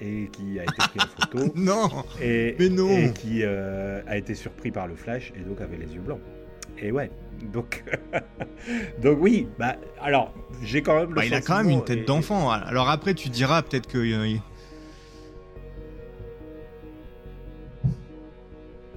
et 0.00 0.28
qui 0.30 0.60
a 0.60 0.62
été 0.62 0.76
pris 0.76 1.00
en 1.00 1.06
photo. 1.20 1.52
non, 1.56 1.88
et, 2.22 2.54
mais 2.58 2.68
non. 2.68 2.88
et 2.88 3.12
qui 3.12 3.42
a 3.42 4.16
été 4.16 4.34
surpris 4.34 4.70
par 4.70 4.86
le 4.86 4.94
flash 4.94 5.32
et 5.34 5.40
donc 5.40 5.60
avait 5.60 5.78
les 5.78 5.92
yeux 5.92 6.02
blancs. 6.02 6.20
Et 6.82 6.92
ouais, 6.92 7.10
donc, 7.52 7.84
donc 9.02 9.18
oui, 9.20 9.48
bah, 9.58 9.76
alors 10.00 10.32
j'ai 10.62 10.82
quand 10.82 10.96
même 10.96 11.10
le 11.10 11.14
bah, 11.14 11.26
Il 11.26 11.34
a 11.34 11.40
quand 11.40 11.58
même 11.58 11.70
une 11.70 11.84
tête 11.84 12.06
d'enfant. 12.06 12.50
Alors 12.50 12.88
après, 12.88 13.14
tu 13.14 13.28
diras 13.28 13.62
peut-être 13.62 13.86
que. 13.86 13.98
Euh, 13.98 14.36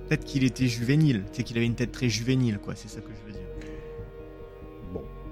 peut-être 0.07 0.23
qu'il 0.25 0.43
était 0.43 0.67
juvénile, 0.67 1.23
c'est 1.31 1.43
qu'il 1.43 1.57
avait 1.57 1.65
une 1.65 1.75
tête 1.75 1.91
très 1.91 2.09
juvénile, 2.09 2.59
quoi, 2.59 2.75
c'est 2.75 2.89
ça 2.89 3.01
que 3.01 3.09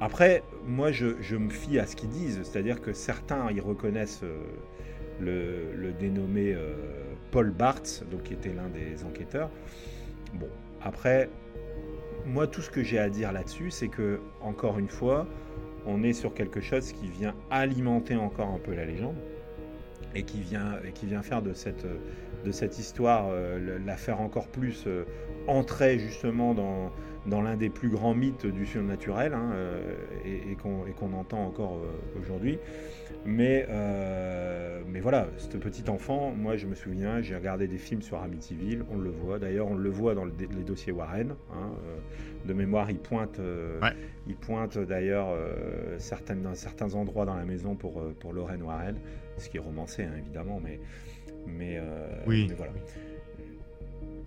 après, 0.02 0.42
moi 0.66 0.92
je, 0.92 1.36
me 1.36 1.50
fie 1.52 1.78
à 1.78 1.86
ce 1.86 1.96
qu'ils 1.96 2.10
disent, 2.10 2.42
c'est-à-dire 2.42 2.82
que 2.82 2.92
certains 2.92 3.52
ils 3.52 3.62
reconnaissent 3.62 4.24
euh, 4.24 5.72
le, 5.76 5.92
dénommé 5.92 6.56
euh, 6.56 6.74
Paul 7.30 7.52
Bartz, 7.52 8.04
donc 8.10 8.24
qui 8.24 8.34
était 8.34 8.52
l'un 8.52 8.68
des 8.68 9.04
enquêteurs. 9.04 9.52
Bon, 10.34 10.50
après, 10.82 11.30
moi, 12.26 12.48
tout 12.48 12.62
ce 12.62 12.72
que 12.72 12.82
j'ai 12.82 12.98
à 12.98 13.10
dire 13.10 13.32
là-dessus, 13.32 13.70
c'est 13.70 13.90
que, 13.90 14.20
encore 14.42 14.80
une 14.80 14.90
fois, 14.90 15.28
on 15.86 16.02
est 16.02 16.14
sur 16.14 16.34
quelque 16.34 16.62
chose 16.62 16.92
qui 16.94 17.08
vient 17.08 17.36
alimenter 17.52 18.16
encore 18.16 18.50
un 18.50 18.60
peu 18.60 18.74
la 18.74 18.86
légende 18.86 19.18
et 20.16 20.24
qui 20.24 20.42
vient, 20.42 20.80
et 20.84 20.94
qui 20.94 21.06
vient 21.06 21.22
faire 21.22 21.44
de 21.44 21.54
cette, 21.54 21.86
de 22.44 22.52
cette 22.52 22.80
histoire, 22.80 23.28
euh, 23.30 23.78
la 23.86 23.98
faire 23.98 24.20
encore 24.20 24.48
plus 24.48 24.88
entrer 25.48 26.00
justement 26.00 26.56
dans, 26.56 26.92
dans 27.26 27.42
l'un 27.42 27.56
des 27.56 27.70
plus 27.70 27.90
grands 27.90 28.16
mythes 28.16 28.48
du 28.48 28.66
surnaturel 28.66 29.34
hein, 29.34 29.52
euh, 29.54 29.96
et, 30.26 30.52
et 30.52 30.56
qu'on 30.56 31.14
entend 31.14 31.46
encore 31.46 31.80
aujourd'hui. 32.20 32.58
Mais, 33.26 33.68
euh, 33.70 34.82
mais 34.88 35.00
voilà, 35.00 35.28
ce 35.38 35.58
petit 35.58 35.88
enfant, 35.90 36.34
moi 36.36 36.58
je 36.58 36.66
me 36.66 36.74
souviens, 36.74 37.22
j'ai 37.22 37.36
regardé 37.36 37.68
des 37.68 37.78
films 37.78 38.02
sur 38.02 38.22
Amityville, 38.22 38.84
on 38.92 38.98
le 38.98 39.12
voit. 39.12 39.38
D'ailleurs, 39.38 39.68
on 39.68 39.76
le 39.76 39.90
voit 39.90 40.16
dans 40.16 40.26
les 40.26 40.64
dossiers 40.66 40.92
Warren. 40.92 41.36
Hein, 41.54 41.70
euh, 41.86 41.98
de 42.48 42.54
mémoire, 42.54 42.90
il 42.90 42.98
pointe, 42.98 43.40
euh, 43.40 43.80
il 44.26 44.36
pointe 44.36 44.78
d'ailleurs 44.80 45.38
certaines, 46.00 46.42
dans 46.42 46.56
certains 46.56 46.96
endroits 46.96 47.26
dans 47.26 47.36
la 47.36 47.46
maison 47.46 47.76
pour, 47.76 48.02
pour 48.20 48.34
Lorraine 48.34 48.64
Warren, 48.64 48.98
ce 49.38 49.48
qui 49.48 49.58
est 49.58 49.60
romancé 49.60 50.04
hein, 50.04 50.14
évidemment, 50.18 50.60
mais, 50.60 50.80
mais, 51.46 51.80
oui. 52.26 52.48
mais 52.50 52.56
voilà. 52.56 52.72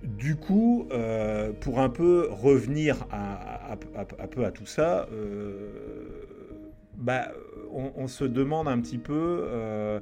Du 0.04 0.36
coup, 0.36 0.86
pour 1.60 1.80
un 1.80 1.88
peu 1.88 2.28
revenir 2.30 3.06
à, 3.10 3.72
à, 3.72 3.76
peu 4.26 4.44
à 4.44 4.50
tout 4.50 4.66
ça, 4.66 5.08
bah, 6.96 7.32
on, 7.74 8.08
se 8.08 8.24
demande 8.24 8.68
un 8.68 8.80
petit 8.80 8.98
peu 8.98 9.44
euh, 9.44 10.00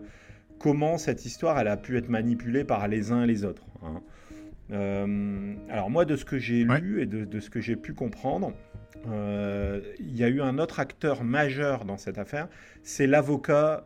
comment 0.59 0.99
cette 0.99 1.25
histoire 1.25 1.59
elle 1.59 1.69
a 1.69 1.77
pu 1.77 1.97
être 1.97 2.09
manipulée 2.09 2.65
par 2.65 2.87
les 2.89 3.13
uns 3.13 3.25
et 3.25 3.27
les 3.27 3.45
autres. 3.45 3.65
Hein. 3.83 4.03
Euh, 4.71 5.55
alors 5.69 5.91
moi, 5.91 6.05
de 6.05 6.17
ce 6.17 6.25
que 6.25 6.39
j'ai 6.39 6.65
lu 6.65 7.03
et 7.03 7.07
de, 7.07 7.41
ce 7.41 7.51
que 7.51 7.61
j'ai 7.61 7.77
pu 7.77 7.95
comprendre, 7.95 8.53
euh, 9.09 9.81
il 9.99 10.17
y 10.17 10.23
a 10.23 10.29
eu 10.29 10.41
un 10.41 10.59
autre 10.59 10.81
acteur 10.81 11.25
majeur 11.25 11.85
dans 11.85 11.97
cette 11.97 12.19
affaire, 12.19 12.49
c'est 12.83 13.07
l'avocat, 13.07 13.85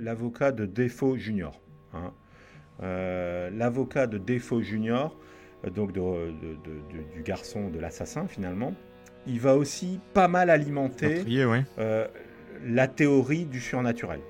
l'avocat 0.00 0.52
de 0.52 0.66
Defoe 0.66 1.16
Junior. 1.16 1.60
Hein. 1.94 2.12
l'avocat 2.80 4.06
de 4.06 4.18
Defoe 4.18 4.62
Junior, 4.62 5.18
donc 5.74 5.92
du 5.92 7.22
garçon 7.22 7.68
de 7.68 7.78
l'assassin 7.78 8.26
finalement, 8.26 8.74
il 9.26 9.40
va 9.40 9.56
aussi 9.56 10.00
pas 10.14 10.28
mal 10.28 10.50
alimenter 10.50 11.24
la 12.64 12.88
théorie 12.88 13.44
du 13.44 13.60
surnaturel. 13.60 14.20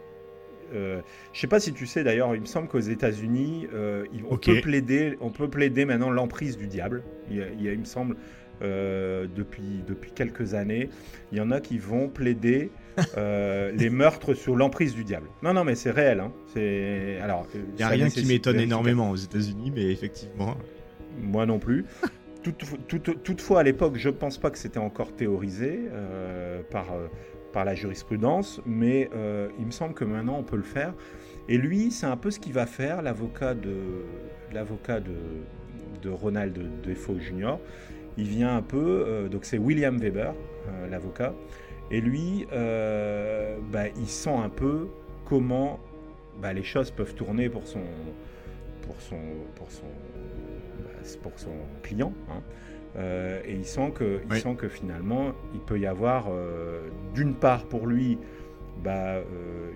Euh, 0.74 1.00
je 1.32 1.40
sais 1.40 1.46
pas 1.46 1.60
si 1.60 1.72
tu 1.72 1.86
sais 1.86 2.04
d'ailleurs, 2.04 2.34
il 2.34 2.42
me 2.42 2.46
semble 2.46 2.68
qu'aux 2.68 2.78
États-Unis, 2.78 3.66
euh, 3.72 4.04
on, 4.28 4.36
peut 4.36 4.60
plaider, 4.60 5.16
on 5.20 5.30
peut 5.30 5.48
plaider 5.48 5.86
maintenant 5.86 6.10
l'emprise 6.10 6.58
du 6.58 6.66
diable. 6.66 7.02
Il 7.30 7.46
il, 7.58 7.78
me 7.78 7.86
semble, 7.86 8.16
euh, 8.60 9.26
depuis, 9.34 9.84
depuis 9.86 10.10
quelques 10.10 10.54
années, 10.54 10.88
il 11.30 11.38
y 11.38 11.40
en 11.40 11.50
a 11.50 11.60
qui 11.60 11.78
vont 11.78 12.08
plaider 12.08 12.70
euh, 13.16 13.70
les 13.76 13.88
meurtres 13.88 14.34
sous 14.34 14.56
l'emprise 14.56 14.94
du 14.94 15.04
diable. 15.04 15.28
Non, 15.42 15.54
non, 15.54 15.64
mais 15.64 15.74
c'est 15.74 15.90
réel. 15.90 16.20
Hein. 16.20 16.32
C'est 16.52 17.18
alors. 17.22 17.46
Il 17.54 17.76
n'y 17.76 17.82
a 17.82 17.88
rien 17.88 18.08
qui 18.08 18.26
m'étonne 18.26 18.58
énormément 18.58 19.10
aux 19.10 19.16
États-Unis, 19.16 19.72
mais 19.74 19.90
effectivement. 19.90 20.56
Moi 21.20 21.46
non 21.46 21.58
plus. 21.58 21.84
toutefois, 23.24 23.60
à 23.60 23.62
l'époque, 23.62 23.96
je 23.96 24.08
ne 24.08 24.14
pense 24.14 24.38
pas 24.38 24.50
que 24.50 24.58
c'était 24.58 24.78
encore 24.78 25.12
théorisé 25.12 25.80
par 26.70 26.86
par 27.52 27.64
la 27.64 27.74
jurisprudence, 27.74 28.60
mais 28.66 29.10
euh, 29.14 29.48
il 29.58 29.66
me 29.66 29.70
semble 29.70 29.94
que 29.94 30.04
maintenant 30.04 30.36
on 30.38 30.42
peut 30.42 30.56
le 30.56 30.62
faire. 30.62 30.94
Et 31.48 31.56
lui, 31.56 31.90
c'est 31.90 32.06
un 32.06 32.16
peu 32.16 32.30
ce 32.30 32.38
qu'il 32.38 32.52
va 32.52 32.66
faire, 32.66 33.02
l'avocat 33.02 33.54
de 33.54 34.04
l'avocat 34.52 35.00
de, 35.00 35.14
de 36.02 36.10
Ronald 36.10 36.58
Defoe 36.82 37.18
Jr. 37.18 37.56
il 38.16 38.28
vient 38.28 38.56
un 38.56 38.62
peu, 38.62 39.28
donc 39.30 39.44
c'est 39.44 39.58
William 39.58 39.98
Weber, 39.98 40.34
l'avocat, 40.90 41.34
et 41.90 42.00
lui, 42.00 42.46
bah, 42.50 43.88
il 43.96 44.08
sent 44.08 44.34
un 44.34 44.50
peu 44.50 44.88
comment 45.24 45.80
bah, 46.40 46.52
les 46.52 46.62
choses 46.62 46.90
peuvent 46.90 47.14
tourner 47.14 47.48
pour 47.48 47.66
son, 47.66 47.82
pour 48.82 49.00
son, 49.00 49.20
pour 49.56 49.70
son, 49.70 49.86
pour 51.22 51.32
son 51.36 51.52
client. 51.82 52.12
Hein. 52.30 52.42
Euh, 52.96 53.40
et 53.46 53.54
il 53.54 53.64
sent 53.64 53.92
que, 53.94 54.20
il 54.30 54.36
sent 54.36 54.56
que 54.56 54.68
finalement, 54.68 55.32
il 55.54 55.60
peut 55.60 55.78
y 55.78 55.86
avoir, 55.86 56.28
euh, 56.30 56.88
d'une 57.14 57.34
part 57.34 57.64
pour 57.64 57.86
lui, 57.86 58.18
bah, 58.82 59.16
euh, 59.16 59.22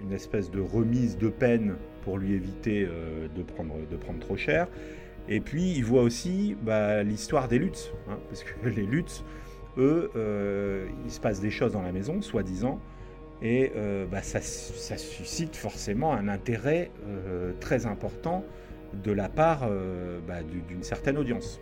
une 0.03 0.13
espèce 0.13 0.51
de 0.51 0.61
remise 0.61 1.19
de 1.19 1.29
peine 1.29 1.77
pour 2.03 2.19
lui 2.19 2.35
éviter 2.35 2.85
de, 2.85 3.43
prendre, 3.43 3.75
de 3.89 3.97
prendre 3.97 4.19
trop 4.19 4.37
cher. 4.37 4.67
Et 5.29 5.41
puis, 5.41 5.73
il 5.73 5.85
voit 5.85 6.03
aussi 6.03 6.57
bah, 6.63 7.05
l'histoire 7.05 7.47
des 7.47 7.59
luttes. 7.59 7.93
Hein, 8.09 8.19
parce 8.29 8.43
que 8.43 8.69
les 8.69 8.87
luttes, 8.87 9.25
eux, 9.79 10.11
il 11.05 11.11
se 11.11 11.21
passe 11.21 11.41
des 11.41 11.51
choses 11.51 11.73
dans 11.73 11.83
la 11.83 11.93
maison, 11.93 12.21
soi-disant, 12.21 12.81
et 13.41 13.73
bah, 14.11 14.23
ça, 14.23 14.41
ça, 14.41 14.97
suscite 14.97 15.55
forcément 15.55 16.13
un 16.13 16.27
intérêt 16.27 16.91
très 17.61 17.87
important 17.87 18.45
de 18.95 19.13
la 19.13 19.29
part 19.29 19.69
bah, 20.27 20.43
d'une 20.69 20.83
certaine 20.83 21.19
audience. 21.19 21.61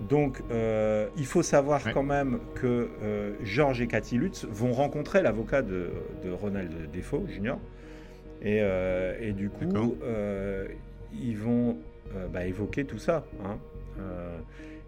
Donc, 0.00 0.42
euh, 0.50 1.08
il 1.16 1.26
faut 1.26 1.42
savoir 1.42 1.92
quand 1.92 2.02
même 2.02 2.40
que 2.54 2.88
euh, 3.02 3.32
Georges 3.42 3.80
et 3.80 3.86
Cathy 3.86 4.18
Lutz 4.18 4.44
vont 4.44 4.72
rencontrer 4.72 5.22
l'avocat 5.22 5.62
de, 5.62 5.90
Ronald 6.30 6.90
Defoe 6.92 7.26
Jr. 7.28 7.54
Euh, 8.44 9.16
et, 9.20 9.32
du 9.32 9.48
coup, 9.48 9.96
ils 11.12 11.38
vont 11.38 11.78
bah, 12.32 12.44
évoquer 12.46 12.84
tout 12.84 12.98
ça. 12.98 13.24
Hein. 13.44 13.58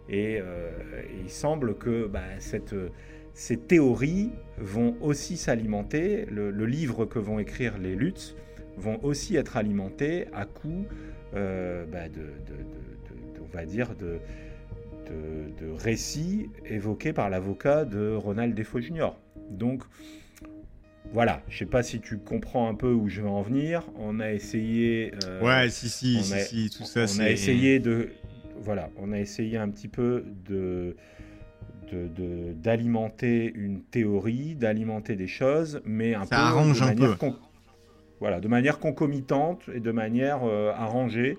Et, 0.08 0.40
il 1.22 1.30
semble 1.30 1.76
que 1.76 2.06
bah, 2.06 2.20
ces 3.32 3.56
théories 3.56 4.32
vont 4.58 4.96
aussi 5.00 5.36
s'alimenter. 5.36 6.26
Le, 6.26 6.50
livre 6.66 7.06
que 7.06 7.18
vont 7.18 7.38
écrire 7.38 7.78
les 7.78 7.94
Lutz 7.94 8.36
vont 8.76 9.02
aussi 9.02 9.36
être 9.36 9.56
alimentés 9.56 10.26
à 10.34 10.44
coup 10.44 10.84
bah, 11.90 12.08
de, 12.08 12.24
on 13.40 13.56
va 13.56 13.64
dire, 13.64 13.94
de 13.94 14.18
de, 15.10 15.70
récits 15.78 16.50
évoqués 16.64 17.12
par 17.12 17.30
l'avocat 17.30 17.84
de 17.84 18.14
Ronald 18.14 18.54
Defoe 18.54 18.80
Jr. 18.80 19.10
Donc, 19.50 19.82
voilà, 21.12 21.42
je 21.48 21.58
sais 21.58 21.66
pas 21.66 21.82
si 21.82 22.00
tu 22.00 22.18
comprends 22.18 22.68
un 22.68 22.74
peu 22.74 22.92
où 22.92 23.08
je 23.08 23.20
veux 23.20 23.28
en 23.28 23.42
venir. 23.42 23.82
On 23.96 24.20
a 24.20 24.32
essayé. 24.32 25.12
Euh, 25.26 25.42
ouais, 25.42 25.70
si, 25.70 25.88
si, 25.88 26.22
si, 26.22 26.70
tout 26.70 26.84
ça. 26.84 27.04
On 27.16 27.20
a 27.20 27.30
essayé 27.30 27.78
de. 27.78 28.10
Voilà, 28.60 28.90
on 28.96 29.12
a 29.12 29.18
essayé 29.18 29.58
un 29.58 29.68
petit 29.68 29.88
peu 29.88 30.24
de 30.48 30.96
d'alimenter 32.64 33.52
une 33.54 33.80
théorie, 33.80 34.56
d'alimenter 34.56 35.14
des 35.14 35.28
choses, 35.28 35.80
mais 35.84 36.14
un 36.14 36.26
peu 36.26 36.34
arrange 36.34 36.80
de 36.80 36.84
un 36.84 36.94
peu. 36.94 37.14
Voilà, 38.20 38.40
de 38.40 38.48
manière 38.48 38.78
concomitante 38.78 39.68
et 39.74 39.80
de 39.80 39.92
manière 39.92 40.40
euh, 40.44 40.72
arrangée 40.72 41.38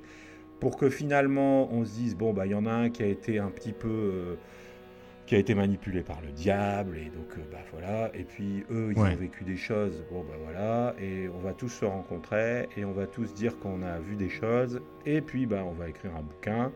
pour 0.59 0.78
que 0.78 0.89
finalement 0.89 1.71
on 1.71 1.86
se 1.86 1.93
dise 1.93 2.15
bon 2.15 2.34
bah 2.34 2.45
il 2.45 2.51
y 2.51 2.55
en 2.55 2.65
a 2.65 2.71
un 2.71 2.89
qui 2.89 3.03
a 3.03 3.07
été 3.07 3.39
un 3.39 3.49
petit 3.49 3.73
peu 3.73 3.88
euh, 3.89 4.36
qui 5.28 5.36
a 5.36 5.38
été 5.38 5.53
manipulé 5.53 6.01
par 6.01 6.21
le 6.21 6.32
diable 6.32 6.97
et 6.97 7.09
donc 7.09 7.38
euh, 7.38 7.41
bah 7.51 7.59
voilà 7.71 8.09
et 8.15 8.23
puis 8.23 8.63
eux 8.71 8.91
ils 8.95 8.99
ont 8.99 9.15
vécu 9.15 9.43
des 9.43 9.57
choses 9.57 10.03
bon 10.11 10.21
bah 10.21 10.36
voilà 10.43 10.95
et 10.99 11.30
on 11.30 11.39
va 11.39 11.53
tous 11.53 11.69
se 11.69 11.86
rencontrer 11.86 12.69
et 12.75 12.86
on 12.86 12.93
va 12.93 13.05
tous 13.05 13.34
dire 13.34 13.59
qu'on 13.59 13.84
a 13.84 13.99
vu 13.99 14.15
des 14.15 14.30
choses 14.30 14.82
et 15.05 15.21
puis 15.21 15.45
bah 15.45 15.63
on 15.65 15.73
va 15.73 15.89
écrire 15.89 16.15
un 16.15 16.23
bouquin 16.23 16.71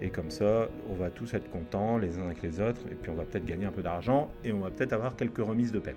et 0.00 0.10
comme 0.10 0.30
ça 0.30 0.68
on 0.88 0.94
va 0.94 1.10
tous 1.10 1.34
être 1.34 1.50
contents 1.50 1.98
les 1.98 2.18
uns 2.18 2.26
avec 2.26 2.42
les 2.42 2.60
autres 2.60 2.80
et 2.90 2.94
puis 2.94 3.10
on 3.10 3.14
va 3.14 3.24
peut-être 3.24 3.46
gagner 3.46 3.66
un 3.66 3.72
peu 3.72 3.82
d'argent 3.82 4.30
et 4.44 4.52
on 4.52 4.60
va 4.60 4.70
peut-être 4.70 4.92
avoir 4.92 5.16
quelques 5.16 5.44
remises 5.44 5.72
de 5.72 5.78
peine 5.78 5.96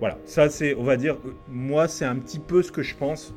voilà 0.00 0.18
ça 0.24 0.48
c'est 0.50 0.74
on 0.74 0.82
va 0.82 0.96
dire 0.96 1.16
moi 1.48 1.88
c'est 1.88 2.04
un 2.04 2.16
petit 2.16 2.38
peu 2.38 2.62
ce 2.62 2.70
que 2.70 2.82
je 2.82 2.94
pense 2.94 3.34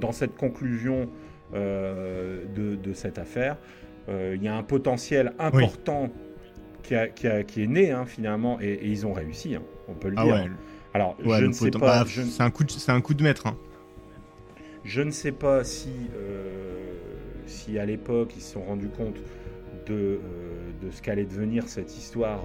dans 0.00 0.12
cette 0.12 0.36
conclusion 0.36 1.08
euh, 1.54 2.44
de, 2.54 2.92
cette 2.94 3.18
affaire. 3.18 3.56
Euh, 4.08 4.34
il 4.36 4.42
y 4.42 4.48
a 4.48 4.56
un 4.56 4.62
potentiel 4.62 5.34
important 5.38 6.10
qui, 6.82 6.94
a, 6.94 7.08
qui, 7.08 7.62
est 7.62 7.66
né 7.66 7.92
hein, 7.92 8.06
finalement 8.06 8.58
et, 8.60 8.80
ils 8.82 9.06
ont 9.06 9.12
réussi, 9.12 9.54
hein, 9.54 9.62
on 9.88 9.94
peut 9.94 10.08
le 10.08 10.16
ah 10.18 10.24
dire. 10.24 10.50
Alors, 10.92 11.16
je 11.24 11.44
ne 11.44 11.52
sais 11.52 11.70
pas. 11.70 12.04
Bah, 12.04 12.04
c'est 12.06 12.42
un 12.42 12.50
coup, 12.50 12.64
de, 12.64 12.70
c'est 12.70 12.92
un 12.92 13.00
coup 13.00 13.14
de 13.14 13.22
maître. 13.22 13.46
Hein. 13.46 13.56
Je 14.84 15.02
ne 15.02 15.10
sais 15.10 15.32
pas 15.32 15.64
si, 15.64 15.90
euh, 16.16 16.94
si 17.46 17.78
à 17.78 17.86
l'époque 17.86 18.32
ils 18.36 18.42
se 18.42 18.54
sont 18.54 18.62
rendus 18.62 18.90
compte 18.90 19.16
de, 19.86 20.20
de 20.82 20.90
ce 20.90 21.02
qu'allait 21.02 21.24
devenir 21.24 21.68
cette 21.68 21.96
histoire 21.96 22.42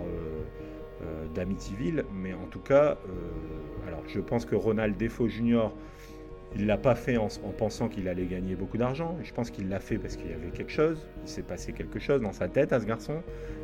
d'Amityville, 1.33 2.05
mais 2.13 2.33
en 2.33 2.45
tout 2.49 2.59
cas, 2.59 2.97
alors 3.87 4.03
je 4.07 4.19
pense 4.19 4.45
que 4.45 4.55
Ronald 4.55 4.97
Defoe 4.97 5.27
Jr. 5.27 5.69
Il 6.55 6.63
ne 6.63 6.67
l'a 6.67 6.77
pas 6.77 6.95
fait 6.95 7.17
en, 7.17 7.27
pensant 7.57 7.89
qu'il 7.89 8.07
allait 8.07 8.25
gagner 8.25 8.55
beaucoup 8.55 8.77
d'argent. 8.77 9.17
Je 9.23 9.31
pense 9.33 9.51
qu'il 9.51 9.69
l'a 9.69 9.79
fait 9.79 9.97
parce 9.97 10.15
qu'il 10.15 10.31
y 10.31 10.33
avait 10.33 10.49
quelque 10.49 10.71
chose. 10.71 11.07
Il 11.23 11.29
s'est 11.29 11.43
passé 11.43 11.73
quelque 11.73 11.99
chose 11.99 12.21
dans 12.21 12.31
sa 12.31 12.47
tête 12.47 12.73
à 12.73 12.79
ce 12.79 12.85
garçon. 12.85 13.21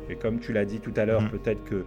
Et 0.08 0.14
comme 0.14 0.38
tu 0.38 0.52
l'as 0.52 0.64
dit 0.64 0.78
tout 0.78 0.92
à 0.96 1.04
l'heure, 1.04 1.22
mm. 1.22 1.30
peut-être 1.30 1.64
que 1.64 1.84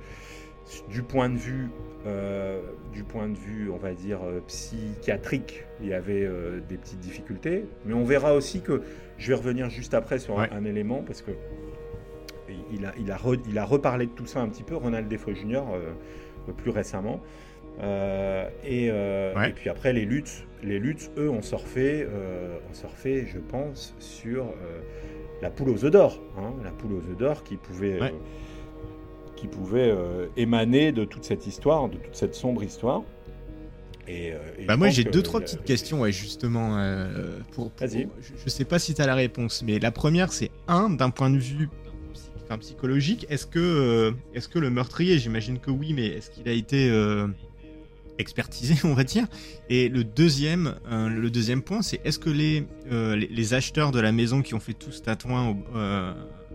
du 0.89 1.03
point 1.03 1.29
de 1.29 1.37
vue, 1.37 1.69
euh, 2.05 2.61
du 2.91 3.03
point 3.03 3.27
de 3.27 3.37
vue, 3.37 3.69
on 3.69 3.77
va 3.77 3.93
dire 3.93 4.19
euh, 4.23 4.41
psychiatrique, 4.47 5.65
il 5.81 5.87
y 5.87 5.93
avait 5.93 6.25
euh, 6.25 6.59
des 6.67 6.77
petites 6.77 6.99
difficultés. 6.99 7.65
Mais 7.85 7.93
on 7.93 8.03
verra 8.03 8.33
aussi 8.33 8.61
que 8.61 8.81
je 9.17 9.29
vais 9.29 9.35
revenir 9.35 9.69
juste 9.69 9.93
après 9.93 10.19
sur 10.19 10.39
un, 10.39 10.63
élément 10.65 11.01
parce 11.01 11.21
que 11.21 11.31
il 12.71 12.85
a, 12.85 12.93
il, 12.99 13.11
a 13.11 13.17
il 13.47 13.57
a 13.57 13.65
reparlé 13.65 14.05
de 14.05 14.11
tout 14.11 14.25
ça 14.25 14.41
un 14.41 14.49
petit 14.49 14.63
peu, 14.63 14.75
Ronald 14.75 15.07
Defoe 15.07 15.33
Jr. 15.33 15.63
plus 16.57 16.71
récemment. 16.71 17.21
et, 17.81 18.85
et, 18.85 19.53
puis 19.55 19.69
après 19.69 19.93
les 19.93 20.05
luttes 20.05 20.45
les 20.63 20.79
luttes, 20.79 21.11
eux, 21.17 21.29
ont 21.29 21.41
surfé, 21.41 22.05
euh, 22.07 22.57
ont 22.69 22.73
surfé 22.73 23.27
je 23.31 23.39
pense, 23.39 23.95
sur 23.99 24.45
euh, 24.45 24.81
la 25.41 25.49
poule 25.49 25.69
aux 25.69 25.85
œufs 25.85 25.91
d'or. 25.91 26.19
Hein, 26.37 26.53
la 26.63 26.71
poule 26.71 26.93
aux 26.93 27.11
œufs 27.11 27.17
d'or 27.17 27.43
qui 27.43 27.55
pouvait, 27.55 28.01
euh, 28.01 28.09
qui 29.35 29.47
pouvait 29.47 29.93
émaner 30.37 30.91
de 30.91 31.05
toute 31.05 31.23
cette 31.23 31.47
histoire, 31.47 31.89
de 31.89 31.97
toute 31.97 32.15
cette 32.15 32.35
sombre 32.35 32.63
histoire. 32.63 33.03
Et, 34.11 34.33
bah 34.67 34.75
moi 34.75 34.89
j'ai 34.89 35.03
deux 35.03 35.21
trois 35.21 35.39
petites 35.39 35.63
questions 35.63 36.01
ouais, 36.01 36.11
justement 36.11 36.83
pour, 37.51 37.71
je, 37.79 37.99
ne 37.99 38.49
sais 38.49 38.65
pas 38.65 38.79
si 38.79 38.95
tu 38.95 39.03
as 39.03 39.05
la 39.05 39.13
réponse 39.13 39.61
mais 39.61 39.77
la 39.77 39.91
première 39.91 40.33
c'est 40.33 40.49
un 40.67 40.89
d'un 40.89 41.11
point 41.11 41.29
de 41.29 41.37
vue 41.37 41.69
psychologique 42.57 43.25
est-ce 43.29 43.45
que 43.45 44.13
est-ce 44.33 44.47
que 44.47 44.59
le 44.59 44.69
meurtrier 44.69 45.19
j'imagine 45.19 45.59
que 45.59 45.71
oui 45.71 45.93
mais 45.93 46.07
est-ce 46.07 46.31
qu'il 46.31 46.49
a 46.49 46.53
été 46.53 46.89
expertisé, 48.19 48.75
on 48.83 48.93
va 48.93 49.03
dire? 49.03 49.25
Et 49.69 49.89
le 49.89 50.03
deuxième, 50.03 50.75
euh, 50.91 51.09
le 51.09 51.31
deuxième 51.31 51.63
point, 51.63 51.81
c'est 51.81 51.99
est-ce 52.05 52.19
que 52.19 52.29
euh, 52.29 53.15
les, 53.15 53.27
les, 53.27 53.53
acheteurs 53.55 53.91
de 53.91 53.99
la 53.99 54.11
maison 54.11 54.43
qui 54.43 54.53
ont 54.53 54.59
fait 54.59 54.73
tout 54.73 54.91
ce 54.91 55.01
tatouin 55.01 55.57
euh, 55.73 56.13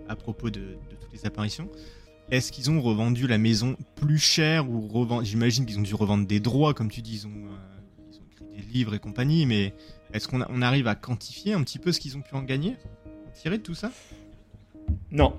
à 0.08 0.14
propos 0.14 0.50
de, 0.50 0.76
toutes 1.00 1.12
les 1.12 1.26
apparitions, 1.26 1.68
est-ce 2.30 2.52
qu'ils 2.52 2.70
ont 2.70 2.80
revendu 2.80 3.26
la 3.26 3.38
maison 3.38 3.76
plus 3.96 4.18
cher 4.18 4.70
ou 4.70 4.88
J'imagine 5.22 5.66
qu'ils 5.66 5.78
ont 5.78 5.82
dû 5.82 5.94
revendre 5.94 6.26
des 6.26 6.40
droits, 6.40 6.74
comme 6.74 6.90
tu 6.90 7.02
dis, 7.02 7.22
ils 7.22 7.26
ont, 7.26 7.48
écrit 8.30 8.46
des 8.56 8.72
livres 8.72 8.94
et 8.94 8.98
compagnie, 8.98 9.46
mais 9.46 9.74
est-ce 10.12 10.28
qu'on 10.28 10.42
on 10.48 10.62
arrive 10.62 10.86
à 10.86 10.94
quantifier 10.94 11.54
un 11.54 11.62
petit 11.62 11.78
peu 11.78 11.92
ce 11.92 12.00
qu'ils 12.00 12.16
ont 12.16 12.22
pu 12.22 12.34
en 12.34 12.42
gagner? 12.42 12.76
Tirer 13.34 13.58
de 13.58 13.62
tout 13.62 13.74
ça? 13.74 13.90
Non, 15.10 15.34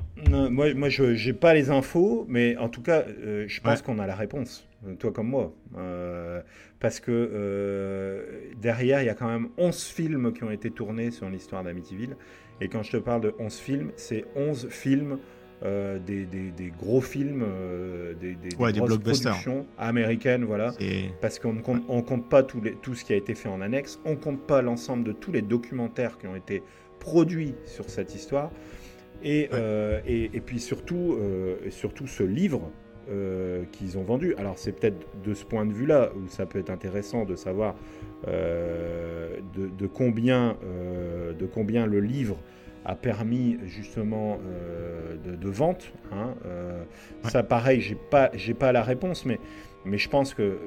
moi, 0.51 0.73
moi 0.73 0.89
je 0.89 1.03
n'ai 1.03 1.33
pas 1.33 1.53
les 1.53 1.69
infos, 1.69 2.25
mais 2.29 2.57
en 2.57 2.69
tout 2.69 2.81
cas, 2.81 3.03
je 3.47 3.61
pense 3.61 3.81
qu'on 3.81 3.99
a 3.99 4.07
la 4.07 4.15
réponse. 4.15 4.67
Euh, 4.87 4.95
toi 4.95 5.11
comme 5.11 5.27
moi. 5.27 5.53
Euh, 5.77 6.41
parce 6.79 6.99
que 6.99 7.11
euh, 7.11 8.23
derrière, 8.61 9.01
il 9.01 9.05
y 9.05 9.09
a 9.09 9.15
quand 9.15 9.27
même 9.27 9.49
11 9.57 9.83
films 9.83 10.33
qui 10.33 10.43
ont 10.43 10.51
été 10.51 10.71
tournés 10.71 11.11
sur 11.11 11.29
l'histoire 11.29 11.63
d'Amityville. 11.63 12.15
Et 12.61 12.67
quand 12.67 12.83
je 12.83 12.91
te 12.91 12.97
parle 12.97 13.21
de 13.21 13.35
11 13.39 13.57
films, 13.57 13.91
c'est 13.95 14.25
11 14.35 14.67
films, 14.69 15.17
des, 15.63 16.71
gros 16.77 17.01
films, 17.01 17.43
des, 18.21 18.35
des, 18.35 18.49
grosses 18.49 18.97
productions 18.99 19.65
américaines, 19.77 20.45
voilà. 20.45 20.73
Parce 21.21 21.39
qu'on 21.39 21.53
ne 21.53 21.61
compte, 21.61 21.85
compte 22.05 22.29
pas 22.29 22.43
tout, 22.43 22.61
les, 22.61 22.75
tout 22.75 22.93
ce 22.93 23.03
qui 23.03 23.11
a 23.13 23.15
été 23.17 23.35
fait 23.35 23.49
en 23.49 23.61
annexe, 23.61 23.99
on 24.05 24.15
compte 24.15 24.45
pas 24.45 24.61
l'ensemble 24.61 25.03
de 25.03 25.11
tous 25.11 25.31
les 25.31 25.41
documentaires 25.41 26.17
qui 26.17 26.27
ont 26.27 26.35
été 26.35 26.61
produits 26.99 27.55
sur 27.65 27.89
cette 27.89 28.15
histoire. 28.15 28.51
Et, 29.23 29.49
et, 30.07 30.29
et, 30.33 30.41
puis 30.41 30.59
surtout, 30.59 31.17
surtout 31.69 32.07
ce 32.07 32.23
livre 32.23 32.71
euh, 33.07 33.65
qu'ils 33.71 33.99
ont 33.99 34.03
vendu. 34.03 34.33
Alors 34.39 34.57
c'est 34.57 34.71
peut-être 34.71 35.05
de 35.23 35.35
ce 35.35 35.45
point 35.45 35.63
de 35.67 35.71
vue-là 35.71 36.09
où 36.15 36.27
ça 36.27 36.47
peut 36.47 36.57
être 36.57 36.71
intéressant 36.71 37.23
de 37.23 37.35
savoir 37.35 37.75
euh, 38.27 39.37
de, 39.53 39.85
combien, 39.85 40.57
euh, 40.63 41.31
de 41.33 41.45
combien 41.45 41.85
le 41.85 41.99
livre 41.99 42.35
a 42.83 42.95
permis 42.95 43.59
justement 43.67 44.39
de, 45.23 45.49
vente. 45.49 45.93
Hein. 46.11 46.33
Ça 47.25 47.43
pareil, 47.43 47.79
j'ai 47.79 47.93
pas, 47.93 48.31
j'ai 48.33 48.55
pas 48.55 48.71
la 48.71 48.81
réponse, 48.81 49.23
mais, 49.23 49.39
mais 49.85 49.99
je 49.99 50.09
pense 50.09 50.33
que 50.33 50.57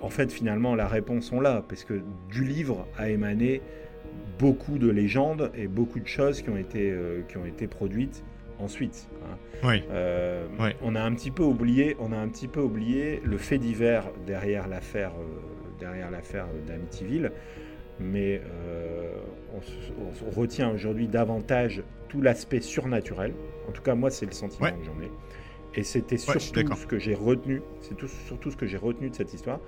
en 0.00 0.10
fait 0.10 0.32
finalement 0.32 0.74
la 0.74 0.88
réponse 0.88 1.30
on 1.30 1.40
l'a 1.40 1.62
parce 1.68 1.84
que 1.84 2.02
du 2.32 2.42
livre 2.42 2.88
a 2.98 3.10
émané 3.10 3.62
beaucoup 4.38 4.78
de 4.78 4.90
légendes 4.90 5.50
et 5.54 5.68
beaucoup 5.68 6.00
de 6.00 6.06
choses 6.06 6.42
qui 6.42 6.50
ont 6.50 6.56
été, 6.56 6.92
qui 7.28 7.36
ont 7.36 7.46
été 7.46 7.66
produites 7.66 8.24
ensuite. 8.58 9.08
Hein. 9.24 9.36
Oui. 9.62 9.82
On 10.82 10.94
a 10.94 11.02
un 11.02 11.14
petit 11.14 11.30
peu 11.30 11.42
oublié, 11.42 11.96
on 11.98 12.12
a 12.12 12.16
un 12.16 12.28
petit 12.28 12.48
peu 12.48 12.60
oublié 12.60 13.20
le 13.24 13.38
fait 13.38 13.58
divers 13.58 14.10
derrière 14.26 14.68
l'affaire, 14.68 15.12
derrière 15.78 16.10
l'affaire 16.10 16.46
d'Amityville, 16.66 17.32
mais 18.00 18.40
on, 19.54 20.30
retient 20.30 20.70
aujourd'hui 20.70 21.08
davantage 21.08 21.82
tout 22.08 22.20
l'aspect 22.20 22.60
surnaturel. 22.60 23.34
En 23.68 23.72
tout 23.72 23.82
cas, 23.82 23.94
moi, 23.94 24.10
c'est 24.10 24.26
le 24.26 24.32
sentiment 24.32 24.70
que 24.70 24.84
j'en 24.84 25.00
ai. 25.00 25.10
Et 25.76 25.82
c'était 25.82 26.16
surtout 26.16 26.74
ce 26.76 26.86
que 26.86 26.98
j'ai 26.98 27.14
retenu, 27.14 27.62
c'est 27.80 27.98
surtout 28.26 28.50
ce 28.50 28.56
que 28.56 28.66
j'ai 28.66 28.76
retenu 28.76 29.10
de 29.10 29.14
cette 29.14 29.34
histoire. 29.34 29.60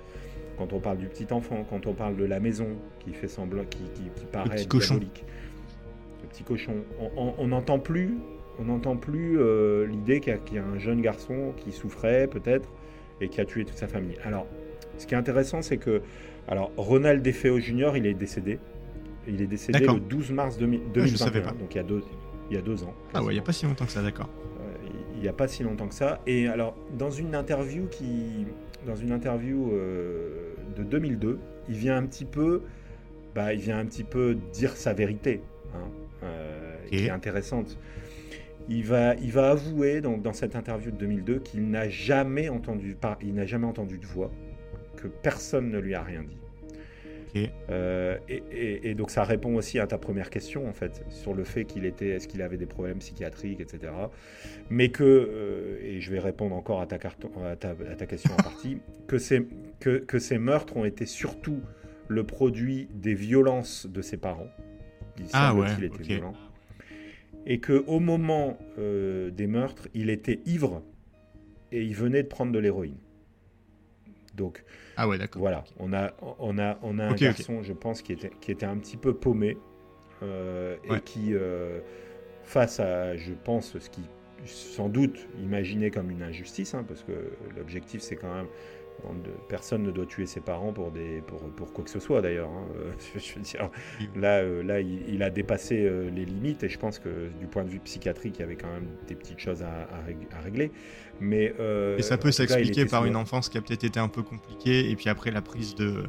Quand 0.57 0.73
on 0.73 0.79
parle 0.79 0.97
du 0.97 1.07
petit 1.07 1.31
enfant, 1.31 1.65
quand 1.69 1.85
on 1.85 1.93
parle 1.93 2.15
de 2.15 2.25
la 2.25 2.39
maison 2.39 2.67
qui 2.99 3.13
fait 3.13 3.27
semblant, 3.27 3.63
qui, 3.65 3.83
qui, 3.93 4.25
paraît 4.31 4.49
le 4.49 4.55
petit 4.55 4.67
cochon. 4.67 4.95
le 4.95 6.27
petit 6.29 6.43
cochon, 6.43 6.75
on 7.15 7.47
n'entend 7.47 7.79
plus, 7.79 8.17
on 8.59 8.65
n'entend 8.65 8.95
plus 8.95 9.39
euh, 9.39 9.85
l'idée 9.85 10.19
qu'il 10.19 10.55
y, 10.55 10.57
a 10.57 10.63
un 10.63 10.79
jeune 10.79 11.01
garçon 11.01 11.53
qui 11.57 11.71
souffrait 11.71 12.27
peut-être 12.27 12.69
et 13.21 13.29
qui 13.29 13.39
a 13.39 13.45
tué 13.45 13.65
toute 13.65 13.77
sa 13.77 13.87
famille. 13.87 14.17
Alors, 14.23 14.47
ce 14.97 15.05
qui 15.05 15.13
est 15.13 15.17
intéressant, 15.17 15.61
c'est 15.61 15.77
que, 15.77 16.01
alors 16.47 16.71
Ronald 16.75 17.21
DeFeo 17.21 17.59
Jr. 17.59 17.91
il 17.95 18.05
est 18.05 18.13
décédé. 18.13 18.59
Il 19.27 19.41
est 19.41 19.47
décédé 19.47 19.79
le 19.79 19.99
12 19.99 20.31
mars 20.31 20.57
2021, 20.57 21.43
ah, 21.45 21.51
donc 21.51 21.75
il 21.75 21.77
y 21.77 21.79
a 21.79 21.83
deux, 21.83 22.01
il 22.49 22.55
y 22.55 22.59
a 22.59 22.61
deux 22.61 22.83
ans. 22.83 22.93
Ah 23.13 23.21
ouais, 23.21 23.33
il 23.33 23.35
n'y 23.35 23.41
a 23.41 23.43
pas 23.43 23.51
si 23.51 23.65
longtemps 23.65 23.85
que 23.85 23.91
ça, 23.91 24.01
d'accord 24.01 24.29
il 25.17 25.21
n'y 25.21 25.27
a 25.27 25.33
pas 25.33 25.47
si 25.47 25.63
longtemps 25.63 25.87
que 25.87 25.95
ça. 25.95 26.21
Et 26.27 26.47
alors, 26.47 26.75
dans 26.97 27.09
une 27.09 27.33
interview 27.33 27.87
qui, 27.87 28.45
dans 28.85 28.95
une 28.95 29.11
interview 29.11 29.71
euh, 29.71 30.53
de 30.75 30.83
2002, 30.83 31.39
il 31.69 31.75
vient 31.75 31.97
un 31.97 32.05
petit 32.05 32.25
peu, 32.25 32.61
bah, 33.35 33.53
il 33.53 33.59
vient 33.59 33.79
un 33.79 33.85
petit 33.85 34.03
peu 34.03 34.37
dire 34.53 34.75
sa 34.75 34.93
vérité, 34.93 35.41
hein, 35.73 35.89
euh, 36.23 36.75
qui 36.89 37.05
est 37.05 37.09
intéressante. 37.09 37.77
Il 38.69 38.83
va, 38.83 39.15
il 39.15 39.31
va 39.31 39.51
avouer 39.51 40.01
donc 40.01 40.21
dans 40.21 40.33
cette 40.33 40.55
interview 40.55 40.91
de 40.91 40.97
2002 40.97 41.39
qu'il 41.39 41.69
n'a 41.69 41.87
jamais 41.87 42.49
entendu, 42.49 42.97
il 43.21 43.33
n'a 43.33 43.45
jamais 43.45 43.67
entendu 43.67 43.97
de 43.97 44.05
voix, 44.05 44.31
que 44.97 45.07
personne 45.07 45.69
ne 45.69 45.79
lui 45.79 45.95
a 45.95 46.03
rien 46.03 46.23
dit. 46.23 46.37
Euh, 47.69 48.17
et, 48.29 48.95
donc 48.95 49.11
ça 49.11 49.23
répond 49.23 49.55
aussi 49.55 49.79
à 49.79 49.87
ta 49.87 49.97
première 49.97 50.29
question 50.29 50.67
en 50.67 50.73
fait 50.73 51.03
sur 51.09 51.33
le 51.33 51.43
fait 51.43 51.65
qu'il 51.65 51.85
était, 51.85 52.09
est-ce 52.09 52.27
qu'il 52.27 52.41
avait 52.41 52.57
des 52.57 52.65
problèmes 52.65 52.99
psychiatriques, 52.99 53.59
etc. 53.59 53.91
Mais 54.69 54.89
que, 54.89 55.03
euh, 55.03 55.76
et 55.97 56.01
je 56.01 56.11
vais 56.11 56.19
répondre 56.19 56.55
encore 56.55 56.79
à 56.79 56.85
ta, 56.85 56.97
à 56.97 57.55
ta, 57.55 58.05
question 58.05 58.31
en 58.33 58.43
partie, 58.43 58.77
que 59.07 59.17
ces, 59.17 59.47
que, 59.79 59.97
que, 59.97 60.19
ces 60.19 60.37
meurtres 60.37 60.77
ont 60.77 60.85
été 60.85 61.07
surtout 61.07 61.59
le 62.07 62.23
produit 62.23 62.87
des 62.93 63.15
violences 63.15 63.87
de 63.87 64.03
ses 64.03 64.17
parents. 64.17 64.51
ah 65.33 65.55
ouais. 65.55 65.71
était 65.81 66.03
violent. 66.03 66.33
Et 67.47 67.59
que 67.59 67.83
au 67.87 67.99
moment 67.99 68.59
euh, 68.77 69.31
des 69.31 69.47
meurtres, 69.47 69.87
il 69.95 70.11
était 70.11 70.39
ivre 70.45 70.83
et 71.71 71.83
il 71.83 71.95
venait 71.95 72.21
de 72.21 72.27
prendre 72.27 72.51
de 72.51 72.59
l'héroïne. 72.59 72.97
Donc 74.35 74.63
ah 74.97 75.07
ouais, 75.07 75.17
d'accord. 75.17 75.39
Voilà, 75.39 75.63
on 75.79 75.93
a, 75.93 76.13
on 76.21 76.59
a, 76.59 76.77
on 76.83 76.99
a 76.99 77.05
un 77.05 77.13
garçon, 77.13 77.63
je 77.63 77.73
pense, 77.73 78.03
qui 78.03 78.13
était, 78.13 78.31
qui 78.39 78.51
était 78.51 78.67
un 78.67 78.77
petit 78.77 78.97
peu 78.97 79.15
paumé 79.15 79.57
euh, 80.21 80.75
et 80.83 80.99
qui, 81.01 81.33
euh, 81.33 81.79
face 82.43 82.79
à, 82.79 83.17
je 83.17 83.33
pense, 83.33 83.79
ce 83.79 83.89
qui 83.89 84.03
sans 84.45 84.89
doute 84.89 85.27
imaginé 85.41 85.91
comme 85.91 86.11
une 86.11 86.23
injustice, 86.23 86.73
hein, 86.73 86.85
parce 86.87 87.03
que 87.03 87.11
l'objectif 87.55 88.01
c'est 88.01 88.15
quand 88.15 88.33
même 88.33 88.47
personne 89.47 89.83
ne 89.83 89.91
doit 89.91 90.05
tuer 90.05 90.25
ses 90.25 90.41
parents 90.41 90.73
pour, 90.73 90.91
des, 90.91 91.21
pour, 91.21 91.39
pour 91.51 91.71
quoi 91.73 91.83
que 91.83 91.89
ce 91.89 91.99
soit 91.99 92.21
d'ailleurs. 92.21 92.49
Hein. 92.49 92.67
Je 93.15 93.35
veux 93.35 93.41
dire, 93.41 93.69
là, 94.15 94.39
euh, 94.39 94.63
là 94.63 94.79
il, 94.81 95.23
a 95.23 95.29
dépassé 95.29 95.83
euh, 95.83 96.09
les 96.09 96.25
limites 96.25 96.63
et 96.63 96.69
je 96.69 96.77
pense 96.77 96.99
que 96.99 97.29
du 97.39 97.47
point 97.47 97.63
de 97.63 97.69
vue 97.69 97.79
psychiatrique, 97.79 98.35
il 98.37 98.41
y 98.41 98.43
avait 98.43 98.55
quand 98.55 98.71
même 98.71 98.87
des 99.07 99.15
petites 99.15 99.39
choses 99.39 99.63
à, 99.63 99.87
à, 100.31 100.41
régler. 100.41 100.71
Mais, 101.19 101.53
euh, 101.59 101.97
et 101.97 102.01
ça 102.01 102.17
peut 102.17 102.31
s'expliquer 102.31 102.85
par 102.85 103.05
une 103.05 103.15
enfance 103.15 103.49
qui 103.49 103.57
a 103.57 103.61
peut-être 103.61 103.83
été 103.83 103.99
un 103.99 104.07
peu 104.07 104.23
compliquée 104.23 104.89
et 104.89 104.95
puis 104.95 105.09
après 105.09 105.31
la 105.31 105.41
prise 105.41 105.75
de, 105.75 106.03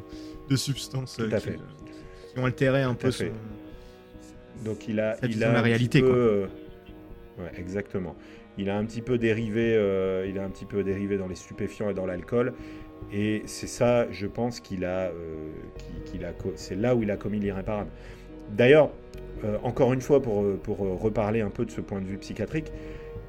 de 0.49 0.55
substances 0.55 1.17
qui, 1.17 2.39
ont 2.39 2.45
altéré 2.45 2.83
un 2.83 2.93
peu 2.93 3.11
son, 3.11 3.25
Donc 4.63 4.87
il 4.87 4.99
a, 4.99 5.17
il 5.23 5.43
a 5.43 5.51
la 5.51 5.61
réalité. 5.61 6.01
Peu, 6.01 6.47
quoi. 6.47 6.68
Exactement 7.57 8.15
il 8.59 8.69
a 8.69 8.77
un 8.77 8.85
petit 8.85 9.01
peu 9.01 9.17
dérivé, 9.17 9.73
euh, 9.75 10.27
il 10.27 10.37
a 10.37 10.43
un 10.43 10.49
petit 10.49 10.65
peu 10.65 10.83
dérivé 10.83 11.17
dans 11.17 11.27
les 11.27 11.35
stupéfiants 11.35 11.89
et 11.89 11.93
dans 11.93 12.05
l'alcool. 12.05 12.53
Et 13.13 13.41
c'est 13.45 13.67
ça, 13.67 14.11
je 14.11 14.27
pense 14.27 14.59
qu'il 14.59 14.83
a, 14.83 15.07
euh, 15.07 15.13
qu'il 16.05 16.25
a, 16.25 16.33
c'est 16.55 16.75
là 16.75 16.93
où 16.93 17.01
il 17.01 17.09
a 17.09 17.15
commis 17.15 17.39
l'irréparable. 17.39 17.89
D'ailleurs, 18.49 18.91
euh, 19.45 19.57
encore 19.63 19.93
une 19.93 20.01
fois, 20.01 20.21
pour, 20.21 20.43
pour 20.57 20.79
reparler 20.79 21.39
un 21.39 21.49
peu 21.49 21.65
de 21.65 21.71
ce 21.71 21.79
point 21.79 22.01
de 22.01 22.05
vue 22.05 22.17
psychiatrique, 22.17 22.71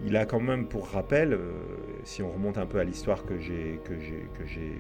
il 0.04 0.16
a 0.16 0.26
quand 0.26 0.40
même, 0.40 0.66
pour 0.66 0.88
rappel, 0.88 1.38
si 2.04 2.22
on 2.22 2.32
remonte 2.32 2.58
un 2.58 2.66
peu 2.66 2.80
à 2.80 2.84
l'histoire 2.84 3.24
que 3.24 3.38
j'ai, 3.38 3.78
que 3.84 3.94
j'ai, 4.00 4.26
que 4.36 4.46
j'ai, 4.46 4.72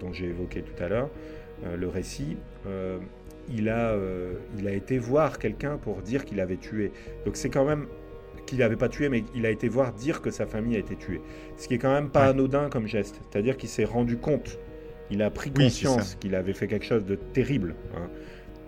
dont 0.00 0.12
j'ai 0.12 0.26
évoqué 0.26 0.62
tout 0.62 0.82
à 0.82 0.88
l'heure, 0.88 1.10
le 1.76 1.86
récit, 1.86 2.38
il 3.50 3.68
a, 3.68 3.94
il 4.58 4.66
a 4.66 4.72
été 4.72 4.98
voir 4.98 5.38
quelqu'un 5.38 5.76
pour 5.76 6.00
dire 6.00 6.24
qu'il 6.24 6.40
avait 6.40 6.56
tué. 6.56 6.92
Donc 7.26 7.36
c'est 7.36 7.50
quand 7.50 7.66
même 7.66 7.88
qu'il 8.52 8.60
n'avait 8.60 8.76
pas 8.76 8.90
tué, 8.90 9.08
mais 9.08 9.24
il 9.34 9.46
a 9.46 9.50
été 9.50 9.66
voir 9.66 9.94
dire 9.94 10.20
que 10.20 10.30
sa 10.30 10.44
famille 10.44 10.76
a 10.76 10.78
été 10.78 10.94
tuée. 10.94 11.22
Ce 11.56 11.68
qui 11.68 11.74
est 11.74 11.78
quand 11.78 11.92
même 11.92 12.10
pas 12.10 12.26
anodin 12.26 12.68
comme 12.68 12.86
geste. 12.86 13.18
C'est-à-dire 13.30 13.56
qu'il 13.56 13.70
s'est 13.70 13.86
rendu 13.86 14.18
compte, 14.18 14.58
il 15.10 15.22
a 15.22 15.30
pris 15.30 15.50
conscience 15.50 16.16
qu'il 16.16 16.34
avait 16.34 16.52
fait 16.52 16.66
quelque 16.66 16.84
chose 16.84 17.06
de 17.06 17.14
terrible. 17.14 17.74
Hein. 17.96 18.10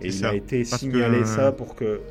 et 0.01 0.07
il 0.07 0.25
a 0.25 0.33
été 0.33 0.63
signalé 0.63 1.23
ça 1.23 1.51
pour 1.51 1.75
que. 1.75 2.01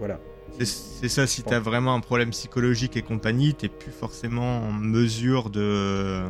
Voilà. 0.00 0.18
C'est 0.58 1.08
ça, 1.08 1.28
si 1.28 1.44
tu 1.44 1.54
as 1.54 1.60
vraiment 1.60 1.94
un 1.94 2.00
problème 2.00 2.30
psychologique 2.30 2.96
et 2.96 3.02
compagnie, 3.02 3.54
t'es 3.54 3.68
plus 3.68 3.92
forcément 3.92 4.64
en 4.64 4.72
mesure 4.72 5.50
de. 5.50 6.20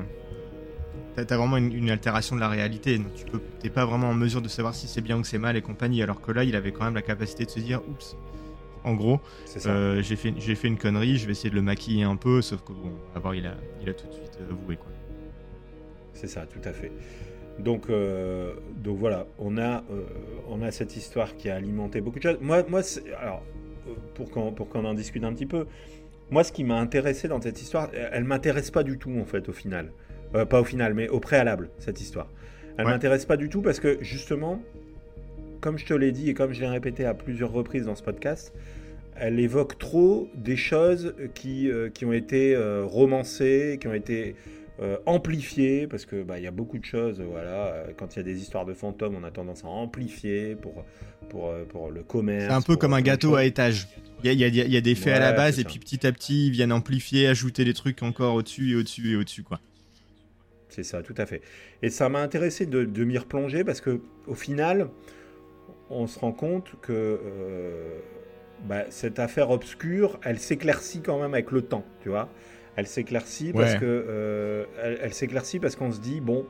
T'as 1.17 1.23
as 1.23 1.39
vraiment 1.39 1.57
une, 1.57 1.91
altération 1.91 2.37
de 2.37 2.41
la 2.41 2.49
réalité, 2.49 2.99
donc 2.99 3.15
tu 3.15 3.25
n'es 3.63 3.71
pas 3.71 3.87
vraiment 3.87 4.11
en 4.11 4.15
mesure 4.15 4.43
de 4.43 4.49
savoir 4.49 4.75
si 4.75 4.87
c'est 4.87 5.01
bien 5.01 5.17
ou 5.17 5.23
que 5.23 5.29
c'est 5.29 5.39
mal 5.39 5.57
et 5.57 5.63
compagnie. 5.63 6.03
Alors 6.03 6.21
que 6.21 6.31
là, 6.31 6.45
il 6.45 6.55
avait 6.57 6.73
quand 6.73 6.85
même 6.85 6.95
la 6.95 7.03
capacité 7.03 7.47
de 7.47 7.51
se 7.51 7.61
dire, 7.61 7.81
oups, 7.89 8.17
en 8.85 8.95
gros. 8.95 9.21
Euh, 9.67 10.03
j'ai 10.03 10.17
fait, 10.17 10.69
une 10.69 10.79
connerie, 10.79 11.17
je 11.17 11.27
vais 11.27 11.33
essayer 11.33 11.51
de 11.51 11.55
le 11.55 11.63
maquiller 11.63 12.05
un 12.05 12.17
peu, 12.17 12.43
sauf 12.43 12.63
que 12.63 12.73
bon, 12.73 12.93
à 13.15 13.19
voir, 13.19 13.35
il 13.35 13.47
a, 13.47 13.55
il 13.83 13.89
a 13.89 13.95
tout 13.95 14.07
de 14.07 14.13
suite 14.13 14.39
euh, 14.41 14.53
avoué 14.53 14.77
quoi. 14.77 14.89
C'est 16.13 16.29
ça, 16.29 16.47
tout 16.47 16.67
à 16.69 16.73
fait. 16.73 16.93
Donc, 17.59 17.89
euh, 17.89 18.55
donc 18.77 18.99
voilà, 18.99 19.27
on 19.39 19.59
a, 19.59 19.83
on 20.49 20.63
a 20.63 20.71
cette 20.71 20.97
histoire 20.97 21.37
qui 21.37 21.51
a 21.51 21.57
alimenté 21.57 22.01
beaucoup 22.01 22.19
de 22.19 22.23
choses. 22.23 22.39
Moi, 22.41 22.65
moi 22.69 22.83
alors, 23.21 23.43
pour 24.15 24.31
qu'on, 24.31 24.53
pour 24.53 24.69
qu'on 24.69 24.85
en 24.85 24.95
discute 24.95 25.25
un 25.25 25.33
petit 25.33 25.47
peu, 25.47 25.67
moi, 26.31 26.45
ce 26.45 26.53
qui 26.53 26.65
m'a 26.65 26.79
intéressé 26.79 27.29
dans 27.29 27.41
cette 27.41 27.61
histoire, 27.61 27.91
elle 27.93 28.25
m'intéresse 28.25 28.71
pas 28.71 28.83
du 28.83 28.99
tout 28.99 29.13
en 29.21 29.25
fait 29.25 29.49
au 29.49 29.53
final. 29.53 29.93
pas 30.33 30.61
au 30.61 30.65
final, 30.65 30.95
mais 30.95 31.09
au 31.09 31.21
préalable, 31.21 31.71
cette 31.79 32.01
histoire. 32.01 32.29
Elle 32.77 32.87
m'intéresse 32.87 33.25
pas 33.25 33.37
du 33.37 33.49
tout 33.49 33.63
parce 33.63 33.79
que 33.79 33.99
justement, 34.01 34.61
comme 35.65 35.79
je 35.79 35.87
te 35.87 35.95
l'ai 35.95 36.13
dit 36.13 36.29
et 36.29 36.35
comme 36.35 36.53
je 36.53 36.61
l'ai 36.61 36.69
répété 36.69 37.07
à 37.07 37.15
plusieurs 37.15 37.51
reprises 37.51 37.87
dans 37.87 37.95
ce 37.95 38.03
podcast, 38.03 38.53
elle 39.17 39.39
évoque 39.39 39.79
trop 39.79 40.29
des 40.35 40.57
choses 40.57 41.15
qui, 41.35 41.71
euh, 41.71 41.89
qui 41.89 42.05
ont 42.05 42.13
été 42.13 42.55
euh, 42.55 42.85
romancées, 42.85 43.79
qui 43.81 43.89
ont 43.89 43.95
été 43.95 44.35
euh, 44.81 44.97
amplifiées, 45.07 45.87
parce 45.87 46.05
que 46.05 46.23
bah, 46.23 46.39
il 46.39 46.45
y 46.45 46.49
a 46.49 46.51
beaucoup 46.51 46.79
de 46.79 46.85
choses, 46.85 47.21
voilà, 47.21 47.87
quand 47.97 48.15
il 48.15 48.19
y 48.19 48.21
a 48.21 48.25
des 48.25 48.41
histoires 48.41 48.65
de 48.65 48.75
fantômes, 48.75 49.15
on 49.15 49.25
a 49.25 49.31
tendance 49.31 49.65
à 49.65 49.69
amplifier 49.69 50.57
pour, 50.57 50.85
pour, 51.29 51.53
pour 51.69 51.91
le 51.91 52.03
commerce. 52.03 52.49
C'est 52.49 52.53
un 52.53 52.63
peu 52.63 52.77
comme 52.77 52.95
un 52.95 53.03
gâteau 53.03 53.37
à 53.37 53.45
étage. 53.45 53.87
Il 54.23 54.33
y 54.33 54.45
a, 54.45 54.49
y, 54.49 54.61
a, 54.61 54.65
y 54.65 54.77
a, 54.77 54.81
des 54.81 54.95
faits 54.95 55.15
à 55.15 55.21
la 55.21 55.33
base, 55.33 55.61
et 55.61 55.65
puis 55.65 55.79
petit 55.79 56.07
à 56.07 56.13
petit, 56.13 56.47
ils 56.47 56.51
viennent 56.51 56.73
amplifier, 56.73 57.29
ajouter 57.29 57.65
des 57.65 57.75
trucs 57.75 58.03
encore 58.03 58.35
au-dessus 58.35 58.73
et 58.73 58.75
au-dessus 58.75 59.13
et 59.13 59.17
au-dessus, 59.17 59.43
quoi. 59.43 59.61
C'est 60.71 60.83
ça, 60.83 61.03
tout 61.03 61.15
à 61.19 61.27
fait. 61.27 61.41
Et 61.83 61.91
ça 61.91 62.09
m'a 62.09 62.21
intéressé 62.21 62.67
de, 62.67 62.85
de 62.85 63.05
m'y 63.05 63.17
replonger, 63.17 63.63
parce 63.63 63.81
que 63.81 64.01
au 64.27 64.35
final 64.35 64.89
on 65.91 66.07
se 66.07 66.19
rend 66.19 66.33
compte 66.33 66.73
que 66.81 67.21
bah, 68.65 68.85
cette 68.91 69.19
affaire 69.19 69.51
obscure, 69.51 70.19
elle 70.23 70.39
s'éclaircit 70.39 71.03
quand 71.03 71.21
même 71.21 71.35
avec 71.35 71.51
le 71.51 71.63
temps, 71.63 71.85
tu 72.03 72.09
vois. 72.09 72.29
Elle 72.77 72.87
s'éclaircit 72.87 73.53
parce 73.53 73.77
que 73.77 73.85
euh, 73.85 74.65
elle, 74.83 75.15
s'éclaircit 75.15 75.61
parce 75.61 75.77
qu'on 75.77 75.93
se 75.93 76.01
dit 76.01 76.21
bon, 76.21 76.47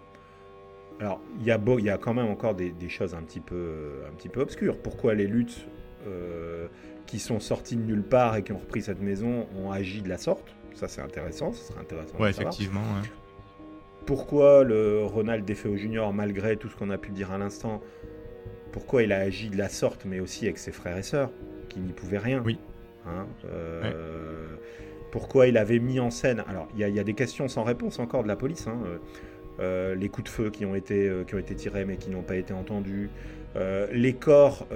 alors 1.01 1.21
il 1.39 1.45
y 1.45 1.51
a 1.51 1.59
beau, 1.59 1.79
il 1.79 1.85
y 1.85 1.91
a 1.91 1.99
quand 1.99 2.15
même 2.15 2.29
encore 2.29 2.55
des, 2.55 2.73
choses 2.89 3.15
un 3.15 3.23
petit 3.23 3.41
peu, 3.41 4.01
un 4.11 4.15
petit 4.15 4.31
peu 4.31 4.41
obscures. 4.41 4.79
Pourquoi 4.79 5.15
les 5.15 5.27
luttes 5.27 5.67
euh, 6.07 6.67
qui 7.07 7.19
sont 7.19 7.41
sorties 7.41 7.77
de 7.77 7.83
nulle 7.83 8.05
part 8.05 8.37
et 8.37 8.43
qui 8.43 8.53
ont 8.53 8.59
repris 8.59 8.81
cette 8.81 9.03
maison 9.03 9.47
ont 9.59 9.71
agi 9.71 10.01
de 10.01 10.09
la 10.09 10.17
sorte? 10.17 10.55
Ça 10.75 10.89
c'est 10.89 11.03
intéressant, 11.03 11.53
ce 11.53 11.65
serait 11.65 11.81
intéressant. 11.81 12.17
Ouais, 12.19 12.31
effectivement. 12.31 12.81
Pourquoi 14.07 14.65
le 14.65 15.03
Ronald 15.05 15.45
Defeo 15.45 15.77
Junior, 15.77 16.13
malgré 16.13 16.57
tout 16.57 16.69
ce 16.69 16.77
qu'on 16.77 16.91
a 16.91 16.99
pu 16.99 17.11
dire 17.11 17.33
à 17.33 17.39
l'instant, 17.39 17.83
pourquoi 18.73 19.03
il 19.03 19.13
a 19.13 19.19
agi 19.19 19.51
de 19.51 19.57
la 19.57 19.69
sorte, 19.69 20.05
mais 20.05 20.21
aussi 20.21 20.47
avec 20.47 20.59
ses 20.59 20.73
frères 20.73 20.97
et 20.97 21.03
sœurs, 21.03 21.31
qui 21.75 21.81
n'y 21.81 21.93
pouvaient 21.93 22.19
rien. 22.19 22.43
Oui. 22.45 22.59
Hein, 23.07 23.27
euh, 23.45 24.57
pourquoi 25.11 25.47
il 25.47 25.59
avait 25.59 25.79
mis 25.79 26.01
en 26.01 26.11
scène. 26.11 26.43
Alors, 26.49 26.69
il 26.77 26.89
y, 26.89 26.99
a 26.99 27.05
des 27.05 27.15
questions 27.15 27.49
sans 27.49 27.65
réponse 27.65 27.99
encore 27.99 28.23
de 28.23 28.29
la 28.29 28.37
police. 28.37 28.67
Hein, 28.67 28.79
euh, 28.87 28.99
euh, 29.61 29.95
les 29.95 30.09
coups 30.09 30.25
de 30.25 30.35
feu 30.35 30.51
qui 30.51 30.65
ont 30.65 30.75
été, 30.75 31.13
qui 31.27 31.35
ont 31.35 31.39
été 31.39 31.55
tirés 31.55 31.85
mais 31.85 31.97
qui 31.97 32.11
n'ont 32.11 32.23
pas 32.23 32.37
été 32.37 32.53
entendus. 32.53 33.11
les 33.93 34.13
corps 34.15 34.67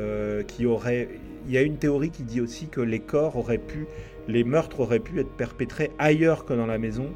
qui 0.47 0.67
auraient. 0.67 1.09
Il 1.47 1.53
y 1.53 1.59
a 1.59 1.63
une 1.63 1.79
théorie 1.79 2.11
qui 2.11 2.25
dit 2.25 2.41
aussi 2.41 2.69
que 2.69 2.81
les 2.81 3.01
corps 3.01 3.37
auraient 3.37 3.59
pu 3.59 3.87
les 4.29 4.45
meurtres 4.45 4.81
auraient 4.81 5.01
pu 5.01 5.19
être 5.19 5.31
perpétrés 5.31 5.91
ailleurs 5.99 6.45
que 6.45 6.53
dans 6.53 6.67
la 6.67 6.79
maison 6.79 7.11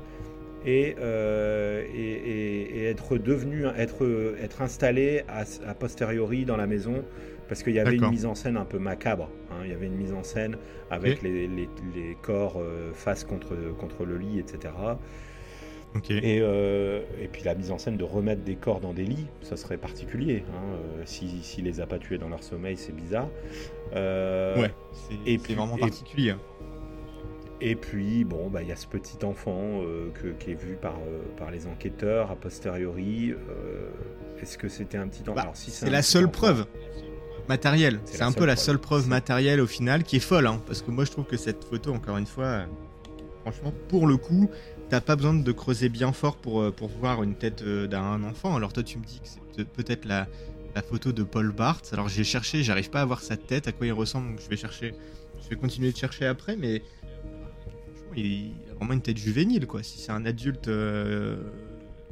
et, 0.64 0.97
euh, 1.01 1.85
et, 1.95 2.85
être 2.87 3.18
devenu, 3.18 3.66
être, 3.76 4.35
être 4.41 4.62
installé 4.62 5.22
à, 5.28 5.74
posteriori 5.74 6.45
dans 6.45 6.57
la 6.57 6.66
maison 6.66 7.05
parce 7.49 7.62
qu'il 7.62 7.74
y 7.74 7.80
avait 7.80 7.97
une 7.97 8.11
mise 8.11 8.26
en 8.26 8.34
scène 8.34 8.57
un 8.57 8.64
peu 8.64 8.78
macabre. 8.78 9.28
Hein. 9.51 9.62
il 9.64 9.70
y 9.70 9.74
avait 9.74 9.86
une 9.86 9.97
mise 9.97 10.12
en 10.12 10.22
scène 10.22 10.57
avec 10.90 11.22
les, 11.22 11.47
les, 11.47 11.68
corps 12.20 12.57
euh, 12.59 12.93
face 12.93 13.24
contre, 13.24 13.55
contre 13.78 14.05
le 14.05 14.18
lit, 14.18 14.38
etc. 14.38 14.74
Et, 16.09 16.38
euh, 16.40 17.03
et, 17.20 17.28
puis 17.28 17.43
la 17.43 17.55
mise 17.55 17.70
en 17.70 17.76
scène 17.76 17.99
de 17.99 18.05
remettre 18.05 18.43
des 18.43 18.57
corps 18.57 18.80
dans 18.80 18.95
des 18.95 19.05
lits, 19.05 19.26
ça 19.43 19.57
serait 19.57 19.76
particulier. 19.76 20.43
Hein. 20.49 20.78
S'il 21.05 21.43
si 21.43 21.61
les 21.61 21.80
a 21.80 21.86
pas 21.86 21.99
tués 21.99 22.16
dans 22.16 22.30
leur 22.30 22.43
sommeil, 22.43 22.78
c'est 22.78 22.97
bizarre. 22.97 23.28
ouais, 23.93 24.72
c'est 24.93 25.55
vraiment 25.55 25.76
particulier. 25.76 26.30
Hein. 26.30 26.40
Et 27.64 27.76
puis, 27.76 28.24
bon, 28.24 28.51
bah, 28.51 28.61
il 28.62 28.68
y 28.68 28.72
a 28.72 28.76
ce 28.76 28.88
petit 28.88 29.24
enfant 29.24 29.55
euh, 29.55 30.11
qui 30.40 30.51
est 30.51 30.55
vu 30.55 30.74
par, 30.74 30.97
euh, 30.97 31.20
par 31.36 31.53
les 31.53 31.68
enquêteurs 31.68 32.32
a 32.32 32.34
posteriori. 32.34 33.30
Euh, 33.30 33.88
est-ce 34.43 34.59
que 34.59 34.68
c'était 34.68 34.99
un 34.99 35.07
petit 35.07 35.22
enfant? 35.22 35.34
Bah, 35.34 35.53
C'est 35.55 35.88
la 35.88 36.03
seule 36.03 36.28
preuve 36.28 36.66
matérielle. 37.49 38.01
C'est 38.05 38.22
un 38.22 38.32
peu 38.32 38.45
la 38.45 38.57
seule 38.57 38.78
preuve 38.78 39.09
matérielle 39.09 39.61
au 39.61 39.66
final 39.66 40.05
qui 40.05 40.16
est 40.16 40.20
folle. 40.20 40.47
Hein, 40.47 40.61
parce 40.66 40.82
que 40.82 40.90
moi, 40.90 41.05
je 41.05 41.11
trouve 41.11 41.24
que 41.24 41.36
cette 41.36 41.64
photo, 41.64 41.93
encore 41.93 42.16
une 42.16 42.26
fois, 42.26 42.66
franchement, 43.43 43.72
pour 43.88 44.07
le 44.07 44.16
coup, 44.16 44.51
t'as 44.88 45.01
pas 45.01 45.16
besoin 45.16 45.34
de 45.34 45.53
creuser 45.53 45.88
bien 45.88 46.12
fort 46.12 46.36
pour, 46.36 46.72
pour 46.72 46.88
voir 46.88 47.22
une 47.22 47.34
tête 47.34 47.62
d'un 47.64 48.22
enfant. 48.24 48.57
Alors, 48.57 48.72
toi, 48.72 48.82
tu 48.82 48.99
me 48.99 49.05
dis 49.05 49.20
que 49.20 49.28
c'est 49.57 49.68
peut-être 49.68 50.05
la, 50.05 50.26
la 50.74 50.82
photo 50.82 51.12
de 51.12 51.22
Paul 51.22 51.53
Barthes. 51.53 51.90
Alors, 51.93 52.09
j'ai 52.09 52.24
cherché, 52.24 52.62
j'arrive 52.62 52.90
pas 52.90 53.01
à 53.01 53.05
voir 53.05 53.20
sa 53.20 53.36
tête, 53.36 53.68
à 53.68 53.72
quoi 53.72 53.86
il 53.86 53.93
ressemble, 53.93 54.30
donc 54.30 54.40
je 54.40 54.49
vais 54.49 54.57
chercher. 54.57 54.95
Je 55.43 55.49
vais 55.49 55.57
continuer 55.57 55.90
de 55.93 55.97
chercher 55.97 56.26
après, 56.26 56.57
mais 56.57 56.82
il 58.14 58.53
a 58.70 58.74
vraiment 58.74 58.93
une 58.93 59.03
tête 59.03 59.18
juvénile, 59.18 59.66
quoi. 59.66 59.82
Si 59.82 59.99
c'est 59.99 60.12
un 60.12 60.24
adulte. 60.24 60.68
Euh, 60.68 61.36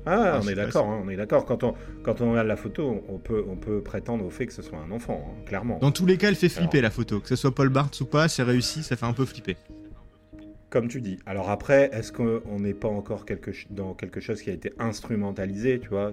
ah, 0.06 0.34
ah 0.34 0.40
on, 0.42 0.48
est 0.48 0.54
d'accord, 0.54 0.88
hein, 0.88 1.02
on 1.04 1.08
est 1.08 1.16
d'accord. 1.16 1.44
Quand 1.44 1.62
on, 1.64 1.74
quand 2.02 2.20
on 2.20 2.30
regarde 2.30 2.46
la 2.46 2.56
photo, 2.56 3.04
on 3.08 3.18
peut, 3.18 3.44
on 3.48 3.56
peut 3.56 3.80
prétendre 3.82 4.24
au 4.24 4.30
fait 4.30 4.46
que 4.46 4.52
ce 4.52 4.62
soit 4.62 4.78
un 4.78 4.90
enfant, 4.90 5.24
hein, 5.26 5.42
clairement. 5.46 5.78
Dans 5.78 5.90
tous 5.90 6.06
les 6.06 6.16
cas, 6.16 6.28
elle 6.28 6.36
fait 6.36 6.48
flipper 6.48 6.80
la 6.80 6.90
photo. 6.90 7.20
Que 7.20 7.28
ce 7.28 7.36
soit 7.36 7.54
Paul 7.54 7.68
Barthes 7.68 8.00
ou 8.00 8.06
pas, 8.06 8.28
c'est 8.28 8.42
réussi, 8.42 8.82
ça 8.82 8.96
fait 8.96 9.06
un 9.06 9.12
peu 9.12 9.24
flipper. 9.24 9.56
Comme 10.70 10.86
tu 10.86 11.00
dis. 11.00 11.18
Alors 11.26 11.50
après, 11.50 11.90
est-ce 11.92 12.12
qu'on 12.12 12.60
n'est 12.60 12.74
pas 12.74 12.88
encore 12.88 13.26
quelque, 13.26 13.50
dans 13.70 13.94
quelque 13.94 14.20
chose 14.20 14.40
qui 14.40 14.50
a 14.50 14.52
été 14.52 14.72
instrumentalisé, 14.78 15.80
tu 15.80 15.88
vois 15.88 16.12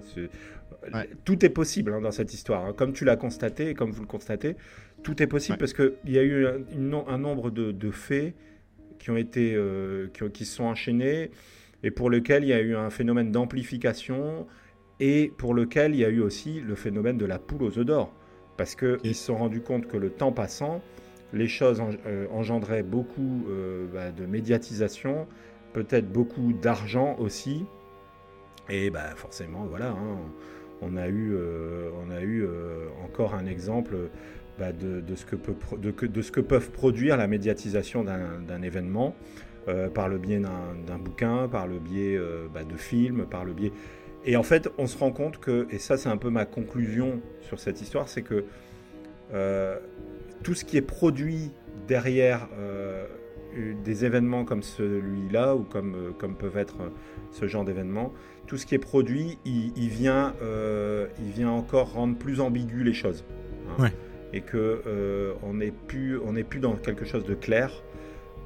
Tout 1.24 1.44
est 1.44 1.50
possible 1.50 1.94
hein, 1.94 2.00
dans 2.00 2.10
cette 2.10 2.34
histoire. 2.34 2.74
Comme 2.74 2.92
tu 2.92 3.04
l'as 3.04 3.16
constaté, 3.16 3.74
comme 3.74 3.92
vous 3.92 4.02
le 4.02 4.08
constatez, 4.08 4.56
tout 5.02 5.22
est 5.22 5.28
possible 5.28 5.58
parce 5.58 5.72
qu'il 5.72 5.92
y 6.06 6.18
a 6.18 6.22
eu 6.22 6.46
un, 6.46 7.18
nombre 7.18 7.50
de, 7.50 7.70
de 7.70 7.90
faits 7.92 8.34
qui 8.98 9.10
ont 9.10 9.16
été 9.16 9.54
euh, 9.54 10.08
qui, 10.32 10.44
se 10.44 10.56
sont 10.56 10.64
enchaînés 10.64 11.30
et 11.82 11.90
pour 11.90 12.10
lequel 12.10 12.44
il 12.44 12.48
y 12.48 12.52
a 12.52 12.60
eu 12.60 12.76
un 12.76 12.90
phénomène 12.90 13.30
d'amplification 13.30 14.46
et 15.00 15.32
pour 15.36 15.54
lequel 15.54 15.94
il 15.94 16.00
y 16.00 16.04
a 16.04 16.08
eu 16.08 16.20
aussi 16.20 16.60
le 16.60 16.74
phénomène 16.74 17.18
de 17.18 17.26
la 17.26 17.38
poule 17.38 17.62
aux 17.62 17.78
œufs 17.78 17.86
d'or. 17.86 18.12
Parce 18.56 18.74
qu'ils 18.74 19.14
se 19.14 19.26
sont 19.26 19.36
rendus 19.36 19.60
compte 19.60 19.86
que 19.86 19.96
le 19.96 20.10
temps 20.10 20.32
passant, 20.32 20.82
les 21.32 21.46
choses 21.46 21.80
euh, 22.06 22.26
engendraient 22.32 22.82
beaucoup 22.82 23.44
euh, 23.48 23.86
bah, 23.92 24.10
de 24.10 24.26
médiatisation, 24.26 25.28
peut-être 25.72 26.10
beaucoup 26.10 26.52
d'argent 26.52 27.16
aussi. 27.18 27.64
Et 28.68 28.90
bah, 28.90 29.14
forcément 29.14 29.64
voilà. 29.66 29.90
Hein, 29.90 30.18
on 30.80 30.96
a 30.96 31.08
eu, 31.08 31.36
on 32.06 32.10
a 32.12 32.20
eu 32.22 32.46
encore 33.04 33.34
un 33.34 33.46
exemple 33.46 33.96
bah, 34.58 34.72
de, 34.72 35.14
ce 35.14 35.24
que 35.24 35.36
peut, 35.36 35.54
de, 35.76 36.22
ce 36.22 36.32
que 36.32 36.40
peuvent 36.40 36.70
produire 36.70 37.16
la 37.16 37.26
médiatisation 37.26 38.04
d'un 38.04 38.62
événement 38.62 39.14
euh, 39.66 39.88
par 39.88 40.08
le 40.08 40.18
biais 40.18 40.40
d'un 40.40 40.98
bouquin, 40.98 41.48
par 41.48 41.66
le 41.66 41.78
biais 41.78 42.16
euh, 42.16 42.46
bah, 42.52 42.64
de 42.64 42.76
films, 42.76 43.26
par 43.26 43.44
le 43.44 43.52
biais... 43.52 43.72
Et 44.24 44.36
en 44.36 44.42
fait, 44.42 44.68
on 44.78 44.86
se 44.86 44.98
rend 44.98 45.12
compte 45.12 45.38
que, 45.38 45.66
et 45.70 45.78
ça 45.78 45.96
c'est 45.96 46.08
un 46.08 46.16
peu 46.16 46.28
ma 46.28 46.44
conclusion 46.44 47.20
sur 47.40 47.60
cette 47.60 47.80
histoire, 47.80 48.08
c'est 48.08 48.22
que 48.22 48.44
euh, 49.32 49.78
tout 50.42 50.54
ce 50.54 50.64
qui 50.64 50.76
est 50.76 50.82
produit 50.82 51.52
derrière 51.86 52.48
des 53.84 54.04
événements 54.04 54.44
comme 54.44 54.62
celui-là, 54.62 55.54
ou 55.54 55.62
comme, 55.62 56.12
comme 56.18 56.34
peuvent 56.34 56.58
être 56.58 56.76
ce 57.30 57.46
genre 57.46 57.64
d'événements, 57.64 58.12
tout 58.46 58.58
ce 58.58 58.66
qui 58.66 58.74
est 58.74 58.80
produit, 58.80 59.38
il, 59.44 59.88
vient, 59.88 60.34
il 61.18 61.30
vient 61.30 61.50
encore 61.50 61.92
rendre 61.92 62.18
plus 62.18 62.40
ambigu 62.40 62.82
les 62.82 62.94
choses. 62.94 63.24
Hein. 63.70 63.84
Ouais 63.84 63.92
et 64.32 64.40
que 64.40 64.82
euh, 64.86 65.32
on 65.42 65.54
n'est 65.54 65.70
plus 65.70 66.18
on 66.18 66.32
n'est 66.32 66.44
plus 66.44 66.60
dans 66.60 66.74
quelque 66.74 67.04
chose 67.04 67.24
de 67.24 67.34
clair. 67.34 67.82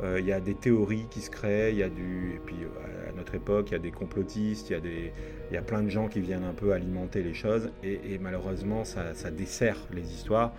Euh, 0.03 0.19
il 0.19 0.27
y 0.27 0.33
a 0.33 0.41
des 0.41 0.55
théories 0.55 1.07
qui 1.11 1.21
se 1.21 1.31
créent, 1.31 1.73
il 1.73 1.79
y 1.79 1.83
a 1.83 1.89
du 1.89 2.35
et 2.35 2.41
puis 2.45 2.57
euh, 2.63 3.11
à 3.11 3.13
notre 3.13 3.35
époque 3.35 3.67
il 3.71 3.73
y 3.73 3.77
a 3.77 3.81
des 3.81 3.91
complotistes, 3.91 4.71
il 4.71 4.73
y 4.73 4.77
a 4.77 4.81
des 4.81 5.13
il 5.51 5.55
y 5.55 5.57
a 5.57 5.63
plein 5.63 5.83
de 5.83 5.91
gens 5.91 6.09
qui 6.09 6.21
viennent 6.21 6.45
un 6.45 6.55
peu 6.55 6.73
alimenter 6.73 7.23
les 7.23 7.35
choses 7.35 7.71
et, 7.85 8.19
malheureusement 8.19 8.85
ça, 8.85 9.15
ça, 9.15 9.31
dessert 9.31 9.77
les 9.93 10.03
histoires 10.03 10.53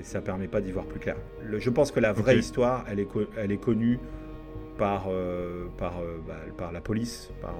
et 0.00 0.02
ça 0.02 0.22
permet 0.22 0.48
pas 0.48 0.60
d'y 0.60 0.72
voir 0.72 0.86
plus 0.86 0.98
clair. 0.98 1.16
je 1.58 1.70
pense 1.70 1.92
que 1.92 2.00
la 2.00 2.12
vraie 2.12 2.38
histoire 2.38 2.86
elle 2.90 2.98
est 2.98 3.08
elle 3.36 3.52
est 3.52 3.60
connue 3.60 3.98
par 4.78 5.10
par 5.76 6.00
bah, 6.26 6.40
par 6.56 6.72
la 6.72 6.80
police 6.80 7.30
par 7.42 7.54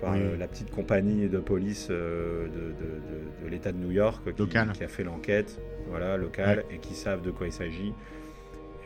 par 0.00 0.16
la 0.16 0.48
petite 0.48 0.70
compagnie 0.70 1.28
de 1.28 1.38
police 1.38 1.88
de, 1.90 2.48
de, 2.48 3.44
de, 3.44 3.48
l'État 3.48 3.72
de 3.72 3.78
New 3.78 3.92
York 3.92 4.22
qui, 4.34 4.46
qui 4.48 4.84
a 4.84 4.88
fait 4.88 5.04
l'enquête 5.04 5.60
voilà, 5.88 6.16
local, 6.16 6.64
et 6.70 6.78
qui 6.78 6.94
savent 6.94 7.22
de 7.22 7.30
quoi 7.30 7.46
il 7.46 7.52
s'agit. 7.52 7.92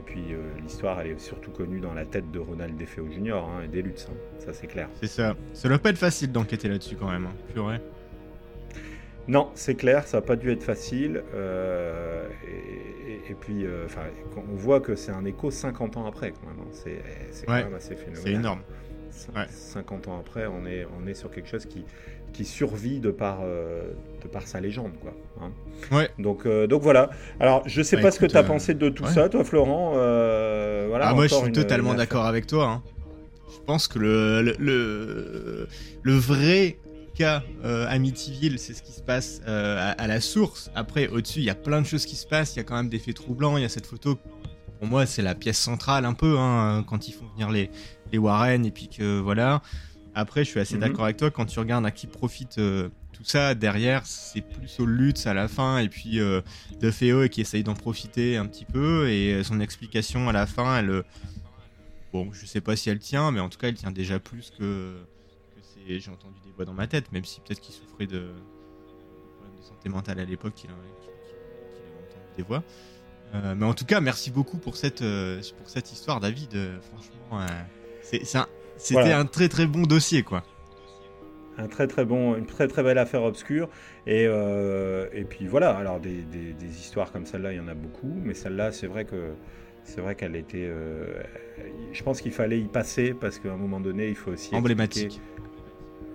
Puis 0.09 0.33
euh, 0.33 0.39
l'histoire, 0.63 1.01
elle 1.01 1.09
est 1.09 1.19
surtout 1.19 1.51
connue 1.51 1.81
dans 1.81 1.93
la 1.93 2.07
tête 2.07 2.31
de 2.31 2.39
Ronald 2.39 2.77
DeFeo 2.77 3.07
Jr. 3.11 3.35
Hein, 3.35 3.63
et 3.65 3.69
des 3.69 3.83
Lutz, 3.83 4.07
hein. 4.11 4.15
ça 4.39 4.55
c'est 4.55 4.67
clair. 4.67 4.89
C'est 5.01 5.07
ça. 5.07 5.37
Ça 5.53 5.69
doit 5.69 5.79
pas 5.79 5.91
être 5.91 5.99
facile 5.99 6.33
d'enquêter 6.33 6.69
là-dessus 6.69 6.97
quand 6.97 7.11
même, 7.11 7.27
hein. 7.27 7.53
purée. 7.53 7.81
Non, 9.29 9.51
c'est 9.55 9.75
clair, 9.75 10.07
ça 10.07 10.19
n'a 10.19 10.23
pas 10.23 10.37
dû 10.37 10.51
être 10.51 10.63
facile. 10.63 11.23
Euh, 11.35 12.27
et, 13.29 13.35
puis, 13.35 13.67
euh, 13.67 13.85
enfin, 13.85 14.05
on 14.37 14.57
voit 14.57 14.81
que 14.81 14.97
c'est 14.97 15.13
un 15.13 15.27
écho 15.27 15.51
50 15.51 15.99
ans 15.99 16.07
après, 16.07 16.33
quand 16.33 16.47
même. 16.47 16.65
C'est 16.73 17.47
quand 17.47 17.53
même 17.53 17.75
assez 17.75 17.95
phénoménal. 17.95 18.25
C'est 18.25 18.33
énorme. 18.33 18.63
50 19.51 20.09
ans 20.09 20.19
après, 20.19 20.47
on 20.47 20.65
est, 20.65 20.87
on 20.99 21.07
est 21.07 21.13
sur 21.13 21.31
quelque 21.31 21.49
chose 21.49 21.67
qui, 21.67 21.85
qui 22.33 22.47
survit 22.47 23.01
de 23.01 23.11
par, 23.11 23.41
euh, 23.43 23.93
de 24.23 24.29
par 24.29 24.47
sa 24.47 24.61
légende. 24.61 24.93
Quoi, 25.01 25.13
hein. 25.41 25.51
ouais. 25.93 26.11
donc, 26.19 26.47
euh, 26.47 26.67
donc 26.67 26.83
voilà. 26.83 27.11
Alors, 27.41 27.63
je 27.67 27.83
sais 27.83 27.97
bah, 27.97 28.03
pas 28.03 28.11
ce 28.11 28.19
que 28.19 28.27
tu 28.27 28.37
as 28.37 28.43
pensé 28.43 28.75
de 28.75 28.89
tout 28.89 29.07
ça, 29.07 29.29
toi, 29.29 29.45
Florent. 29.45 29.95
Euh, 29.97 30.87
voilà, 30.89 31.09
ah, 31.09 31.15
moi, 31.15 31.27
je 31.27 31.35
suis 31.35 31.53
totalement 31.53 31.95
d'accord 31.95 32.27
avec 32.27 32.47
toi. 32.47 32.67
Hein. 32.67 32.83
Je 33.53 33.65
pense 33.67 33.89
que 33.89 33.99
le, 33.99 34.43
le, 34.59 35.69
le, 36.03 36.13
vrai 36.15 36.79
cas 37.15 37.43
Amityville, 37.63 38.59
c'est 38.59 38.73
ce 38.73 38.83
qui 38.83 38.93
se 38.93 39.03
passe 39.03 39.41
à, 39.47 40.07
la 40.07 40.21
source. 40.21 40.71
Après, 40.75 41.09
au-dessus, 41.09 41.41
il 41.41 41.45
y 41.45 41.51
a 41.51 41.55
plein 41.55 41.81
de 41.81 41.87
choses 41.87 42.07
qui 42.07 42.17
se 42.17 42.27
passent. 42.27 42.55
Il 42.55 42.59
y 42.59 42.61
a 42.61 42.65
quand 42.65 42.77
même 42.77 42.89
des 42.89 42.99
faits 42.99 43.17
troublants. 43.17 43.57
Il 43.57 43.63
y 43.63 43.67
a 43.67 43.69
cette 43.69 43.87
photo. 43.87 44.19
Pour 44.79 44.89
moi, 44.89 45.07
c'est 45.07 45.23
la 45.23 45.35
pièce 45.35 45.59
centrale 45.59 46.05
un 46.05 46.15
peu 46.15 46.39
hein, 46.39 46.85
quand 46.87 47.09
ils 47.09 47.13
font 47.13 47.27
venir 47.35 47.51
les, 47.51 47.69
les 48.13 48.19
Warren 48.19 48.65
et 48.65 48.71
puis 48.71 48.89
que 48.89 49.19
voilà. 49.19 49.61
Après, 50.15 50.45
je 50.45 50.51
suis 50.51 50.61
assez 50.61 50.75
mhm. 50.75 50.81
d'accord 50.81 51.05
avec 51.05 51.17
toi 51.17 51.31
quand 51.31 51.47
tu 51.47 51.59
regardes 51.61 51.87
à 51.87 51.91
qui 51.91 52.07
profite 52.07 52.59
euh, 52.59 52.89
tout 53.19 53.25
ça 53.25 53.57
derrière, 53.57 54.07
c'est 54.07 54.43
plus 54.43 54.79
au 54.79 54.87
Lutz 54.87 55.27
à 55.27 55.35
la 55.35 55.49
fin 55.49 55.79
et 55.79 55.89
puis 55.89 56.21
euh, 56.21 56.41
de 56.81 56.93
Feo 56.93 57.29
qui 57.29 57.41
essaye 57.41 57.65
d'en 57.65 57.75
profiter 57.75 58.37
un 58.37 58.47
petit 58.47 58.65
peu 58.65 59.11
et 59.11 59.35
euh, 59.35 59.43
son 59.43 59.59
explication 59.59 60.29
à 60.29 60.33
la 60.33 60.47
fin, 60.47 60.79
elle, 60.79 61.03
bon, 62.13 62.33
je 62.33 62.47
sais 62.47 62.61
pas 62.61 62.77
si 62.77 62.91
elle 62.91 63.01
tient, 63.01 63.33
mais 63.33 63.41
en 63.41 63.49
tout 63.49 63.59
cas, 63.59 63.69
elle 63.69 63.75
tient 63.75 63.91
déjà 63.91 64.21
plus 64.21 64.53
que. 64.57 64.97
J'ai 65.89 66.11
entendu 66.11 66.39
des 66.45 66.53
voix 66.53 66.67
dans 66.67 66.75
ma 66.75 66.87
tête, 66.87 67.11
même 67.13 67.25
si 67.25 67.41
peut-être 67.41 67.61
qu'il 67.61 67.75
souffrait 67.75 68.07
de, 68.07 68.19
de, 68.19 69.63
santé 69.63 69.89
mentale 69.89 70.21
à 70.21 70.25
l'époque, 70.27 70.53
qu'il 70.55 70.69
a, 70.69 70.75
entendu 70.75 72.37
des 72.37 72.43
voix. 72.43 72.63
mais 73.57 73.65
en 73.65 73.73
tout 73.73 73.87
cas, 73.87 74.01
merci 74.01 74.31
beaucoup 74.31 74.59
pour 74.59 74.77
cette, 74.77 74.99
pour 75.01 75.69
cette 75.71 75.91
histoire, 75.91 76.21
David. 76.21 76.51
franchement, 76.93 77.47
c'était 78.77 79.13
un 79.13 79.25
très 79.25 79.49
très 79.49 79.67
bon 79.67 79.85
dossier, 79.85 80.23
quoi. 80.23 80.45
Un 81.59 81.67
très 81.67 81.89
très 81.89 82.05
bon, 82.05 82.37
une 82.37 82.47
très 82.47 82.69
très 82.69 82.85
belle 82.85 82.99
affaire 82.99 83.25
obscure. 83.25 83.69
Et, 84.07 84.27
euh, 84.27 85.09
et 85.13 85.25
puis 85.25 85.47
voilà, 85.47 85.77
alors 85.77 85.99
des, 85.99 86.23
des, 86.23 86.67
histoires 86.69 87.11
comme 87.11 87.27
celle-là, 87.27 87.53
il 87.53 87.57
y 87.57 87.61
en 87.61 87.67
a 87.69 87.75
beaucoup, 87.75 88.15
mais 88.25 88.35
celle-là, 88.35 88.71
c'est 88.71 88.87
vrai 88.87 89.05
que 89.05 89.33
c'est 89.83 90.01
vrai 90.01 90.15
qu'elle 90.15 90.37
était. 90.37 90.69
Euh, 90.71 91.23
je 91.93 92.03
pense 92.03 92.21
qu'il 92.21 92.33
fallait 92.33 92.61
y 92.61 92.69
passer 92.69 93.13
parce 93.13 93.39
qu'à 93.39 93.53
un 93.53 93.57
moment 93.57 93.81
donné, 93.81 94.09
il 94.09 94.15
faut 94.15 94.31
aussi. 94.31 94.55
Emblématique. 94.55 95.21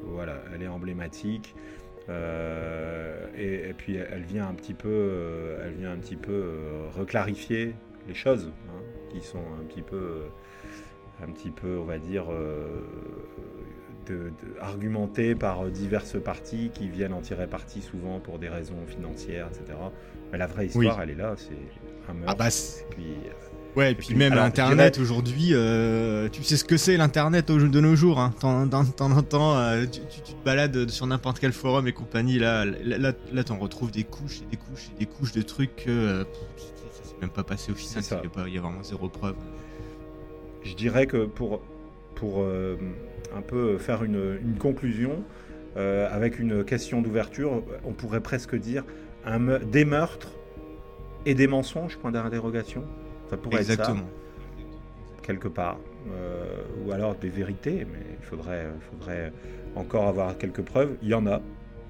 Voilà, 0.05 0.41
elle 0.53 0.63
est 0.63 0.67
emblématique. 0.67 1.55
Euh, 2.09 3.27
et, 3.37 3.73
puis 3.73 3.95
elle 3.95 4.23
vient 4.23 4.47
un 4.47 4.53
petit 4.53 4.73
peu, 4.73 5.55
elle 5.63 5.73
vient 5.73 5.91
un 5.91 5.97
petit 5.97 6.17
peu 6.17 6.51
reclarifier 6.95 7.75
les 8.07 8.13
choses 8.13 8.51
hein, 8.67 8.81
qui 9.09 9.21
sont 9.21 9.43
un 9.59 9.63
petit 9.63 9.81
peu 9.81 10.23
un 11.21 11.31
petit 11.31 11.51
peu, 11.51 11.77
on 11.77 11.85
va 11.85 11.97
dire, 11.97 12.25
euh, 12.31 12.81
de, 14.05 14.31
argumenté 14.59 15.35
par 15.35 15.65
diverses 15.65 16.21
parties 16.21 16.71
qui 16.73 16.87
viennent 16.87 17.13
en 17.13 17.21
tirer 17.21 17.47
parti 17.47 17.81
souvent 17.81 18.19
pour 18.19 18.39
des 18.39 18.49
raisons 18.49 18.85
financières, 18.87 19.47
etc. 19.47 19.77
Mais 20.31 20.37
la 20.37 20.47
vraie 20.47 20.67
histoire, 20.67 21.01
elle 21.01 21.11
est 21.11 21.15
là, 21.15 21.35
c'est 21.37 21.53
un 22.09 22.13
meurtre. 22.13 22.33
Ah 22.33 22.35
bah, 22.35 22.49
puis, 22.89 23.05
Ouais, 23.75 23.91
et 23.91 23.95
puis, 23.95 24.13
même 24.13 24.33
Internet 24.33 24.99
aujourd'hui, 24.99 25.49
euh, 25.51 26.29
tu 26.29 26.43
sais 26.43 26.57
ce 26.57 26.63
que 26.63 26.77
c'est 26.77 26.95
l'Internet 26.95 27.47
de 27.51 27.79
nos 27.79 27.95
jours. 27.95 28.19
Hein. 28.19 28.33
T'en 28.39 28.71
entends, 28.71 29.57
euh, 29.57 29.85
tu, 29.85 30.01
tu, 30.01 30.33
te 30.33 30.45
balades 30.45 30.89
sur 30.89 31.07
n'importe 31.07 31.39
quel 31.39 31.53
forum 31.53 31.87
et 31.87 31.93
compagnie. 31.93 32.37
Là, 32.37 32.65
là, 32.65 33.13
là, 33.31 33.43
t'en 33.43 33.57
retrouves 33.57 33.91
des 33.91 34.03
couches 34.03 34.41
et 34.41 34.51
des 34.51 34.57
couches 34.57 34.89
et 34.95 34.99
des 34.99 35.05
couches 35.05 35.31
de 35.31 35.41
trucs 35.41 35.75
que 35.75 35.89
euh, 35.89 36.23
ça 36.91 37.09
s'est 37.09 37.15
même 37.19 37.31
pas 37.31 37.43
passé 37.43 37.71
au 37.71 37.75
final. 37.75 38.03
Il 38.47 38.53
y, 38.53 38.57
a 38.57 38.61
vraiment 38.61 38.83
zéro 38.83 39.09
preuve. 39.09 39.35
Je 40.63 40.75
dirais 40.75 41.07
que 41.07 41.25
pour, 41.25 41.61
pour 42.23 42.45
un 43.35 43.41
peu 43.41 43.77
faire 43.77 44.05
une, 44.05 44.39
une 44.41 44.57
conclusion, 44.57 45.23
avec 45.75 46.39
une 46.39 46.63
question 46.63 47.01
d'ouverture, 47.01 47.63
on 47.83 47.91
pourrait 47.91 48.21
presque 48.21 48.55
dire 48.55 48.85
un, 49.25 49.59
des 49.59 49.83
meurtres 49.83 50.31
et 51.25 51.35
des 51.35 51.47
mensonges, 51.47 51.97
point 51.97 52.11
d'interrogation. 52.11 52.85
Ça 53.29 53.35
pourrait 53.35 53.57
Exactement. 53.57 53.97
être 53.97 54.05
ça, 54.05 55.23
quelque 55.23 55.49
part. 55.49 55.79
Euh, 56.11 56.63
ou 56.83 56.91
alors 56.91 57.15
des 57.15 57.29
vérités, 57.29 57.87
mais 57.91 58.05
il 58.19 58.25
faudrait, 58.25 58.67
faudrait 58.91 59.31
encore 59.75 60.07
avoir 60.07 60.37
quelques 60.37 60.61
preuves. 60.61 60.95
Il 61.01 61.07
y 61.07 61.13
en 61.13 61.25
a, 61.25 61.41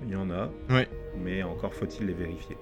il 0.06 0.12
y 0.12 0.16
en 0.16 0.30
a, 0.30 0.50
mais 1.24 1.42
encore 1.42 1.74
faut-il 1.74 2.08
les 2.08 2.14
vérifier. 2.14 2.58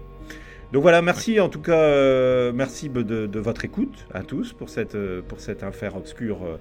Donc 0.72 0.84
voilà, 0.84 1.02
merci 1.02 1.42
en 1.42 1.50
tout 1.50 1.60
cas, 1.60 1.74
euh, 1.74 2.54
merci 2.56 2.88
de, 2.88 3.40
votre 3.40 3.66
écoute 3.66 4.08
à 4.14 4.24
tous 4.24 4.54
pour 4.54 4.70
cette, 4.70 4.98
pour 5.28 5.42
cette 5.42 5.64
affaire 5.64 5.98
obscure 5.98 6.44
euh, 6.46 6.58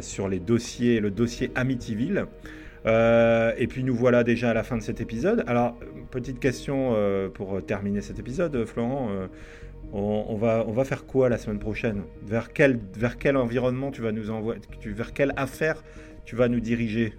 sur 0.00 0.28
les 0.28 0.38
dossiers, 0.38 1.00
le 1.00 1.10
dossier 1.10 1.50
Amityville. 1.54 2.26
et 2.86 3.66
puis 3.68 3.84
nous 3.84 3.94
voilà 3.94 4.24
déjà 4.24 4.50
à 4.50 4.54
la 4.54 4.62
fin 4.62 4.76
de 4.76 4.82
cet 4.82 5.00
épisode. 5.00 5.44
Alors, 5.46 5.76
petite 6.10 6.40
question 6.40 6.94
pour 7.34 7.64
terminer 7.64 8.00
cet 8.00 8.18
épisode, 8.18 8.64
Florent 8.66 9.10
on, 9.92 10.36
va, 10.36 10.64
on 10.66 10.72
va 10.72 10.84
faire 10.84 11.06
quoi 11.06 11.28
la 11.28 11.38
semaine 11.38 11.58
prochaine? 11.58 12.02
Vers 12.22 12.52
quel, 12.52 12.80
vers 12.96 13.18
quel 13.18 13.36
environnement 13.36 13.90
tu 13.90 14.02
vas 14.02 14.12
nous 14.12 14.30
envoyer 14.30 14.60
Vers 14.84 15.12
quelle 15.12 15.32
affaire 15.36 15.82
tu 16.24 16.36
vas 16.36 16.48
nous 16.48 16.60
diriger? 16.60 17.14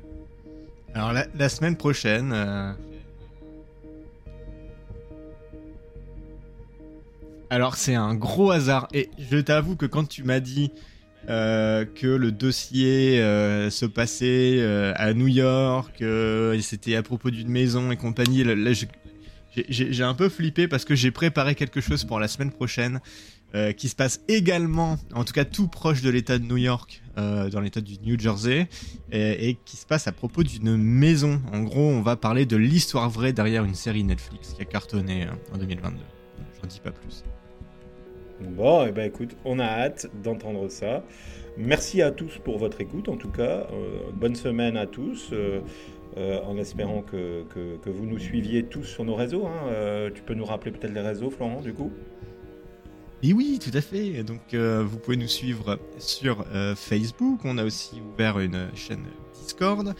Alors 0.94 1.14
la, 1.14 1.50
semaine 1.50 1.78
prochaine... 1.78 2.32
Euh, 2.34 2.74
alors 7.50 7.76
c'est 7.76 7.96
un 7.96 8.16
gros 8.16 8.52
hasard 8.52 8.88
et 8.94 9.10
je 9.20 9.38
t'avoue 9.38 9.76
que 9.76 9.86
quand 9.86 10.08
tu 10.08 10.24
m'as 10.24 10.40
dit 10.40 10.72
euh, 11.30 11.86
que 11.86 12.08
le 12.08 12.32
dossier 12.32 13.20
euh, 13.20 13.70
se 13.70 13.86
passait 13.86 14.62
à 14.96 15.14
New 15.14 15.28
York, 15.28 16.04
c'était 16.62 16.96
à 16.96 17.04
propos 17.04 17.30
d'une 17.30 17.50
maison 17.50 17.92
et 17.92 17.98
compagnie, 17.98 18.44
là, 18.44 18.72
j'ai 19.70 20.04
un 20.04 20.14
peu 20.14 20.30
flippé 20.30 20.68
parce 20.68 20.86
que 20.86 20.96
j'ai 20.96 21.12
préparé 21.12 21.56
quelque 21.56 21.82
chose 21.82 22.04
pour 22.04 22.20
la 22.20 22.28
semaine 22.28 22.52
prochaine 22.52 23.00
euh, 23.56 23.72
qui 23.72 23.88
se 23.88 23.96
passe 23.96 24.20
également, 24.28 24.98
en 25.14 25.24
tout 25.24 25.32
cas 25.32 25.46
tout 25.46 25.70
proche 25.70 26.02
de 26.02 26.10
l'État 26.10 26.38
de 26.40 26.44
New 26.44 26.58
York, 26.58 27.02
euh, 27.18 27.50
dans 27.50 27.62
l'État 27.62 27.80
du 27.80 27.98
New 28.00 28.20
Jersey, 28.20 28.68
et, 29.14 29.58
qui 29.64 29.78
se 29.78 29.86
passe 29.86 30.08
à 30.08 30.12
propos 30.12 30.44
d'une 30.44 30.76
maison. 30.76 31.42
En 31.54 31.62
gros, 31.62 31.88
on 31.88 32.02
va 32.02 32.18
parler 32.18 32.46
de 32.46 32.58
l'histoire 32.58 33.10
vraie 33.10 33.32
derrière 33.32 33.64
une 33.64 33.76
série 33.76 34.04
Netflix 34.04 34.54
qui 34.54 34.62
a 34.62 34.66
cartonné 34.66 35.24
euh, 35.24 35.54
en 35.54 35.58
2022. 35.58 36.00
J'en 36.62 36.68
dis 36.68 36.82
pas 36.82 36.92
plus. 36.92 37.24
Bon, 38.42 38.86
et 38.86 38.90
eh 38.90 38.92
ben 38.92 39.06
écoute, 39.06 39.36
on 39.46 39.60
a 39.60 39.66
hâte 39.66 40.08
d'entendre 40.24 40.70
ça. 40.70 41.04
Merci 41.58 42.02
à 42.02 42.12
tous 42.12 42.38
pour 42.38 42.58
votre 42.58 42.82
écoute, 42.82 43.08
en 43.08 43.16
tout 43.16 43.32
cas. 43.32 43.68
bonne 44.14 44.36
semaine 44.36 44.76
à 44.76 44.86
tous. 44.86 45.34
Euh, 46.18 46.40
en 46.46 46.58
espérant 46.58 47.02
que, 47.02 47.44
que, 47.44 47.90
vous 47.90 48.06
nous 48.06 48.20
suiviez 48.20 48.64
tous 48.64 48.86
sur 48.86 49.04
nos 49.04 49.16
réseaux. 49.16 49.46
Hein. 49.48 49.68
Euh, 49.68 50.10
tu 50.14 50.22
peux 50.22 50.34
nous 50.34 50.46
rappeler 50.46 50.72
peut-être 50.72 50.94
les 50.94 51.02
réseaux, 51.02 51.30
Florent, 51.30 51.60
du 51.60 51.74
coup? 51.74 51.92
Et 53.22 53.34
oui, 53.34 53.60
tout 53.62 53.76
à 53.78 53.82
fait. 53.82 54.24
Donc, 54.24 54.54
euh, 54.54 54.82
vous 54.86 54.98
pouvez 54.98 55.18
nous 55.18 55.28
suivre 55.28 55.78
sur 55.98 56.46
Facebook. 56.78 57.42
On 57.44 57.58
a 57.58 57.66
aussi 57.66 58.02
ouvert 58.14 58.40
une 58.40 58.70
chaîne 58.76 59.04
Discord. 59.34 59.94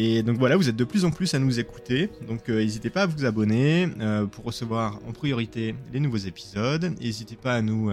Et 0.00 0.22
donc 0.22 0.38
voilà, 0.38 0.56
vous 0.56 0.68
êtes 0.68 0.76
de 0.76 0.84
plus 0.84 1.04
en 1.04 1.10
plus 1.10 1.34
à 1.34 1.40
nous 1.40 1.58
écouter. 1.58 2.08
Donc 2.28 2.48
n'hésitez 2.48 2.88
pas 2.88 3.02
à 3.02 3.06
vous 3.06 3.24
abonner 3.24 3.88
pour 4.30 4.44
recevoir 4.44 5.00
en 5.08 5.10
priorité 5.10 5.74
les 5.92 5.98
nouveaux 5.98 6.18
épisodes. 6.18 6.94
N'hésitez 7.00 7.34
pas 7.34 7.54
à 7.54 7.62
nous 7.62 7.90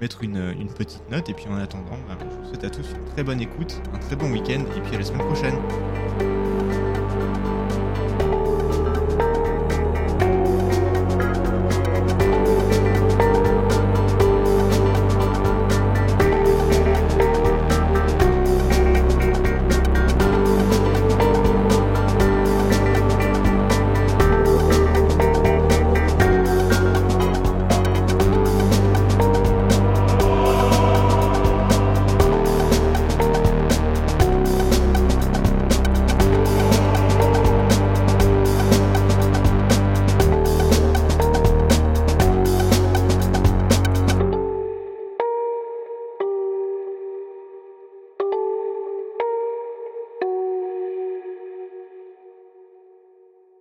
mettre 0.00 0.24
une, 0.24 0.52
petite 0.76 1.08
note. 1.12 1.28
Et 1.28 1.32
puis 1.32 1.46
en 1.48 1.56
attendant, 1.56 1.96
ben, 2.08 2.18
je 2.20 2.24
vous 2.24 2.48
souhaite 2.48 2.64
à 2.64 2.70
tous 2.70 2.86
une 2.90 3.12
très 3.12 3.22
bonne 3.22 3.40
écoute, 3.40 3.80
un 3.94 3.98
très 3.98 4.16
bon 4.16 4.32
week-end 4.32 4.64
et 4.76 4.80
puis 4.80 4.96
à 4.96 4.98
la 4.98 5.04
semaine 5.04 5.24
prochaine. 5.26 5.54